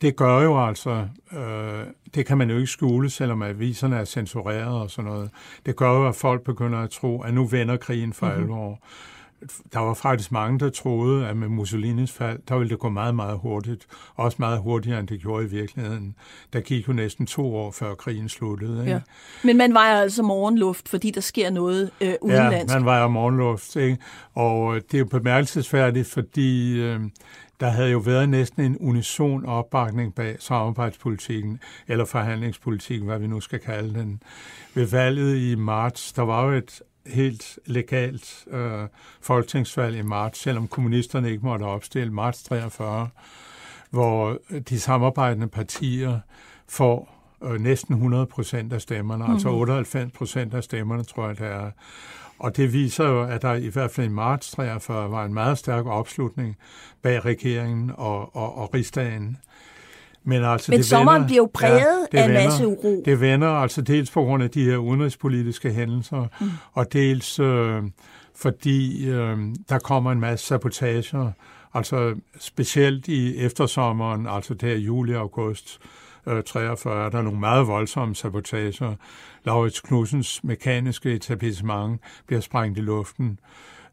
det 0.00 0.16
gør 0.16 0.42
jo 0.42 0.66
altså, 0.66 1.08
øh, 1.32 1.86
det 2.14 2.26
kan 2.26 2.38
man 2.38 2.50
jo 2.50 2.56
ikke 2.56 2.66
skjule, 2.66 3.10
selvom 3.10 3.42
aviserne 3.42 3.96
er 3.96 4.04
censureret 4.04 4.80
og 4.80 4.90
sådan 4.90 5.10
noget. 5.10 5.30
Det 5.66 5.76
gør 5.76 5.90
jo, 5.90 6.08
at 6.08 6.14
folk 6.14 6.42
begynder 6.42 6.78
at 6.78 6.90
tro, 6.90 7.22
at 7.22 7.34
nu 7.34 7.46
vender 7.46 7.76
krigen 7.76 8.12
for 8.12 8.26
mm-hmm. 8.26 8.42
alvor 8.42 8.80
der 9.72 9.78
var 9.78 9.94
faktisk 9.94 10.32
mange, 10.32 10.58
der 10.58 10.70
troede, 10.70 11.26
at 11.26 11.36
med 11.36 11.48
Mussolinis 11.48 12.12
fald, 12.12 12.38
der 12.48 12.58
ville 12.58 12.70
det 12.70 12.78
gå 12.78 12.88
meget, 12.88 13.14
meget 13.14 13.38
hurtigt. 13.38 13.86
Også 14.14 14.36
meget 14.40 14.58
hurtigere, 14.58 15.00
end 15.00 15.08
det 15.08 15.20
gjorde 15.20 15.44
i 15.44 15.48
virkeligheden. 15.48 16.14
Der 16.52 16.60
gik 16.60 16.88
jo 16.88 16.92
næsten 16.92 17.26
to 17.26 17.56
år, 17.56 17.70
før 17.70 17.94
krigen 17.94 18.28
sluttede. 18.28 18.80
Ikke? 18.80 18.92
Ja. 18.92 19.00
Men 19.44 19.56
man 19.56 19.74
vejer 19.74 20.00
altså 20.00 20.22
morgenluft, 20.22 20.88
fordi 20.88 21.10
der 21.10 21.20
sker 21.20 21.50
noget 21.50 21.90
øh, 22.00 22.14
udenlandsk. 22.20 22.74
Ja, 22.74 22.78
man 22.78 22.84
vejer 22.84 23.08
morgenluft. 23.08 23.76
Ikke? 23.76 23.98
Og 24.34 24.74
det 24.74 24.94
er 24.94 24.98
jo 24.98 25.04
bemærkelsesværdigt, 25.04 26.08
fordi 26.08 26.80
øh, 26.80 27.00
der 27.60 27.68
havde 27.68 27.90
jo 27.90 27.98
været 27.98 28.28
næsten 28.28 28.64
en 28.64 28.76
unison 28.80 29.46
opbakning 29.46 30.14
bag 30.14 30.36
samarbejdspolitikken, 30.38 31.60
eller 31.88 32.04
forhandlingspolitikken, 32.04 33.08
hvad 33.08 33.18
vi 33.18 33.26
nu 33.26 33.40
skal 33.40 33.58
kalde 33.58 33.94
den. 33.94 34.22
Ved 34.74 34.86
valget 34.86 35.36
i 35.36 35.54
marts, 35.54 36.12
der 36.12 36.22
var 36.22 36.44
jo 36.44 36.52
et 36.52 36.82
helt 37.06 37.58
legalt 37.66 38.44
øh, 38.50 38.82
folketingsvalg 39.20 39.96
i 39.96 40.02
marts, 40.02 40.38
selvom 40.38 40.68
kommunisterne 40.68 41.30
ikke 41.30 41.46
måtte 41.46 41.64
opstille 41.64 42.12
marts 42.12 42.42
43, 42.42 43.08
hvor 43.90 44.38
de 44.68 44.80
samarbejdende 44.80 45.48
partier 45.48 46.20
får 46.68 47.14
øh, 47.44 47.60
næsten 47.60 47.94
100 47.94 48.26
procent 48.26 48.72
af 48.72 48.80
stemmerne, 48.80 49.24
mm. 49.26 49.32
altså 49.32 49.48
98 49.48 50.04
mhm. 50.04 50.10
procent 50.10 50.54
af 50.54 50.64
stemmerne, 50.64 51.04
tror 51.04 51.26
jeg 51.26 51.38
det 51.38 51.46
er. 51.46 51.70
Og 52.38 52.56
det 52.56 52.72
viser 52.72 53.08
jo, 53.08 53.22
at 53.22 53.42
der 53.42 53.54
i 53.54 53.68
hvert 53.68 53.90
fald 53.90 54.06
i 54.06 54.10
marts 54.10 54.50
43 54.50 55.10
var 55.10 55.24
en 55.24 55.34
meget 55.34 55.58
stærk 55.58 55.86
opslutning 55.86 56.56
bag 57.02 57.24
regeringen 57.24 57.92
og, 57.96 58.36
og, 58.36 58.58
og 58.58 58.74
rigsdagen. 58.74 59.36
Men, 60.24 60.44
altså, 60.44 60.72
Men 60.72 60.78
det 60.78 60.86
sommeren 60.86 61.14
vender, 61.14 61.26
bliver 61.26 61.42
jo 61.42 61.50
præget 61.54 62.08
ja, 62.12 62.18
af 62.18 62.24
en 62.24 62.32
masse 62.32 62.66
uro. 62.66 63.02
Det 63.04 63.20
vender 63.20 63.48
altså 63.48 63.82
dels 63.82 64.10
på 64.10 64.22
grund 64.22 64.42
af 64.42 64.50
de 64.50 64.64
her 64.64 64.76
udenrigspolitiske 64.76 65.70
hændelser, 65.72 66.26
mm. 66.40 66.50
og 66.72 66.92
dels 66.92 67.38
øh, 67.38 67.82
fordi 68.36 69.08
øh, 69.08 69.38
der 69.68 69.78
kommer 69.78 70.12
en 70.12 70.20
masse 70.20 70.46
sabotager, 70.46 71.32
altså 71.74 72.14
specielt 72.38 73.08
i 73.08 73.36
eftersommeren, 73.38 74.26
altså 74.26 74.54
der 74.54 74.74
juli 74.74 75.14
og 75.14 75.20
august 75.20 75.78
øh, 76.26 76.42
43, 76.42 77.06
er 77.06 77.10
der 77.10 77.22
nogle 77.22 77.40
meget 77.40 77.66
voldsomme 77.66 78.14
sabotager. 78.14 78.94
Laurits 79.44 79.80
Knudsens 79.80 80.44
mekaniske 80.44 81.12
etablissement 81.12 82.00
bliver 82.26 82.40
sprængt 82.40 82.78
i 82.78 82.80
luften. 82.80 83.38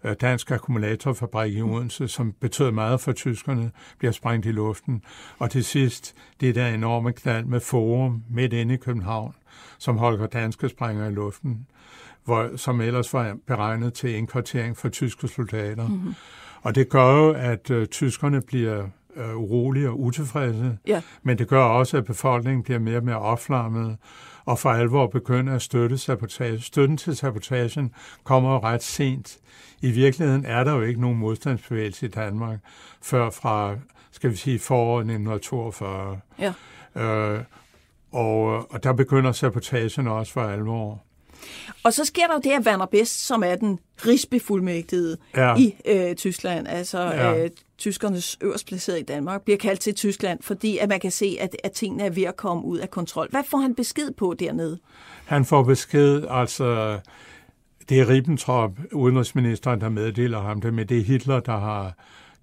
Øh, 0.04 0.16
dansk 0.22 0.52
akkumulatorfabrik 0.52 1.54
i 1.54 1.62
Odense, 1.62 2.08
som 2.08 2.32
betød 2.32 2.72
meget 2.72 3.02
for 3.02 3.12
tyskerne, 3.12 3.72
bliver 4.00 4.12
sprængt 4.12 4.46
i 4.46 4.52
luften. 4.52 5.02
Og 5.40 5.52
til 5.52 5.64
sidst 5.64 6.16
det 6.40 6.56
der 6.56 6.68
enorme 6.68 7.14
knald 7.14 7.46
med 7.46 7.60
Forum 7.60 8.24
midt 8.30 8.54
inde 8.54 8.74
i 8.74 8.78
København, 8.78 9.36
som 9.78 9.98
Holger 9.98 10.28
Danske 10.28 10.70
sprænger 10.70 11.08
i 11.08 11.12
luften, 11.12 11.68
hvor, 12.26 12.58
som 12.58 12.82
ellers 12.82 13.14
var 13.14 13.38
beregnet 13.48 13.94
til 13.94 14.16
indkvartering 14.16 14.78
for 14.78 14.90
tyske 14.90 15.28
soldater. 15.28 15.88
Mm-hmm. 15.88 16.14
Og 16.62 16.76
det 16.76 16.90
gør 16.90 17.16
jo, 17.16 17.34
at 17.34 17.72
øh, 17.72 17.88
tyskerne 17.88 18.42
bliver 18.42 18.88
øh, 19.16 19.38
urolige 19.38 19.90
og 19.90 20.00
utilfredse, 20.00 20.78
ja. 20.88 21.02
men 21.24 21.38
det 21.38 21.48
gør 21.48 21.64
også, 21.64 21.98
at 21.98 22.06
befolkningen 22.06 22.64
bliver 22.64 22.80
mere 22.80 22.98
og 22.98 23.04
mere 23.04 23.20
opflammet, 23.20 23.98
og 24.46 24.60
for 24.60 24.70
alvor 24.70 25.08
begynder 25.08 25.56
at 25.56 25.62
støtte 25.62 25.98
sabotage. 25.98 26.62
Støtten 26.62 26.98
til 26.98 27.16
sabotagen 27.16 27.94
kommer 28.24 28.64
ret 28.64 28.84
sent. 28.84 29.38
I 29.82 29.92
virkeligheden 29.92 30.46
er 30.46 30.64
der 30.64 30.74
jo 30.74 30.82
ikke 30.82 31.02
nogen 31.02 31.18
modstandsbevægelse 31.18 32.06
i 32.06 32.10
Danmark 32.10 32.60
før 33.02 33.30
fra, 33.30 33.76
skal 34.12 34.32
vi 34.32 34.36
sige, 34.36 34.60
foråret 34.60 35.02
1942. 35.02 36.20
Ja. 36.40 36.54
Øh, 37.02 37.44
og, 38.12 38.72
og 38.72 38.84
der 38.84 38.94
begynder 38.94 39.32
sabotagen 39.32 40.08
også 40.08 40.34
for 40.34 40.42
alvor. 40.42 41.04
Og 41.84 41.94
så 41.94 42.06
sker 42.06 42.28
der 42.28 42.34
jo 42.34 42.40
det, 42.44 42.52
at 42.52 42.68
Werner 42.68 42.86
Best, 42.86 43.26
som 43.26 43.44
er 43.44 43.56
den 43.56 43.80
rigsbefuldmægtigede 44.06 45.18
ja. 45.36 45.56
i 45.56 45.76
øh, 45.86 46.16
Tyskland, 46.16 46.68
altså 46.68 47.00
ja. 47.00 47.44
øh, 47.44 47.50
tyskernes 47.78 48.38
øverst 48.42 48.68
placeret 48.68 49.00
i 49.00 49.04
Danmark, 49.04 49.42
bliver 49.42 49.58
kaldt 49.58 49.80
til 49.80 49.96
Tyskland, 49.96 50.40
fordi 50.42 50.78
at 50.78 50.90
man 50.90 51.00
kan 51.00 51.12
se, 51.12 51.38
at, 51.40 51.56
at 51.64 51.72
tingene 51.72 52.04
er 52.04 52.10
ved 52.10 52.24
at 52.24 52.36
komme 52.36 52.66
ud 52.66 52.78
af 52.78 52.92
kontrol. 52.92 53.28
Hvad 53.30 53.44
får 53.50 53.58
han 53.58 53.76
besked 53.76 54.12
på 54.12 54.36
dernede? 54.40 54.80
Han 55.26 55.46
får 55.46 55.64
besked, 55.64 56.24
altså 56.30 57.00
det 57.90 58.00
er 58.00 58.10
Ribbentrop, 58.10 58.72
udenrigsministeren, 58.92 59.82
der 59.82 59.90
meddeler 59.90 60.42
ham 60.42 60.62
det, 60.62 60.74
men 60.74 60.90
det 60.90 60.98
er 60.98 61.04
Hitler, 61.04 61.40
der 61.40 61.58
har, 61.58 61.94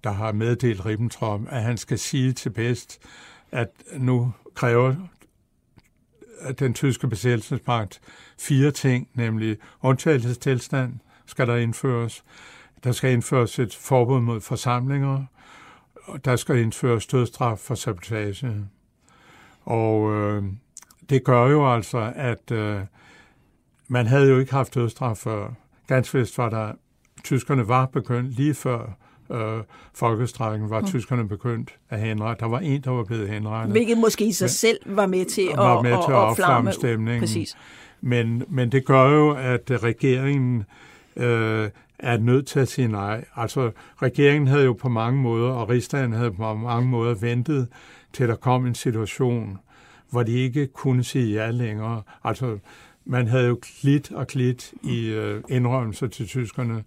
der 0.03 0.11
har 0.11 0.31
meddelt 0.31 0.85
Ribbentrop, 0.85 1.41
at 1.49 1.61
han 1.61 1.77
skal 1.77 1.99
sige 1.99 2.33
til 2.33 2.49
Best, 2.49 2.99
at 3.51 3.69
nu 3.97 4.31
kræver 4.55 4.95
den 6.59 6.73
tyske 6.73 7.07
besættelsesmagt 7.07 8.01
fire 8.39 8.71
ting, 8.71 9.07
nemlig 9.13 9.57
undtagelsestilstand 9.81 10.93
skal 11.25 11.47
der 11.47 11.55
indføres, 11.55 12.23
der 12.83 12.91
skal 12.91 13.11
indføres 13.11 13.59
et 13.59 13.75
forbud 13.75 14.21
mod 14.21 14.41
forsamlinger, 14.41 15.25
og 15.95 16.25
der 16.25 16.35
skal 16.35 16.57
indføres 16.57 17.07
dødstraf 17.07 17.59
for 17.59 17.75
sabotage. 17.75 18.65
Og 19.61 20.13
øh, 20.13 20.43
det 21.09 21.23
gør 21.23 21.47
jo 21.47 21.73
altså, 21.73 22.13
at 22.15 22.51
øh, 22.51 22.81
man 23.87 24.07
havde 24.07 24.29
jo 24.29 24.39
ikke 24.39 24.51
haft 24.51 24.75
dødstraf 24.75 25.17
før. 25.17 25.49
Ganske 25.87 26.17
vist 26.17 26.37
var 26.37 26.49
der, 26.49 26.73
tyskerne 27.23 27.67
var 27.67 27.85
begyndt 27.85 28.31
lige 28.31 28.53
før 28.53 28.97
øh, 29.31 29.63
folkestrækken 29.93 30.69
var 30.69 30.79
mm. 30.79 30.87
tyskerne 30.87 31.27
begyndt 31.27 31.75
at 31.89 31.99
henrette. 31.99 32.41
Der 32.41 32.49
var 32.49 32.59
en, 32.59 32.81
der 32.81 32.91
var 32.91 33.03
blevet 33.03 33.29
henrettet. 33.29 33.71
Hvilket 33.71 33.97
måske 33.97 34.25
i 34.25 34.31
sig 34.31 34.45
Men, 34.45 34.49
selv 34.49 34.79
var 34.85 35.05
med 35.05 35.25
til 35.25 35.47
at, 35.51 35.57
var 35.57 35.81
med 35.81 35.91
til 35.91 36.11
at, 36.11 36.17
at 36.17 36.23
opflamme 36.23 36.71
stemningen. 36.71 37.19
Præcis. 37.21 37.57
Men, 38.01 38.43
men 38.47 38.71
det 38.71 38.85
gør 38.85 39.09
jo, 39.09 39.31
at 39.31 39.83
regeringen 39.83 40.63
øh, 41.15 41.69
er 41.99 42.17
nødt 42.17 42.47
til 42.47 42.59
at 42.59 42.67
sige 42.67 42.87
nej. 42.87 43.25
Altså, 43.35 43.71
regeringen 44.01 44.47
havde 44.47 44.65
jo 44.65 44.73
på 44.73 44.89
mange 44.89 45.21
måder, 45.21 45.49
og 45.49 45.69
rigsdagen 45.69 46.13
havde 46.13 46.31
på 46.31 46.53
mange 46.53 46.89
måder 46.89 47.15
ventet 47.15 47.67
til 48.13 48.27
der 48.27 48.35
kom 48.35 48.65
en 48.65 48.75
situation, 48.75 49.57
hvor 50.09 50.23
de 50.23 50.31
ikke 50.31 50.67
kunne 50.67 51.03
sige 51.03 51.33
ja 51.33 51.51
længere. 51.51 52.01
Altså, 52.23 52.57
man 53.09 53.27
havde 53.27 53.47
jo 53.47 53.59
klit 53.61 54.11
og 54.11 54.27
klit 54.27 54.73
i 54.83 55.07
øh, 55.07 55.41
indrømmelser 55.49 56.07
til 56.07 56.27
tyskerne, 56.27 56.83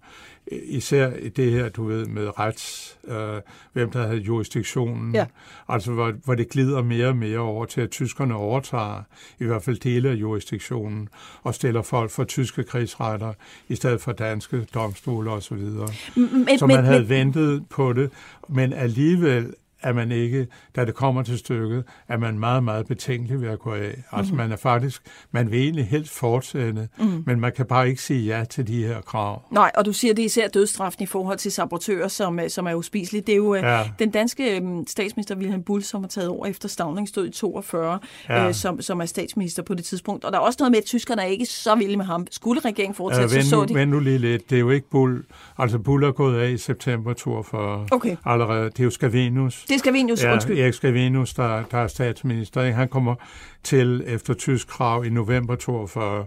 især 0.51 1.13
i 1.13 1.29
det 1.29 1.51
her, 1.51 1.69
du 1.69 1.85
ved, 1.85 2.05
med 2.05 2.39
rets, 2.39 2.97
øh, 3.07 3.41
hvem 3.73 3.91
der 3.91 4.07
havde 4.07 4.19
jurisdiktionen. 4.19 5.15
Ja. 5.15 5.25
Altså, 5.69 5.91
hvor, 5.91 6.13
hvor 6.25 6.35
det 6.35 6.49
glider 6.49 6.83
mere 6.83 7.07
og 7.07 7.15
mere 7.15 7.39
over 7.39 7.65
til, 7.65 7.81
at 7.81 7.89
tyskerne 7.89 8.35
overtager 8.35 9.03
i 9.39 9.45
hvert 9.45 9.63
fald 9.63 9.79
dele 9.79 10.09
af 10.09 10.13
jurisdiktionen 10.13 11.09
og 11.43 11.55
stiller 11.55 11.81
folk 11.81 12.11
for 12.11 12.23
tyske 12.23 12.63
krigsretter 12.63 13.33
i 13.69 13.75
stedet 13.75 14.01
for 14.01 14.11
danske 14.11 14.67
domstole 14.73 15.31
osv. 15.31 15.57
Men, 15.57 16.59
Så 16.59 16.67
man 16.67 16.75
men, 16.75 16.85
havde 16.85 16.99
men, 16.99 17.09
ventet 17.09 17.65
på 17.69 17.93
det, 17.93 18.11
men 18.49 18.73
alligevel 18.73 19.53
er 19.83 19.93
man 19.93 20.11
ikke, 20.11 20.47
da 20.75 20.85
det 20.85 20.95
kommer 20.95 21.23
til 21.23 21.37
stykket, 21.37 21.83
er 22.07 22.17
man 22.17 22.39
meget, 22.39 22.63
meget 22.63 22.87
betænkelig 22.87 23.41
ved 23.41 23.49
at 23.49 23.59
gå 23.59 23.73
af. 23.73 24.03
Altså 24.11 24.33
mm. 24.33 24.37
man 24.37 24.51
er 24.51 24.55
faktisk, 24.55 25.01
man 25.31 25.51
vil 25.51 25.59
egentlig 25.59 25.87
helst 25.87 26.13
fortsætte, 26.13 26.89
mm. 26.99 27.23
men 27.25 27.39
man 27.39 27.51
kan 27.51 27.65
bare 27.65 27.89
ikke 27.89 28.01
sige 28.01 28.37
ja 28.37 28.43
til 28.43 28.67
de 28.67 28.83
her 28.85 29.01
krav. 29.01 29.41
Nej, 29.51 29.71
og 29.75 29.85
du 29.85 29.93
siger, 29.93 30.13
det 30.13 30.21
er 30.21 30.25
især 30.25 30.47
dødstraften 30.47 31.03
i 31.03 31.07
forhold 31.07 31.37
til 31.37 31.51
sabotører, 31.51 32.07
som, 32.07 32.39
øh, 32.39 32.49
som 32.49 32.67
er 32.67 32.73
uspiselige. 32.73 33.21
Det 33.21 33.33
er 33.33 33.37
jo 33.37 33.55
øh, 33.55 33.63
ja. 33.63 33.83
den 33.99 34.11
danske 34.11 34.55
øhm, 34.55 34.87
statsminister 34.87 35.35
Wilhelm 35.35 35.63
Bull, 35.63 35.83
som 35.83 36.01
har 36.01 36.07
taget 36.07 36.29
over 36.29 36.45
efter 36.45 36.69
Stavning 36.69 37.07
stod 37.07 37.27
i 37.27 37.31
42, 37.31 37.99
ja. 38.29 38.47
øh, 38.47 38.53
som, 38.53 38.81
som 38.81 39.01
er 39.01 39.05
statsminister 39.05 39.63
på 39.63 39.73
det 39.73 39.85
tidspunkt. 39.85 40.25
Og 40.25 40.31
der 40.31 40.39
er 40.39 40.43
også 40.43 40.57
noget 40.59 40.71
med, 40.71 40.79
at 40.79 40.85
tyskerne 40.85 41.21
er 41.21 41.25
ikke 41.25 41.45
så 41.45 41.75
vilde 41.75 41.97
med 41.97 42.05
ham. 42.05 42.27
Skulle 42.31 42.61
regeringen 42.61 42.95
fortsætte, 42.95 43.35
ja, 43.35 43.41
så 43.41 43.49
så 43.49 43.65
de... 43.65 43.73
Vend 43.73 43.91
nu 43.91 43.99
lige 43.99 44.17
lidt. 44.17 44.49
Det 44.49 44.55
er 44.55 44.59
jo 44.59 44.69
ikke 44.69 44.89
Bull. 44.89 45.23
Altså 45.57 45.79
Bull 45.79 46.03
er 46.03 46.11
gået 46.11 46.39
af 46.39 46.49
i 46.49 46.57
september 46.57 47.13
42 47.13 47.87
okay. 47.91 48.15
allerede. 48.25 48.65
Det 48.69 48.79
er 48.79 48.83
jo 48.83 48.89
Scavenius 48.89 49.65
det 49.73 49.79
er 49.79 49.79
Scavenius, 49.79 50.23
ja, 50.23 50.33
undskyld. 50.33 50.59
Erik 50.59 50.73
Scavenius, 50.73 51.33
der, 51.33 51.63
der 51.71 51.77
er 51.77 51.87
statsminister. 51.87 52.63
Ikke? 52.63 52.75
Han 52.75 52.87
kommer 52.87 53.15
til 53.63 54.03
efter 54.07 54.33
tysk 54.33 54.67
krav 54.67 55.05
i 55.05 55.09
november 55.09 55.55
42, 55.55 56.25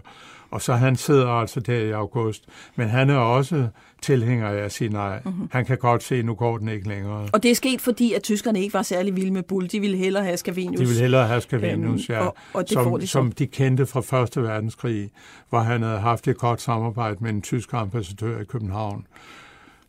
og 0.51 0.61
så 0.61 0.73
han 0.73 0.95
sidder 0.95 1.27
altså 1.27 1.59
der 1.59 1.77
i 1.77 1.91
august. 1.91 2.45
Men 2.75 2.87
han 2.87 3.09
er 3.09 3.17
også 3.17 3.67
tilhænger 4.01 4.47
af 4.47 4.57
at 4.57 4.71
sige 4.71 4.89
nej. 4.89 5.19
Mm-hmm. 5.25 5.49
Han 5.51 5.65
kan 5.65 5.77
godt 5.77 6.03
se, 6.03 6.15
at 6.15 6.25
nu 6.25 6.33
går 6.33 6.57
den 6.57 6.67
ikke 6.67 6.87
længere. 6.87 7.29
Og 7.33 7.43
det 7.43 7.51
er 7.51 7.55
sket, 7.55 7.81
fordi 7.81 8.13
at 8.13 8.23
tyskerne 8.23 8.61
ikke 8.61 8.73
var 8.73 8.81
særlig 8.81 9.15
vilde 9.15 9.31
med 9.31 9.43
Bull. 9.43 9.71
De 9.71 9.79
ville 9.79 9.97
hellere 9.97 10.23
have 10.23 10.37
Scavenius. 10.37 10.79
De 10.79 10.85
ville 10.85 11.01
hellere 11.01 11.27
have 11.27 11.41
Scavenius, 11.41 12.09
øhm, 12.09 12.19
ja. 12.19 12.25
Og, 12.25 12.35
og 12.53 12.69
det 12.69 12.71
som, 12.71 12.99
de 12.99 13.07
som 13.07 13.31
de 13.31 13.47
kendte 13.47 13.85
fra 13.85 14.01
Første 14.01 14.43
Verdenskrig, 14.43 15.09
hvor 15.49 15.59
han 15.59 15.81
havde 15.81 15.99
haft 15.99 16.27
et 16.27 16.37
godt 16.37 16.61
samarbejde 16.61 17.17
med 17.19 17.29
en 17.29 17.41
tysk 17.41 17.73
ambassadør 17.73 18.39
i 18.39 18.43
København. 18.43 19.05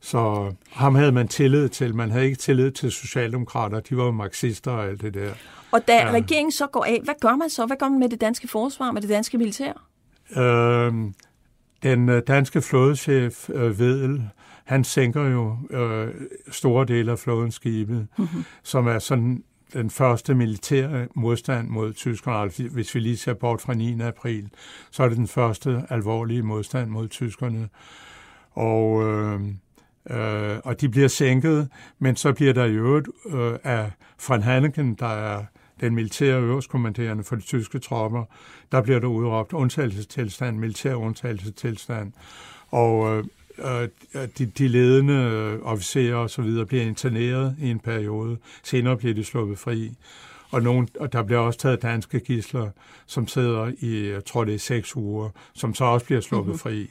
Så 0.01 0.53
ham 0.71 0.95
havde 0.95 1.13
man 1.13 1.29
tillid 1.29 1.69
til. 1.69 1.95
Man 1.95 2.11
havde 2.11 2.25
ikke 2.25 2.37
tillid 2.37 2.71
til 2.71 2.93
socialdemokrater. 2.93 3.81
De 3.81 3.97
var 3.97 4.05
jo 4.05 4.11
marxister 4.11 4.71
og 4.71 4.87
alt 4.87 5.03
det 5.03 5.15
der. 5.15 5.33
Og 5.73 5.89
da 5.89 5.97
ja. 5.97 6.11
regeringen 6.13 6.53
så 6.53 6.67
går 6.67 6.85
af, 6.85 7.01
hvad 7.05 7.15
gør 7.21 7.37
man 7.37 7.51
så? 7.51 7.67
Hvad 7.67 7.77
gør 7.77 7.89
man 7.89 7.99
med 7.99 8.09
det 8.09 8.21
danske 8.21 8.49
forsvar, 8.49 8.93
med 8.93 9.03
det 9.03 9.11
danske 9.11 9.39
militær? 9.39 9.73
Øh, 10.37 10.93
den 11.83 12.21
danske 12.21 12.63
flådechef, 12.63 13.51
øh, 13.51 13.79
Vedel, 13.79 14.31
han 14.65 14.85
sænker 14.85 15.23
jo 15.23 15.57
øh, 15.71 16.15
store 16.51 16.87
dele 16.87 17.13
af 17.13 17.19
flådens 17.19 17.55
skibe, 17.55 17.93
mm-hmm. 17.93 18.45
som 18.63 18.87
er 18.87 18.99
sådan 18.99 19.45
den 19.73 19.91
første 19.91 20.35
militære 20.35 21.09
modstand 21.15 21.69
mod 21.69 21.93
tyskerne. 21.93 22.39
Altså, 22.39 22.63
hvis 22.63 22.95
vi 22.95 23.01
lige 23.01 23.17
ser 23.17 23.35
bort 23.35 23.61
fra 23.61 23.75
9. 23.75 24.01
april, 24.01 24.51
så 24.91 25.03
er 25.03 25.09
det 25.09 25.17
den 25.17 25.29
første 25.29 25.83
alvorlige 25.89 26.43
modstand 26.43 26.91
mod 26.91 27.09
tyskerne. 27.09 27.69
Og, 28.51 29.03
øh, 29.03 29.41
øh, 30.11 30.59
og 30.65 30.81
de 30.81 30.89
bliver 30.89 31.09
sænket, 31.09 31.69
men 31.99 32.17
så 32.17 32.33
bliver 32.33 32.53
der 32.53 32.65
jo 32.65 32.97
øh, 33.27 33.59
af 33.65 33.91
von 34.29 34.43
Hanneken, 34.43 34.95
der 34.95 35.07
er 35.07 35.45
den 35.81 35.95
militære 35.95 36.41
øverstkommanderende 36.41 37.25
for 37.25 37.37
de 37.37 37.43
tyske 37.43 37.79
tropper, 37.79 38.25
der 38.73 38.83
bliver 38.83 38.99
der 38.99 39.07
udråbt 39.07 39.53
undtagelsestilstand, 39.53 40.59
militær 40.59 40.95
undtagelsestilstand. 40.95 42.13
Og 42.71 43.17
øh, 43.17 43.25
øh, 43.59 44.29
de, 44.39 44.47
de 44.47 44.69
ledende 44.69 45.59
officerer 45.63 46.17
og 46.17 46.31
så 46.31 46.43
videre 46.43 46.67
bliver 46.67 46.85
interneret 46.85 47.57
i 47.61 47.71
en 47.71 47.79
periode. 47.79 48.37
Senere 48.65 48.97
bliver 48.97 49.15
de 49.15 49.25
sluppet 49.25 49.59
fri. 49.59 49.93
Og, 50.51 50.63
nogen, 50.63 50.89
og 51.01 51.13
der 51.13 51.23
bliver 51.23 51.41
også 51.41 51.59
taget 51.59 51.83
danske 51.83 52.21
gisler, 52.21 52.71
som 53.07 53.29
sidder 53.29 53.73
i, 53.81 54.11
jeg 54.11 54.25
tror 54.25 54.45
det 54.45 54.55
er 54.55 54.59
seks 54.59 54.97
uger, 54.97 55.31
som 55.55 55.75
så 55.75 55.85
også 55.85 56.07
bliver 56.07 56.21
sluppet 56.21 56.47
mm-hmm. 56.47 56.59
fri. 56.59 56.91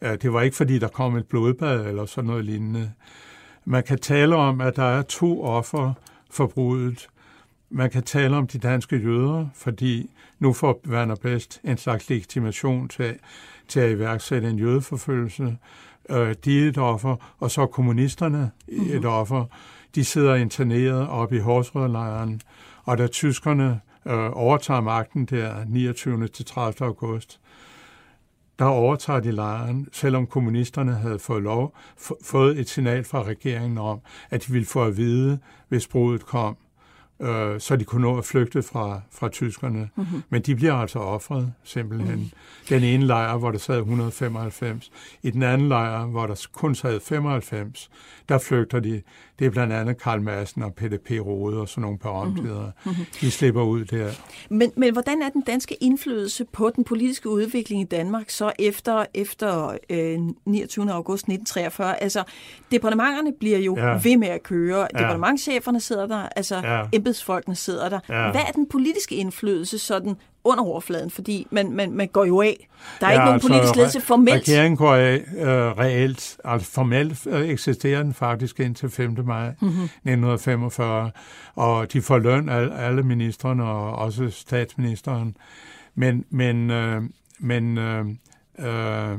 Det 0.00 0.32
var 0.32 0.40
ikke 0.40 0.56
fordi, 0.56 0.78
der 0.78 0.88
kom 0.88 1.16
et 1.16 1.26
blodbad 1.26 1.86
eller 1.86 2.06
sådan 2.06 2.28
noget 2.28 2.44
lignende. 2.44 2.92
Man 3.64 3.82
kan 3.82 3.98
tale 3.98 4.36
om, 4.36 4.60
at 4.60 4.76
der 4.76 4.82
er 4.82 5.02
to 5.02 5.44
offer 5.44 5.92
for 6.30 6.46
brudet. 6.46 7.08
Man 7.70 7.90
kan 7.90 8.02
tale 8.02 8.36
om 8.36 8.46
de 8.46 8.58
danske 8.58 8.96
jøder, 8.96 9.46
fordi 9.54 10.10
nu 10.38 10.52
får 10.52 10.80
Werner 10.88 11.14
Best 11.14 11.60
en 11.64 11.76
slags 11.76 12.08
legitimation 12.08 12.88
til, 12.88 13.18
til 13.68 13.80
at 13.80 13.90
iværksætte 13.90 14.50
en 14.50 14.58
jødeforfølgelse. 14.58 15.58
Øh, 16.10 16.34
de 16.44 16.64
er 16.64 16.68
et 16.68 16.78
offer, 16.78 17.16
og 17.38 17.50
så 17.50 17.66
kommunisterne 17.66 18.50
mm-hmm. 18.68 18.96
et 18.96 19.04
offer. 19.04 19.44
De 19.94 20.04
sidder 20.04 20.34
interneret 20.34 21.08
oppe 21.08 21.36
i 21.36 21.38
Horsrødlejren, 21.38 22.40
og 22.84 22.98
da 22.98 23.06
tyskerne 23.06 23.80
øh, 24.06 24.30
overtager 24.32 24.80
magten 24.80 25.24
der 25.24 25.64
29. 25.66 26.28
til 26.28 26.44
30. 26.44 26.86
august, 26.86 27.40
der 28.58 28.64
overtager 28.64 29.20
de 29.20 29.32
lejren, 29.32 29.88
selvom 29.92 30.26
kommunisterne 30.26 30.94
havde 30.94 31.18
fået 31.18 31.42
lov, 31.42 31.76
fået 32.24 32.60
et 32.60 32.68
signal 32.68 33.04
fra 33.04 33.22
regeringen 33.22 33.78
om, 33.78 34.00
at 34.30 34.46
de 34.46 34.52
ville 34.52 34.66
få 34.66 34.84
at 34.84 34.96
vide, 34.96 35.38
hvis 35.68 35.86
brudet 35.86 36.26
kom, 36.26 36.56
øh, 37.20 37.60
så 37.60 37.76
de 37.76 37.84
kunne 37.84 38.02
nå 38.02 38.18
at 38.18 38.24
flygte 38.24 38.62
fra, 38.62 39.00
fra 39.12 39.28
tyskerne. 39.28 39.88
Mm-hmm. 39.96 40.22
Men 40.28 40.42
de 40.42 40.54
bliver 40.54 40.74
altså 40.74 40.98
offret, 40.98 41.52
simpelthen. 41.64 42.18
Mm. 42.18 42.30
Den 42.68 42.82
ene 42.82 43.06
lejr, 43.06 43.36
hvor 43.36 43.50
der 43.50 43.58
sad 43.58 43.78
195. 43.78 44.90
I 45.22 45.30
den 45.30 45.42
anden 45.42 45.68
lejr, 45.68 46.06
hvor 46.06 46.26
der 46.26 46.46
kun 46.52 46.74
sad 46.74 47.00
95, 47.00 47.90
der 48.28 48.38
flygter 48.38 48.80
de. 48.80 49.02
Det 49.38 49.46
er 49.46 49.50
blandt 49.50 49.72
andet 49.72 50.02
Karl 50.02 50.20
Madsen 50.20 50.62
og 50.62 50.74
PDP 50.74 51.10
Rode 51.10 51.60
og 51.60 51.68
sådan 51.68 51.82
nogle 51.82 51.98
berømtheder. 51.98 52.70
Mm-hmm. 52.84 53.04
De 53.20 53.30
slipper 53.30 53.62
ud 53.62 53.84
der. 53.84 54.10
Men, 54.50 54.72
men 54.76 54.92
hvordan 54.92 55.22
er 55.22 55.28
den 55.28 55.42
danske 55.42 55.74
indflydelse 55.74 56.44
på 56.44 56.70
den 56.76 56.84
politiske 56.84 57.28
udvikling 57.28 57.80
i 57.80 57.84
Danmark 57.84 58.30
så 58.30 58.52
efter, 58.58 59.04
efter 59.14 59.78
øh, 59.90 60.18
29. 60.44 60.92
august 60.92 61.22
1943? 61.22 62.02
Altså, 62.02 62.22
departementerne 62.70 63.32
bliver 63.40 63.58
jo 63.58 63.76
ja. 63.76 64.00
ved 64.02 64.16
med 64.16 64.28
at 64.28 64.42
køre. 64.42 64.88
Ja. 64.94 64.98
Departementcheferne 64.98 65.80
sidder 65.80 66.06
der, 66.06 66.28
altså 66.36 66.56
ja. 66.56 66.84
embedsfolkene 66.92 67.56
sidder 67.56 67.88
der. 67.88 68.00
Ja. 68.08 68.30
Hvad 68.30 68.40
er 68.40 68.52
den 68.52 68.68
politiske 68.68 69.14
indflydelse 69.14 69.78
sådan 69.78 70.16
under 70.46 70.64
overfladen, 70.64 71.10
fordi 71.10 71.46
man, 71.50 71.72
man, 71.72 71.92
man 71.92 72.08
går 72.08 72.24
jo 72.24 72.40
af. 72.40 72.68
Der 73.00 73.06
er 73.06 73.10
ja, 73.10 73.16
ikke 73.16 73.24
nogen 73.24 73.34
altså, 73.34 73.48
politisk 73.48 73.76
ledelse 73.76 74.00
formelt. 74.00 74.36
Regeringen 74.36 74.76
går 74.76 74.94
af 74.94 75.24
øh, 75.36 75.46
reelt, 75.78 76.36
altså 76.44 76.70
formelt 76.70 77.26
øh, 77.26 77.48
eksisterer 77.48 78.02
den 78.02 78.14
faktisk 78.14 78.60
indtil 78.60 78.90
5. 78.90 79.16
maj 79.24 79.48
mm-hmm. 79.48 79.84
1945, 79.84 81.10
og 81.54 81.92
de 81.92 82.02
får 82.02 82.18
løn 82.18 82.48
af 82.48 82.86
alle 82.86 83.02
ministerne 83.02 83.64
og 83.64 83.92
også 83.92 84.30
statsministeren. 84.30 85.36
Men, 85.94 86.24
men, 86.30 86.70
øh, 86.70 87.02
men, 87.38 87.78
øh, 87.78 88.06
øh, 88.58 89.18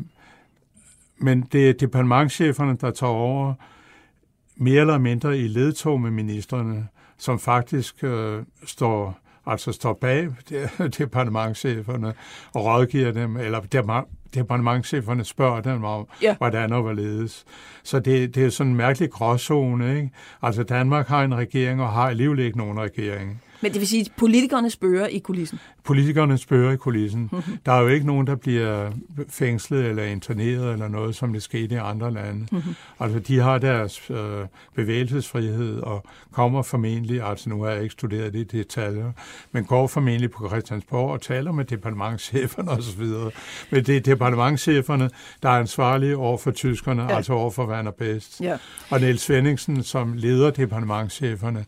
men 1.18 1.42
det 1.52 1.70
er 1.70 1.74
departementcheferne, 1.74 2.78
der 2.82 2.92
tager 2.92 3.14
over 3.14 3.54
mere 4.56 4.82
eller 4.82 4.98
mindre 4.98 5.38
i 5.38 5.48
ledtog 5.48 6.02
med 6.02 6.12
ministerne, 6.12 6.88
som 7.18 7.40
faktisk 7.40 8.04
øh, 8.04 8.44
står 8.66 9.20
altså 9.48 9.72
står 9.72 9.94
bag 9.94 10.30
departementcheferne 10.98 12.14
og 12.54 12.66
rådgiver 12.66 13.12
dem, 13.12 13.38
eller 13.38 13.62
departementcheferne 14.34 15.24
spørger 15.24 15.62
dem 15.62 15.84
om, 15.84 16.08
ja. 16.22 16.36
hvordan 16.38 16.74
og 16.74 16.82
hvorledes. 16.82 17.46
Så 17.84 18.00
det, 18.00 18.36
det 18.36 18.46
er 18.46 18.50
sådan 18.50 18.72
en 18.72 18.78
mærkelig 18.78 19.12
gråzone. 19.12 19.96
Ikke? 19.96 20.10
Altså 20.42 20.64
Danmark 20.64 21.08
har 21.08 21.24
en 21.24 21.36
regering 21.36 21.82
og 21.82 21.90
har 21.90 22.10
alligevel 22.10 22.40
ikke 22.40 22.58
nogen 22.58 22.80
regering. 22.80 23.42
Men 23.62 23.72
det 23.72 23.80
vil 23.80 23.88
sige, 23.88 24.02
at 24.02 24.12
politikerne 24.18 24.70
spørger 24.70 25.08
i 25.08 25.20
kulissen? 25.20 25.60
Politikerne 25.84 26.38
spørger 26.38 26.72
i 26.72 26.76
kulissen. 26.76 27.30
Mm-hmm. 27.32 27.58
Der 27.66 27.72
er 27.72 27.82
jo 27.82 27.88
ikke 27.88 28.06
nogen, 28.06 28.28
der 28.28 28.36
bliver 28.36 28.92
fængslet 29.30 29.86
eller 29.86 30.04
interneret 30.04 30.74
eller 30.74 30.88
noget, 30.88 31.16
som 31.16 31.34
det 31.34 31.44
skete 31.44 31.76
i 31.76 31.78
andre 31.78 32.14
lande. 32.14 32.48
Mm-hmm. 32.52 32.76
Altså, 33.00 33.20
de 33.20 33.40
har 33.40 33.58
deres 33.58 34.10
øh, 34.10 34.18
bevægelsesfrihed 34.76 35.80
og 35.80 36.06
kommer 36.32 36.62
formentlig, 36.62 37.22
altså 37.22 37.50
nu 37.50 37.62
har 37.62 37.72
jeg 37.72 37.84
ikke 37.84 37.94
studeret 37.94 38.34
det 38.34 38.40
i 38.40 38.58
detaljer, 38.58 39.12
men 39.52 39.64
går 39.66 39.88
formentlig 39.88 40.32
på 40.32 40.48
Christiansborg 40.50 41.12
og 41.12 41.22
taler 41.22 41.52
med 41.52 41.66
departementcheferne 41.66 42.72
osv. 42.72 43.04
Men 43.70 43.84
det 43.86 43.98
er 43.98 44.02
departementcheferne, 44.02 45.10
der 45.44 45.50
er 45.50 45.60
ansvarlige 45.60 46.18
over 46.18 46.38
for 46.38 46.52
tyskerne, 46.52 47.04
ja. 47.04 47.16
altså 47.16 47.34
over 47.34 47.52
for 47.52 47.66
Werner 47.66 47.92
Best. 47.92 48.42
Ja. 48.42 48.58
Og 48.90 49.00
Niels 49.00 49.22
Svendingsen, 49.22 49.84
som 49.84 50.14
leder 50.14 50.52
departementcheferne, 50.52 51.66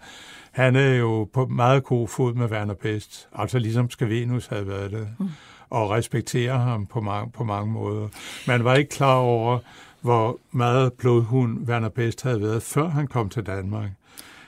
han 0.52 0.76
er 0.76 0.96
jo 0.96 1.30
på 1.34 1.46
meget 1.46 1.84
god 1.84 2.08
fod 2.08 2.34
med 2.34 2.52
Werner 2.52 2.74
Best, 2.74 3.28
altså 3.36 3.60
ligesom 3.60 3.90
Skavenus 3.90 4.48
havde 4.48 4.68
været 4.68 4.92
det, 4.92 5.08
mm. 5.20 5.30
og 5.70 5.90
respekterer 5.90 6.58
ham 6.58 6.86
på 6.86 7.02
mange, 7.02 7.32
på 7.32 7.44
mange 7.44 7.74
måder. 7.74 8.08
Man 8.48 8.64
var 8.64 8.76
ikke 8.76 8.90
klar 8.90 9.16
over, 9.16 9.60
hvor 10.02 10.38
meget 10.52 10.94
blodhund 10.94 11.70
Werner 11.70 11.90
Best 11.90 12.24
havde 12.24 12.42
været, 12.42 12.64
før 12.64 12.88
han 12.88 13.08
kom 13.08 13.30
til 13.30 13.44
Danmark. 13.44 13.90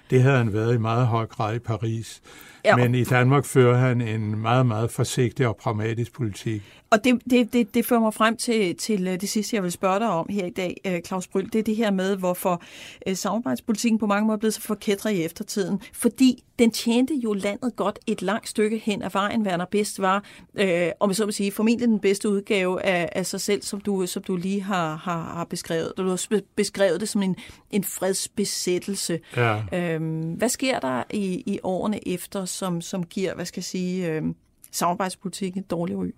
Det 0.10 0.22
havde 0.24 0.38
han 0.38 0.54
været 0.54 0.76
i 0.76 0.78
meget 0.78 1.08
høj 1.08 1.26
grad 1.26 1.56
i 1.56 1.60
Paris. 1.60 2.22
Ja. 2.66 2.76
Men 2.76 2.96
i 2.96 3.04
Danmark 3.04 3.46
fører 3.46 3.78
han 3.78 4.02
en 4.02 4.42
meget, 4.42 4.66
meget 4.66 4.92
forsigtig 4.92 5.48
og 5.48 5.56
pragmatisk 5.56 6.14
politik. 6.14 6.62
Og 6.92 7.04
det, 7.04 7.22
det, 7.30 7.54
det, 7.54 7.74
det 7.74 7.86
fører 7.86 8.00
mig 8.00 8.14
frem 8.14 8.38
til, 8.38 8.76
til 8.76 9.08
øh, 9.08 9.22
det 9.22 9.30
sidste, 9.30 9.56
jeg 9.56 9.64
vil 9.64 9.72
spørge 9.72 10.00
dig 10.00 10.10
om 10.10 10.26
her 10.30 10.46
i 10.46 10.50
dag, 10.50 10.82
øh, 10.86 11.02
Claus 11.02 11.28
Bryl. 11.28 11.50
Det 11.54 11.60
er 11.60 11.64
det 11.64 11.76
her 11.76 11.92
med, 11.92 12.16
hvorfor 12.16 12.62
øh, 13.08 13.16
samarbejdspolitikken 13.16 14.00
på 14.00 14.06
mange 14.06 14.26
måder 14.26 14.38
er 14.38 14.40
blevet 14.40 14.54
så 14.54 14.62
forkætret 14.62 15.12
i 15.12 15.24
eftertiden. 15.24 15.82
Fordi 15.94 16.44
den 16.60 16.72
tjente 16.72 17.14
jo 17.16 17.34
landet 17.34 17.76
godt 17.76 18.00
et 18.08 18.22
langt 18.22 18.50
stykke 18.50 18.78
hen 18.78 19.02
af 19.02 19.14
vejen. 19.14 19.42
Werner 19.42 19.66
Best 19.66 20.02
var, 20.02 20.24
øh, 20.56 20.90
om 21.00 21.10
jeg 21.10 21.16
så 21.16 21.26
vil 21.26 21.34
sige, 21.34 21.52
formentlig 21.52 21.88
den 21.88 22.00
bedste 22.00 22.30
udgave 22.30 22.82
af, 22.82 23.10
af 23.12 23.26
sig 23.26 23.42
selv, 23.42 23.62
som 23.62 23.82
du, 23.82 24.06
som 24.06 24.24
du 24.24 24.36
lige 24.36 24.62
har, 24.62 24.96
har, 24.96 25.24
har 25.24 25.46
beskrevet. 25.46 25.94
Du 25.98 26.10
har 26.10 26.42
beskrevet 26.56 27.02
det 27.02 27.10
som 27.10 27.22
en, 27.22 27.36
en 27.72 27.84
fredsbesættelse. 27.84 29.20
Ja. 29.38 29.62
Øhm, 29.74 30.22
hvad 30.22 30.50
sker 30.50 30.80
der 30.80 31.04
i, 31.10 31.44
i 31.46 31.60
årene 31.64 32.08
efter, 32.08 32.46
som, 32.52 32.82
som 32.82 33.06
giver, 33.06 33.36
hvad 33.36 33.46
skal 33.46 33.60
jeg 33.60 33.66
sige, 33.66 34.12
øh, 34.12 34.24
samarbejdspolitikken 34.72 35.62
et 35.62 35.72
dårligt 35.72 36.00
ry? 36.00 36.12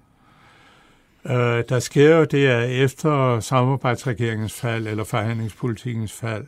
Øh, 1.26 1.63
der 1.69 1.80
sker 1.80 2.17
jo 2.17 2.24
det, 2.24 2.48
at 2.48 2.69
efter 2.69 3.39
samarbejdsregeringens 3.39 4.54
fald, 4.54 4.88
eller 4.88 5.04
forhandlingspolitikens 5.04 6.13
fald, 6.13 6.46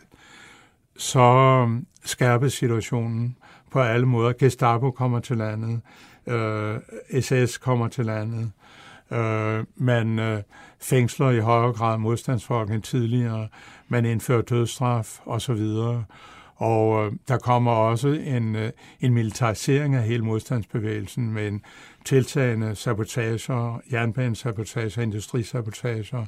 så 0.97 1.19
øh, 1.19 1.81
skærpes 2.05 2.53
situationen 2.53 3.37
på 3.71 3.79
alle 3.79 4.05
måder. 4.05 4.33
Gestapo 4.33 4.91
kommer 4.91 5.19
til 5.19 5.37
landet, 5.37 5.81
øh, 6.27 6.79
SS 7.21 7.57
kommer 7.57 7.87
til 7.87 8.05
landet, 8.05 8.51
øh, 9.11 9.63
man 9.75 10.19
øh, 10.19 10.41
fængsler 10.81 11.29
i 11.29 11.39
højere 11.39 11.73
grad 11.73 11.97
modstandsfolk 11.97 12.71
end 12.71 12.81
tidligere, 12.81 13.47
man 13.87 14.05
indfører 14.05 14.41
dødsstraf 14.41 15.19
osv., 15.25 15.61
og 16.55 17.05
øh, 17.05 17.11
der 17.27 17.37
kommer 17.37 17.71
også 17.71 18.07
en, 18.07 18.55
øh, 18.55 18.71
en 19.01 19.13
militarisering 19.13 19.95
af 19.95 20.03
hele 20.03 20.25
modstandsbevægelsen 20.25 21.33
med 21.33 21.47
en 21.47 21.61
tiltagende 22.05 22.75
sabotager, 22.75 23.81
jernbanesabotager, 23.91 25.01
industrisabotager, 25.01 26.25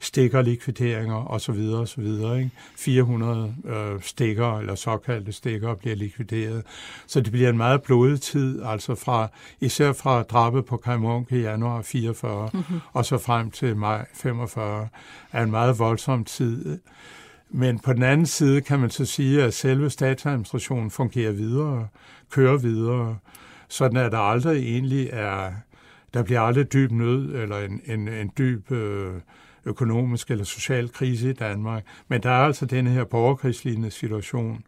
stikkerlikvideringer 0.00 1.30
osv. 1.30 1.58
osv. 1.74 2.06
Ikke? 2.06 2.50
400 2.76 3.54
øh, 3.64 4.02
stikker 4.02 4.58
eller 4.58 4.74
såkaldte 4.74 5.32
stikker 5.32 5.74
bliver 5.74 5.96
likvideret. 5.96 6.62
Så 7.06 7.20
det 7.20 7.32
bliver 7.32 7.48
en 7.48 7.56
meget 7.56 7.82
blodig 7.82 8.20
tid, 8.20 8.62
altså 8.64 8.94
fra, 8.94 9.28
især 9.60 9.92
fra 9.92 10.22
drabet 10.22 10.64
på 10.64 10.76
Kai 10.76 10.98
Munk 10.98 11.32
i 11.32 11.40
januar 11.40 11.82
44 11.82 12.50
mm-hmm. 12.52 12.80
og 12.92 13.04
så 13.04 13.18
frem 13.18 13.50
til 13.50 13.76
maj 13.76 14.06
45, 14.14 14.88
er 15.32 15.42
en 15.42 15.50
meget 15.50 15.78
voldsom 15.78 16.24
tid 16.24 16.78
Men 17.50 17.78
på 17.78 17.92
den 17.92 18.02
anden 18.02 18.26
side 18.26 18.60
kan 18.60 18.78
man 18.78 18.90
så 18.90 19.04
sige, 19.04 19.42
at 19.42 19.54
selve 19.54 19.90
statsadministrationen 19.90 20.90
fungerer 20.90 21.32
videre, 21.32 21.88
kører 22.30 22.56
videre, 22.56 23.18
sådan 23.68 23.96
at 23.96 24.12
der 24.12 24.18
aldrig 24.18 24.58
egentlig 24.58 25.08
er, 25.12 25.52
der 26.14 26.22
bliver 26.22 26.40
aldrig 26.40 26.72
dyb 26.72 26.90
nød 26.90 27.34
eller 27.34 27.58
en, 27.58 27.80
en, 27.86 28.08
en 28.08 28.32
dyb 28.38 28.72
øh, 28.72 29.12
økonomisk 29.64 30.30
eller 30.30 30.44
social 30.44 30.88
krise 30.88 31.30
i 31.30 31.32
Danmark. 31.32 31.84
Men 32.08 32.22
der 32.22 32.30
er 32.30 32.44
altså 32.44 32.66
denne 32.66 32.90
her 32.90 33.04
borgerkrigslignende 33.04 33.90
situation, 33.90 34.62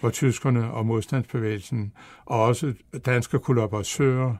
hvor 0.00 0.10
tyskerne 0.10 0.70
og 0.70 0.86
modstandsbevægelsen 0.86 1.92
og 2.26 2.42
også 2.42 2.72
danske 3.06 3.38
kollaboratører 3.38 4.36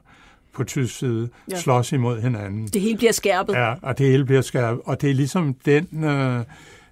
på 0.53 0.63
tysk 0.63 0.97
side 0.97 1.29
ja. 1.51 1.55
slås 1.59 1.91
imod 1.91 2.21
hinanden. 2.21 2.67
Det 2.67 2.81
hele 2.81 2.97
bliver 2.97 3.11
skærpet. 3.11 3.53
Ja, 3.53 3.75
og 3.81 3.97
det 3.97 4.05
hele 4.05 4.25
bliver 4.25 4.41
skærpet. 4.41 4.81
Og 4.85 5.01
det 5.01 5.09
er 5.09 5.13
ligesom 5.13 5.53
den 5.53 6.03
øh, 6.03 6.43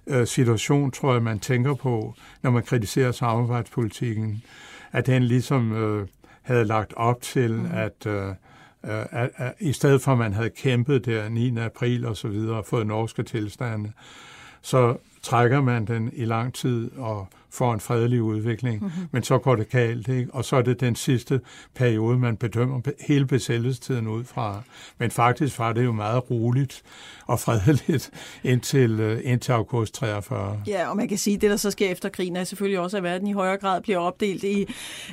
øh, 0.06 0.26
situation, 0.26 0.90
tror 0.90 1.12
jeg, 1.12 1.22
man 1.22 1.38
tænker 1.38 1.74
på, 1.74 2.14
når 2.42 2.50
man 2.50 2.62
kritiserer 2.62 3.12
samarbejdspolitikken, 3.12 4.42
at 4.92 5.06
den 5.06 5.22
ligesom 5.22 5.72
øh, 5.72 6.06
havde 6.42 6.64
lagt 6.64 6.94
op 6.96 7.22
til, 7.22 7.52
mm. 7.52 7.70
at, 7.72 8.06
øh, 8.06 8.28
at, 8.82 9.06
at, 9.10 9.30
at 9.36 9.54
i 9.60 9.72
stedet 9.72 10.02
for 10.02 10.12
at 10.12 10.18
man 10.18 10.32
havde 10.32 10.50
kæmpet 10.50 11.06
der 11.06 11.28
9. 11.28 11.58
april 11.58 12.06
og 12.06 12.16
så 12.16 12.28
videre 12.28 12.56
og 12.56 12.66
fået 12.66 12.86
norske 12.86 13.22
tilstande, 13.22 13.92
så 14.62 14.96
trækker 15.22 15.60
man 15.60 15.84
den 15.84 16.10
i 16.12 16.24
lang 16.24 16.54
tid 16.54 16.90
og 16.96 17.28
får 17.54 17.74
en 17.74 17.80
fredelig 17.80 18.22
udvikling, 18.22 18.82
mm-hmm. 18.82 19.08
men 19.12 19.22
så 19.22 19.38
går 19.38 19.56
det 19.56 19.70
galt, 19.70 20.08
ikke? 20.08 20.34
og 20.34 20.44
så 20.44 20.56
er 20.56 20.62
det 20.62 20.80
den 20.80 20.96
sidste 20.96 21.40
periode, 21.74 22.18
man 22.18 22.36
bedømmer 22.36 22.80
hele 23.08 23.26
besættelsestiden 23.26 24.08
ud 24.08 24.24
fra. 24.24 24.62
Men 24.98 25.10
faktisk 25.10 25.58
var 25.58 25.72
det 25.72 25.84
jo 25.84 25.92
meget 25.92 26.30
roligt 26.30 26.82
og 27.26 27.40
fredeligt 27.40 28.10
indtil, 28.44 29.00
øh, 29.00 29.20
indtil 29.24 29.52
august 29.52 29.94
43. 29.94 30.60
Ja, 30.66 30.88
og 30.88 30.96
man 30.96 31.08
kan 31.08 31.18
sige, 31.18 31.34
at 31.34 31.40
det, 31.42 31.50
der 31.50 31.56
så 31.56 31.70
sker 31.70 31.90
efter 31.90 32.08
krigen, 32.08 32.36
er 32.36 32.44
selvfølgelig 32.44 32.80
også, 32.80 32.96
at 32.96 33.02
verden 33.02 33.26
i 33.26 33.32
højere 33.32 33.56
grad 33.56 33.80
bliver 33.80 33.98
opdelt 33.98 34.44
i, 34.44 34.66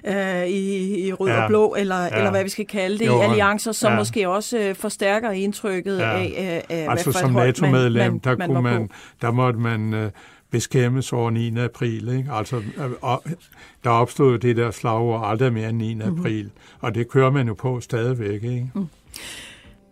øh, 0.08 0.48
i, 0.48 1.08
i 1.08 1.14
rød 1.14 1.30
ja. 1.30 1.42
og 1.42 1.48
blå, 1.48 1.76
eller, 1.78 2.02
ja. 2.02 2.18
eller 2.18 2.32
hvad 2.32 2.44
vi 2.44 2.50
skal 2.50 2.68
kalde 2.68 3.00
det, 3.00 3.08
jo, 3.08 3.22
i 3.22 3.24
alliancer, 3.24 3.72
som 3.72 3.92
ja. 3.92 3.98
måske 3.98 4.30
også 4.30 4.58
øh, 4.58 4.76
forstærker 4.76 5.32
indtrykket 5.32 6.00
ja. 6.00 6.12
af, 6.12 6.66
af 6.70 6.88
altså, 6.89 7.06
hvad 7.06 7.14
for 7.14 7.20
som 7.20 7.32
NATO-medlem, 7.32 8.20
der, 8.20 8.38
man, 8.38 8.48
kunne 8.48 8.62
man, 8.62 8.89
der 9.22 9.32
måtte 9.32 9.60
man 9.60 9.94
øh, 9.94 10.12
beskæmmes 10.52 11.14
over 11.14 11.30
9. 11.30 11.58
april. 11.60 12.10
Ikke? 12.18 12.32
Altså, 12.32 12.56
øh, 12.58 12.91
og, 13.02 13.24
der 13.84 13.89
opstod 13.89 14.39
det 14.39 14.58
der 14.58 14.72
slagord 14.72 15.22
aldrig 15.26 15.54
mere 15.54 15.70
end 15.70 15.78
9. 15.78 15.93
Mm-hmm. 15.93 16.20
april, 16.20 16.52
og 16.80 16.95
det 16.95 17.10
kører 17.10 17.32
man 17.32 17.47
jo 17.47 17.54
på 17.54 17.80
stadigvæk. 17.80 18.43
Ikke? 18.43 18.72
Mm. 18.76 18.88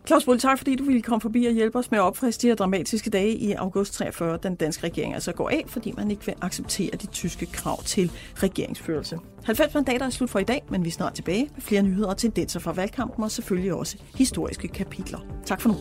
Claus 0.08 0.26
Bull, 0.26 0.40
tak 0.40 0.58
fordi 0.58 0.76
du 0.76 0.84
ville 0.84 1.02
komme 1.02 1.22
forbi 1.22 1.46
og 1.46 1.54
hjælpe 1.54 1.78
os 1.78 1.92
med 1.92 2.00
at 2.00 2.04
opfriske 2.04 2.42
de 2.42 2.48
her 2.48 2.56
dramatiske 2.56 3.10
dage 3.10 3.36
i 3.36 3.52
august 3.52 3.94
43, 3.94 4.40
den 4.44 4.56
danske 4.56 4.84
regering 4.84 5.14
altså 5.14 5.32
går 5.32 5.50
af, 5.50 5.64
fordi 5.68 5.94
man 5.98 6.12
ikke 6.12 6.26
vil 6.26 6.36
acceptere 6.42 6.92
de 7.02 7.08
tyske 7.08 7.46
krav 7.46 7.84
til 7.84 8.12
regeringsførelse. 8.36 9.20
90 9.44 9.74
mandater 9.74 10.06
er 10.06 10.10
slut 10.10 10.30
for 10.30 10.40
i 10.40 10.44
dag, 10.44 10.64
men 10.70 10.84
vi 10.84 10.88
er 10.88 10.92
snart 10.92 11.14
tilbage 11.14 11.50
med 11.56 11.62
flere 11.62 11.84
nyheder 11.84 12.10
og 12.10 12.18
tendenser 12.18 12.60
fra 12.60 12.72
valgkampen 12.72 13.24
og 13.24 13.32
selvfølgelig 13.32 13.74
også 13.74 13.98
historiske 14.16 14.68
kapitler. 14.68 15.20
Tak 15.46 15.62
for 15.62 15.70
nu. 15.70 15.76